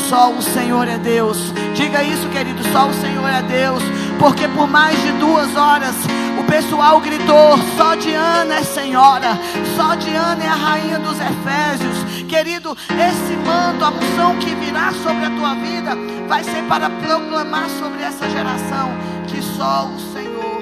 Só 0.08 0.32
o 0.32 0.42
Senhor 0.42 0.88
é 0.88 0.98
Deus. 0.98 1.52
Diga 1.74 2.04
isso, 2.04 2.30
querido. 2.30 2.62
Só 2.72 2.88
o 2.88 2.94
Senhor 2.94 3.28
é 3.28 3.42
Deus. 3.42 3.84
Porque 4.20 4.48
por 4.50 4.68
mais 4.68 5.02
de 5.02 5.12
duas 5.14 5.56
horas 5.56 5.96
o 6.40 6.44
pessoal 6.44 7.00
gritou: 7.02 7.58
só 7.76 7.96
Diana 7.96 8.56
é 8.56 8.64
senhora, 8.64 9.38
só 9.76 9.96
Diana 9.96 10.44
é 10.44 10.48
a 10.48 10.56
rainha 10.56 11.00
dos 11.00 11.18
Efésios. 11.20 12.19
Querido, 12.30 12.72
esse 12.72 13.36
manto, 13.38 13.84
a 13.84 13.90
unção 13.90 14.38
que 14.38 14.54
virá 14.54 14.94
sobre 14.94 15.26
a 15.26 15.36
tua 15.36 15.56
vida, 15.56 15.96
vai 16.28 16.44
ser 16.44 16.64
para 16.68 16.88
proclamar 16.88 17.68
sobre 17.72 18.04
essa 18.04 18.30
geração 18.30 18.92
que 19.28 19.42
só 19.42 19.88
o 19.88 20.00
Senhor 20.14 20.62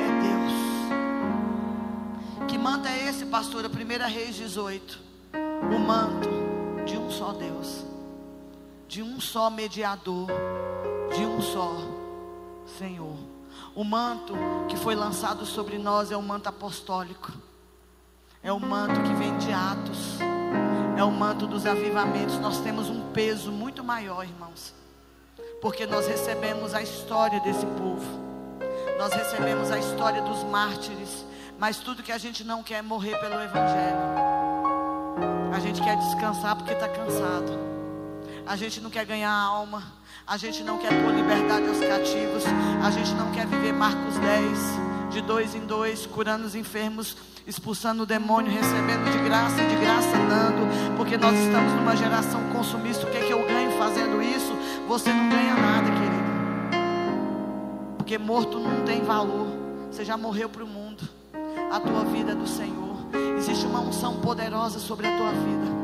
é 0.00 0.08
Deus. 0.22 0.54
Que 2.48 2.56
manto 2.56 2.88
é 2.88 3.06
esse, 3.06 3.26
pastora? 3.26 3.68
1 3.68 3.70
Reis 4.10 4.34
18. 4.34 4.98
O 5.70 5.78
manto 5.78 6.30
de 6.86 6.96
um 6.96 7.10
só 7.10 7.32
Deus, 7.32 7.84
de 8.88 9.02
um 9.02 9.20
só 9.20 9.50
mediador, 9.50 10.28
de 11.14 11.20
um 11.20 11.42
só 11.42 11.76
Senhor. 12.78 13.18
O 13.74 13.84
manto 13.84 14.32
que 14.68 14.76
foi 14.76 14.94
lançado 14.94 15.44
sobre 15.44 15.76
nós 15.76 16.10
é 16.10 16.16
o 16.16 16.22
manto 16.22 16.48
apostólico. 16.48 17.30
É 18.42 18.50
o 18.50 18.58
manto 18.58 19.02
que 19.02 19.12
vem 19.12 19.36
de 19.36 19.52
Atos. 19.52 20.18
É 20.98 21.04
o 21.04 21.12
manto 21.12 21.46
dos 21.46 21.64
avivamentos. 21.64 22.40
Nós 22.40 22.58
temos 22.58 22.90
um 22.90 23.12
peso 23.12 23.52
muito 23.52 23.84
maior, 23.84 24.24
irmãos. 24.24 24.74
Porque 25.62 25.86
nós 25.86 26.08
recebemos 26.08 26.74
a 26.74 26.82
história 26.82 27.38
desse 27.38 27.64
povo. 27.64 28.04
Nós 28.98 29.12
recebemos 29.12 29.70
a 29.70 29.78
história 29.78 30.20
dos 30.20 30.42
mártires. 30.42 31.24
Mas 31.56 31.78
tudo 31.78 32.02
que 32.02 32.10
a 32.10 32.18
gente 32.18 32.42
não 32.42 32.64
quer 32.64 32.78
é 32.78 32.82
morrer 32.82 33.16
pelo 33.20 33.34
Evangelho. 33.34 33.96
A 35.54 35.60
gente 35.60 35.80
quer 35.80 35.96
descansar 35.98 36.56
porque 36.56 36.72
está 36.72 36.88
cansado. 36.88 37.56
A 38.44 38.56
gente 38.56 38.80
não 38.80 38.90
quer 38.90 39.06
ganhar 39.06 39.30
alma. 39.30 39.84
A 40.26 40.36
gente 40.36 40.64
não 40.64 40.78
quer 40.78 40.90
pôr 41.04 41.14
liberdade 41.14 41.68
aos 41.68 41.78
cativos. 41.78 42.42
A 42.84 42.90
gente 42.90 43.14
não 43.14 43.30
quer 43.30 43.46
viver 43.46 43.72
Marcos 43.72 44.18
10, 44.18 44.58
de 45.10 45.20
dois 45.20 45.54
em 45.54 45.64
dois, 45.64 46.06
curando 46.06 46.44
os 46.44 46.56
enfermos, 46.56 47.16
expulsando 47.48 48.02
o 48.02 48.06
demônio, 48.06 48.52
recebendo 48.52 49.10
de 49.10 49.18
graça 49.26 49.56
de 49.64 49.74
graça 49.76 50.12
dando. 50.28 50.96
Porque 50.98 51.16
nós 51.16 51.34
estamos 51.38 51.72
numa 51.72 51.96
geração 51.96 52.42
consumista. 52.52 53.06
O 53.06 53.10
que 53.10 53.16
é 53.16 53.20
que 53.26 53.32
eu 53.32 53.46
ganho 53.46 53.72
fazendo 53.78 54.20
isso? 54.22 54.52
Você 54.86 55.10
não 55.10 55.30
ganha 55.30 55.54
nada, 55.54 55.90
querido. 55.90 56.28
Porque 57.96 58.18
morto 58.18 58.58
não 58.60 58.84
tem 58.84 59.02
valor. 59.02 59.46
Você 59.90 60.04
já 60.04 60.18
morreu 60.18 60.50
para 60.50 60.62
o 60.62 60.66
mundo. 60.66 61.08
A 61.72 61.80
tua 61.80 62.04
vida 62.04 62.32
é 62.32 62.34
do 62.34 62.46
Senhor. 62.46 62.96
Existe 63.38 63.64
uma 63.64 63.80
unção 63.80 64.20
poderosa 64.20 64.78
sobre 64.78 65.06
a 65.06 65.16
tua 65.16 65.32
vida. 65.32 65.78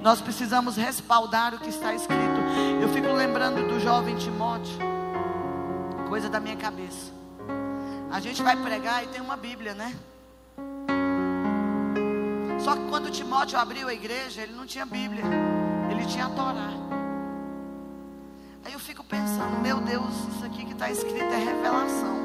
Nós 0.00 0.20
precisamos 0.22 0.76
respaldar 0.76 1.54
o 1.54 1.58
que 1.58 1.68
está 1.68 1.92
escrito. 1.92 2.40
Eu 2.80 2.88
fico 2.88 3.12
lembrando 3.12 3.68
do 3.68 3.78
jovem 3.80 4.16
Timóteo, 4.16 4.78
coisa 6.08 6.28
da 6.28 6.40
minha 6.40 6.56
cabeça. 6.56 7.12
A 8.10 8.20
gente 8.20 8.42
vai 8.42 8.56
pregar 8.56 9.04
e 9.04 9.08
tem 9.08 9.20
uma 9.20 9.36
Bíblia, 9.36 9.74
né? 9.74 9.94
Só 12.66 12.74
que 12.74 12.82
quando 12.88 13.12
Timóteo 13.12 13.56
abriu 13.60 13.86
a 13.86 13.94
igreja, 13.94 14.42
ele 14.42 14.52
não 14.52 14.66
tinha 14.66 14.84
Bíblia, 14.84 15.22
ele 15.88 16.04
tinha 16.04 16.26
a 16.26 16.30
Torá. 16.30 16.70
Aí 18.64 18.72
eu 18.72 18.80
fico 18.80 19.04
pensando, 19.04 19.60
meu 19.60 19.80
Deus, 19.80 20.12
isso 20.34 20.44
aqui 20.44 20.64
que 20.64 20.72
está 20.72 20.90
escrito 20.90 21.32
é 21.32 21.36
revelação. 21.36 22.16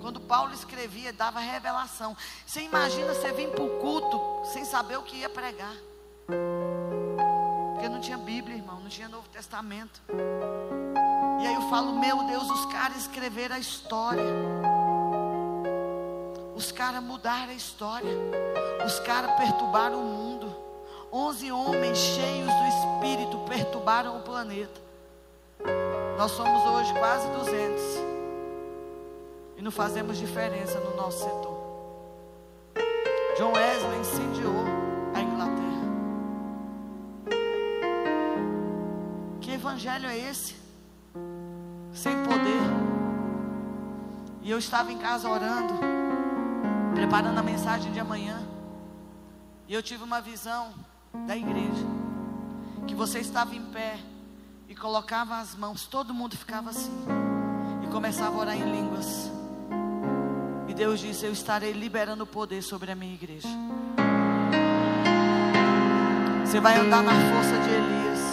Quando 0.00 0.20
Paulo 0.20 0.54
escrevia, 0.54 1.12
dava 1.12 1.40
revelação. 1.40 2.16
Você 2.46 2.60
imagina 2.60 3.12
você 3.12 3.32
vir 3.32 3.48
para 3.48 3.64
o 3.64 3.80
culto 3.80 4.20
sem 4.52 4.64
saber 4.64 4.96
o 4.96 5.02
que 5.02 5.16
ia 5.16 5.28
pregar. 5.28 5.74
Porque 7.72 7.88
não 7.88 8.00
tinha 8.00 8.18
Bíblia, 8.18 8.56
irmão, 8.56 8.78
não 8.78 8.88
tinha 8.88 9.08
Novo 9.08 9.28
Testamento. 9.30 10.00
E 11.42 11.44
aí 11.44 11.54
eu 11.54 11.68
falo, 11.68 11.98
meu 11.98 12.22
Deus, 12.22 12.48
os 12.48 12.66
caras 12.66 12.98
escreveram 12.98 13.56
a 13.56 13.58
história. 13.58 14.22
Os 16.64 16.72
caras 16.72 17.02
mudaram 17.02 17.50
a 17.50 17.54
história. 17.54 18.16
Os 18.86 18.98
caras 19.00 19.32
perturbaram 19.32 20.00
o 20.00 20.04
mundo. 20.04 20.56
Onze 21.12 21.52
homens 21.52 21.98
cheios 21.98 22.50
do 22.50 22.64
Espírito 22.66 23.38
perturbaram 23.46 24.16
o 24.16 24.22
planeta. 24.22 24.80
Nós 26.16 26.30
somos 26.30 26.64
hoje 26.64 26.94
quase 26.94 27.28
200 27.28 27.82
e 29.58 29.62
não 29.62 29.70
fazemos 29.70 30.16
diferença 30.16 30.80
no 30.80 30.96
nosso 30.96 31.18
setor. 31.18 31.54
John 33.36 33.52
Wesley 33.52 34.00
incendiou 34.00 34.64
a 35.14 35.20
Inglaterra. 35.20 35.84
Que 39.42 39.52
evangelho 39.52 40.08
é 40.08 40.16
esse? 40.16 40.56
Sem 41.92 42.22
poder. 42.22 42.94
E 44.40 44.50
eu 44.50 44.58
estava 44.58 44.90
em 44.90 44.98
casa 44.98 45.28
orando, 45.28 45.74
preparando 46.94 47.38
a 47.38 47.42
mensagem 47.42 47.92
de 47.92 47.98
amanhã. 47.98 48.40
E 49.66 49.74
eu 49.74 49.82
tive 49.82 50.04
uma 50.04 50.20
visão 50.20 50.72
da 51.26 51.36
igreja. 51.36 51.86
Que 52.86 52.94
você 52.94 53.18
estava 53.18 53.54
em 53.54 53.62
pé 53.62 53.98
e 54.68 54.74
colocava 54.74 55.38
as 55.38 55.54
mãos, 55.54 55.86
todo 55.86 56.14
mundo 56.14 56.36
ficava 56.36 56.70
assim. 56.70 57.04
E 57.82 57.86
começava 57.88 58.36
a 58.36 58.40
orar 58.40 58.56
em 58.56 58.70
línguas 58.70 59.30
E 60.68 60.74
Deus 60.74 61.00
disse: 61.00 61.26
Eu 61.26 61.32
estarei 61.32 61.72
liberando 61.72 62.26
poder 62.26 62.62
sobre 62.62 62.92
a 62.92 62.94
minha 62.94 63.14
igreja. 63.14 63.48
Você 66.44 66.60
vai 66.60 66.78
andar 66.78 67.02
na 67.02 67.12
força 67.12 67.58
de 67.58 67.70
Elias. 67.70 68.24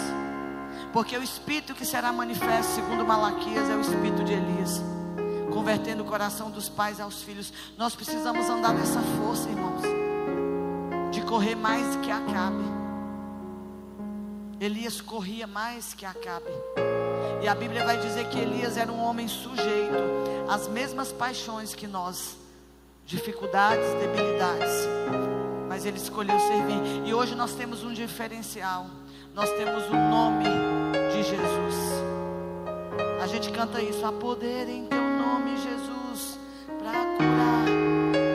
Porque 0.92 1.16
o 1.16 1.22
espírito 1.22 1.74
que 1.74 1.86
será 1.86 2.12
manifesto, 2.12 2.74
segundo 2.74 3.04
Malaquias, 3.04 3.68
é 3.68 3.74
o 3.74 3.80
espírito 3.80 4.22
de 4.22 4.34
Elias 4.34 5.01
convertendo 5.72 6.02
o 6.02 6.06
coração 6.06 6.50
dos 6.50 6.68
pais 6.68 7.00
aos 7.00 7.22
filhos. 7.22 7.50
Nós 7.78 7.94
precisamos 7.94 8.46
andar 8.50 8.74
nessa 8.74 9.00
força, 9.00 9.48
irmãos, 9.48 9.80
de 11.10 11.22
correr 11.22 11.54
mais 11.54 11.96
que 11.96 12.10
Acabe. 12.10 12.62
Elias 14.60 15.00
corria 15.00 15.46
mais 15.46 15.94
que 15.94 16.04
Acabe. 16.04 16.50
E 17.42 17.48
a 17.48 17.54
Bíblia 17.54 17.86
vai 17.86 17.98
dizer 17.98 18.28
que 18.28 18.38
Elias 18.38 18.76
era 18.76 18.92
um 18.92 19.02
homem 19.02 19.26
sujeito 19.26 19.96
às 20.46 20.68
mesmas 20.68 21.10
paixões 21.10 21.74
que 21.74 21.86
nós, 21.86 22.36
dificuldades, 23.06 23.86
debilidades. 23.94 24.86
Mas 25.70 25.86
ele 25.86 25.96
escolheu 25.96 26.38
servir. 26.38 27.06
E 27.06 27.14
hoje 27.14 27.34
nós 27.34 27.54
temos 27.54 27.82
um 27.82 27.94
diferencial. 27.94 28.88
Nós 29.34 29.48
temos 29.52 29.84
o 29.86 29.94
nome 29.94 30.44
de 31.12 31.22
Jesus. 31.22 31.76
A 33.22 33.26
gente 33.26 33.50
canta 33.50 33.80
isso, 33.80 34.04
há 34.04 34.12
poder 34.12 34.68
em 34.68 34.84
teu 34.84 35.11
nome, 35.32 35.56
Jesus, 35.56 36.38
para 36.78 37.06
curar, 37.16 37.64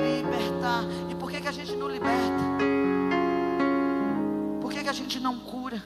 libertar. 0.03 0.83
E 1.11 1.15
por 1.15 1.29
que, 1.29 1.39
que 1.39 1.47
a 1.47 1.51
gente 1.51 1.75
não 1.75 1.87
liberta? 1.87 2.43
Por 4.59 4.71
que, 4.71 4.81
que 4.83 4.89
a 4.89 4.93
gente 4.93 5.19
não 5.19 5.37
cura? 5.37 5.83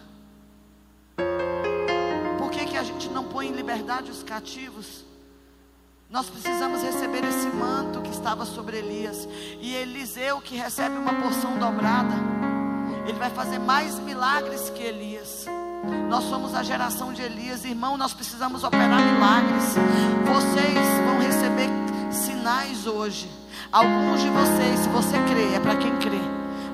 Por 2.37 2.49
que, 2.49 2.65
que 2.65 2.77
a 2.77 2.83
gente 2.83 3.09
não 3.09 3.25
põe 3.25 3.47
em 3.47 3.51
liberdade 3.51 4.09
os 4.09 4.23
cativos? 4.23 5.03
Nós 6.09 6.29
precisamos 6.29 6.81
receber 6.81 7.25
esse 7.25 7.47
manto 7.47 8.01
que 8.01 8.09
estava 8.09 8.45
sobre 8.45 8.77
Elias. 8.77 9.27
E 9.59 9.73
Eliseu, 9.73 10.39
que 10.39 10.55
recebe 10.55 10.95
uma 10.97 11.13
porção 11.21 11.57
dobrada, 11.57 12.15
ele 13.05 13.19
vai 13.19 13.29
fazer 13.29 13.59
mais 13.59 13.99
milagres 13.99 14.69
que 14.69 14.81
Elias. 14.81 15.45
Nós 16.09 16.25
somos 16.25 16.53
a 16.53 16.61
geração 16.61 17.11
de 17.11 17.21
Elias, 17.21 17.65
irmão. 17.65 17.97
Nós 17.97 18.13
precisamos 18.13 18.63
operar 18.63 19.01
milagres. 19.01 19.75
Vocês 20.25 20.77
vão 21.05 21.19
receber 21.19 21.69
sinais 22.11 22.85
hoje. 22.85 23.29
Alguns 23.71 24.21
de 24.21 24.29
vocês, 24.29 24.79
se 24.81 24.89
você 24.89 25.17
crê, 25.31 25.55
é 25.55 25.59
para 25.59 25.75
quem 25.75 25.95
crê, 25.97 26.19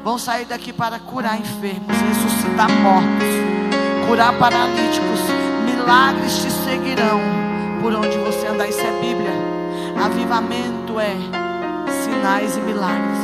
vão 0.04 0.18
sair 0.18 0.46
daqui 0.46 0.74
para 0.74 1.00
curar 1.00 1.40
enfermos, 1.40 1.96
ressuscitar 1.96 2.70
mortos, 2.82 4.08
curar 4.08 4.38
paralíticos. 4.38 5.20
Milagres 5.66 6.38
te 6.40 6.52
seguirão 6.52 7.22
por 7.82 7.94
onde 7.94 8.18
você 8.18 8.48
andar. 8.48 8.68
Isso 8.68 8.82
é 8.82 8.92
Bíblia. 9.00 9.32
Avivamento 10.04 11.00
é 11.00 11.16
sinais 12.04 12.58
e 12.58 12.60
milagres. 12.62 13.20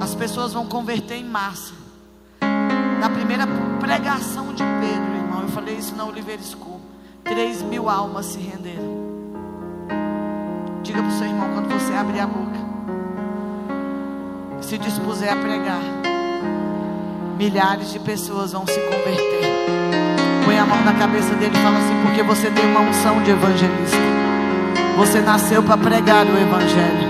As 0.00 0.14
pessoas 0.14 0.52
vão 0.52 0.66
converter 0.66 1.16
em 1.16 1.24
massa. 1.24 1.77
Na 3.00 3.08
primeira 3.08 3.46
pregação 3.78 4.52
de 4.52 4.64
Pedro, 4.64 5.14
irmão, 5.14 5.42
eu 5.42 5.48
falei 5.48 5.76
isso 5.76 5.94
na 5.94 6.04
Oliveira 6.04 6.42
School. 6.42 6.80
Três 7.22 7.62
mil 7.62 7.88
almas 7.88 8.26
se 8.26 8.38
renderam. 8.38 8.98
Diga 10.82 11.00
para 11.00 11.08
o 11.08 11.12
seu 11.12 11.26
irmão 11.28 11.48
quando 11.54 11.68
você 11.68 11.94
abrir 11.94 12.18
a 12.18 12.26
boca. 12.26 12.58
Se 14.60 14.76
dispuser 14.78 15.32
a 15.32 15.36
pregar, 15.36 15.80
milhares 17.38 17.92
de 17.92 18.00
pessoas 18.00 18.52
vão 18.52 18.66
se 18.66 18.80
converter. 18.80 19.42
Põe 20.44 20.58
a 20.58 20.66
mão 20.66 20.82
na 20.82 20.94
cabeça 20.94 21.34
dele 21.36 21.56
e 21.56 21.62
fala 21.62 21.78
assim: 21.78 22.02
porque 22.02 22.22
você 22.24 22.50
tem 22.50 22.66
uma 22.66 22.80
unção 22.80 23.22
de 23.22 23.30
evangelista. 23.30 23.96
Você 24.96 25.20
nasceu 25.20 25.62
para 25.62 25.76
pregar 25.76 26.26
o 26.26 26.36
evangelho. 26.36 27.08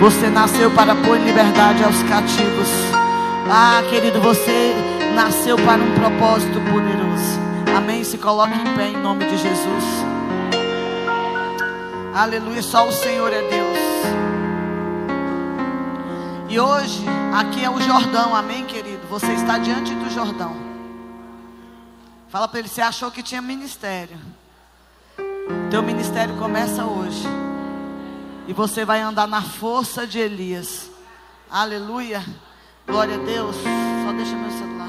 Você 0.00 0.30
nasceu 0.30 0.70
para 0.70 0.94
pôr 0.94 1.18
liberdade 1.18 1.82
aos 1.82 2.00
cativos. 2.04 2.68
Ah, 3.50 3.82
querido, 3.90 4.20
você 4.20 4.93
nasceu 5.14 5.56
para 5.56 5.82
um 5.82 5.94
propósito 5.94 6.60
poderoso. 6.60 7.38
Amém. 7.76 8.04
Se 8.04 8.18
coloque 8.18 8.54
em 8.58 8.76
pé 8.76 8.88
em 8.88 8.96
nome 8.96 9.24
de 9.26 9.36
Jesus. 9.36 9.84
Aleluia. 12.14 12.62
Só 12.62 12.88
o 12.88 12.92
Senhor 12.92 13.32
é 13.32 13.40
Deus. 13.48 13.78
E 16.48 16.60
hoje, 16.60 17.04
aqui 17.32 17.64
é 17.64 17.70
o 17.70 17.80
Jordão. 17.80 18.34
Amém, 18.34 18.64
querido. 18.64 19.06
Você 19.08 19.32
está 19.32 19.58
diante 19.58 19.94
do 19.94 20.10
Jordão. 20.10 20.54
Fala 22.28 22.46
para 22.46 22.58
ele: 22.58 22.68
você 22.68 22.82
achou 22.82 23.10
que 23.10 23.22
tinha 23.22 23.40
ministério? 23.40 24.18
Teu 25.70 25.82
ministério 25.82 26.36
começa 26.36 26.84
hoje. 26.84 27.24
E 28.46 28.52
você 28.52 28.84
vai 28.84 29.00
andar 29.00 29.26
na 29.26 29.42
força 29.42 30.06
de 30.06 30.18
Elias. 30.18 30.90
Aleluia. 31.50 32.24
Glória 32.86 33.14
a 33.14 33.18
Deus. 33.18 33.56
Só 34.04 34.12
deixa 34.12 34.36
meu 34.36 34.50
celular. 34.50 34.83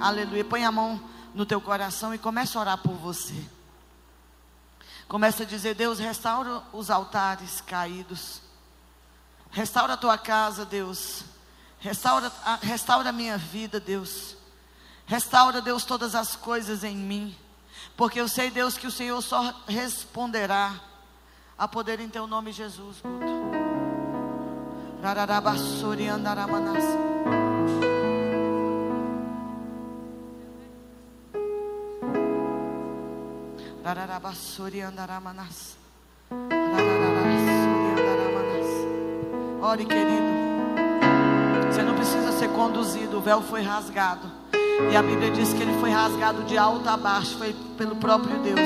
Aleluia. 0.00 0.44
Põe 0.44 0.64
a 0.64 0.72
mão 0.72 1.00
no 1.34 1.46
teu 1.46 1.60
coração 1.60 2.14
e 2.14 2.18
começa 2.18 2.58
a 2.58 2.60
orar 2.60 2.78
por 2.78 2.94
você. 2.94 3.34
Começa 5.08 5.42
a 5.42 5.46
dizer: 5.46 5.74
Deus, 5.74 5.98
restaura 5.98 6.62
os 6.72 6.90
altares 6.90 7.60
caídos. 7.60 8.40
Restaura 9.50 9.94
a 9.94 9.96
tua 9.96 10.18
casa, 10.18 10.64
Deus. 10.64 11.24
Restaura, 11.78 12.32
restaura 12.62 13.10
a 13.10 13.12
minha 13.12 13.38
vida, 13.38 13.78
Deus. 13.78 14.36
Restaura, 15.06 15.60
Deus, 15.60 15.84
todas 15.84 16.14
as 16.14 16.34
coisas 16.34 16.82
em 16.82 16.96
mim. 16.96 17.36
Porque 17.96 18.20
eu 18.20 18.28
sei, 18.28 18.50
Deus, 18.50 18.76
que 18.76 18.86
o 18.86 18.90
Senhor 18.90 19.20
só 19.22 19.54
responderá 19.66 20.74
a 21.56 21.66
poder 21.68 22.00
em 22.00 22.08
teu 22.08 22.26
nome, 22.26 22.52
Jesus. 22.52 23.02
Andaramanas. 26.08 26.84
Ore, 39.62 39.84
querido. 39.84 40.26
Você 41.70 41.82
não 41.84 41.94
precisa 41.94 42.32
ser 42.32 42.48
conduzido, 42.48 43.18
o 43.18 43.20
véu 43.20 43.40
foi 43.42 43.62
rasgado. 43.62 44.26
E 44.90 44.96
a 44.96 45.00
Bíblia 45.00 45.30
diz 45.30 45.52
que 45.52 45.62
ele 45.62 45.78
foi 45.78 45.90
rasgado 45.90 46.42
de 46.42 46.58
alto 46.58 46.88
a 46.88 46.96
baixo, 46.96 47.38
foi 47.38 47.54
pelo 47.78 47.94
próprio 47.94 48.36
Deus. 48.40 48.58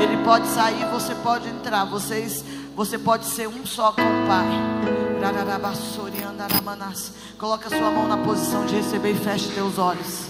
Ele 0.00 0.22
pode 0.22 0.46
sair, 0.46 0.84
você 0.92 1.12
pode 1.16 1.48
entrar. 1.48 1.84
Vocês, 1.86 2.44
você 2.76 2.96
pode 2.96 3.24
ser 3.24 3.48
um 3.48 3.66
só 3.66 3.90
com 3.90 4.00
o 4.00 4.26
Pai. 4.28 4.46
Coloca 7.36 7.68
sua 7.68 7.90
mão 7.90 8.06
na 8.06 8.18
posição 8.18 8.64
de 8.64 8.76
receber 8.76 9.10
e 9.10 9.18
feche 9.18 9.48
teus 9.48 9.76
olhos. 9.76 10.28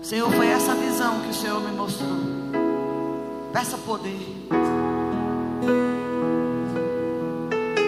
Senhor, 0.00 0.30
foi 0.30 0.46
essa 0.46 0.76
visão 0.76 1.18
que 1.22 1.30
o 1.30 1.34
Senhor 1.34 1.60
me 1.60 1.72
mostrou. 1.72 2.37
Peça 3.52 3.78
poder. 3.78 4.20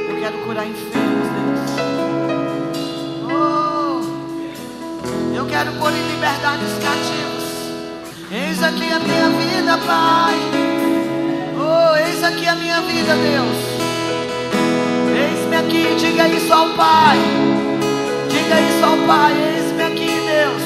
Eu 0.09 0.17
quero 0.19 0.39
curar 0.39 0.67
enfermos, 0.67 1.29
Deus. 1.37 1.61
Oh, 3.31 4.01
eu 5.37 5.47
quero 5.47 5.73
pôr 5.73 5.93
em 5.93 6.15
liberdade 6.15 6.65
os 6.65 6.73
cativos. 6.83 7.45
Eis 8.33 8.63
aqui 8.63 8.91
a 8.91 8.99
minha 9.01 9.29
vida, 9.29 9.79
Pai. 9.87 10.35
Oh, 11.59 11.97
eis 11.97 12.25
aqui 12.25 12.49
a 12.49 12.55
minha 12.55 12.81
vida, 12.81 13.15
Deus. 13.15 13.81
Eis-me 15.15 15.57
aqui, 15.57 15.95
diga 15.97 16.27
isso 16.29 16.53
ao 16.53 16.71
Pai. 16.71 17.19
Diga 18.31 18.61
isso 18.63 18.85
ao 18.85 18.97
Pai. 19.07 19.33
Eis-me 19.33 19.83
aqui, 19.83 20.07
Deus. 20.07 20.63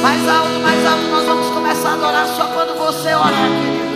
Mais 0.00 0.26
alto, 0.26 0.58
mais 0.60 0.86
alto, 0.86 1.04
nós 1.10 1.26
vamos 1.26 1.47
a 1.86 1.92
adorar 1.94 2.26
só 2.26 2.46
quando 2.46 2.76
você 2.78 3.14
orar, 3.14 3.30
querido. 3.32 3.88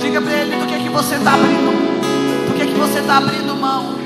Diga 0.00 0.20
para 0.20 0.32
ele 0.32 0.56
do 0.56 0.66
que, 0.66 0.78
que 0.78 0.88
você 0.88 1.16
está 1.16 1.34
abrindo. 1.34 2.46
Do 2.46 2.54
que, 2.54 2.66
que 2.66 2.74
você 2.74 3.00
está 3.00 3.18
abrindo 3.18 3.54
mão. 3.56 4.05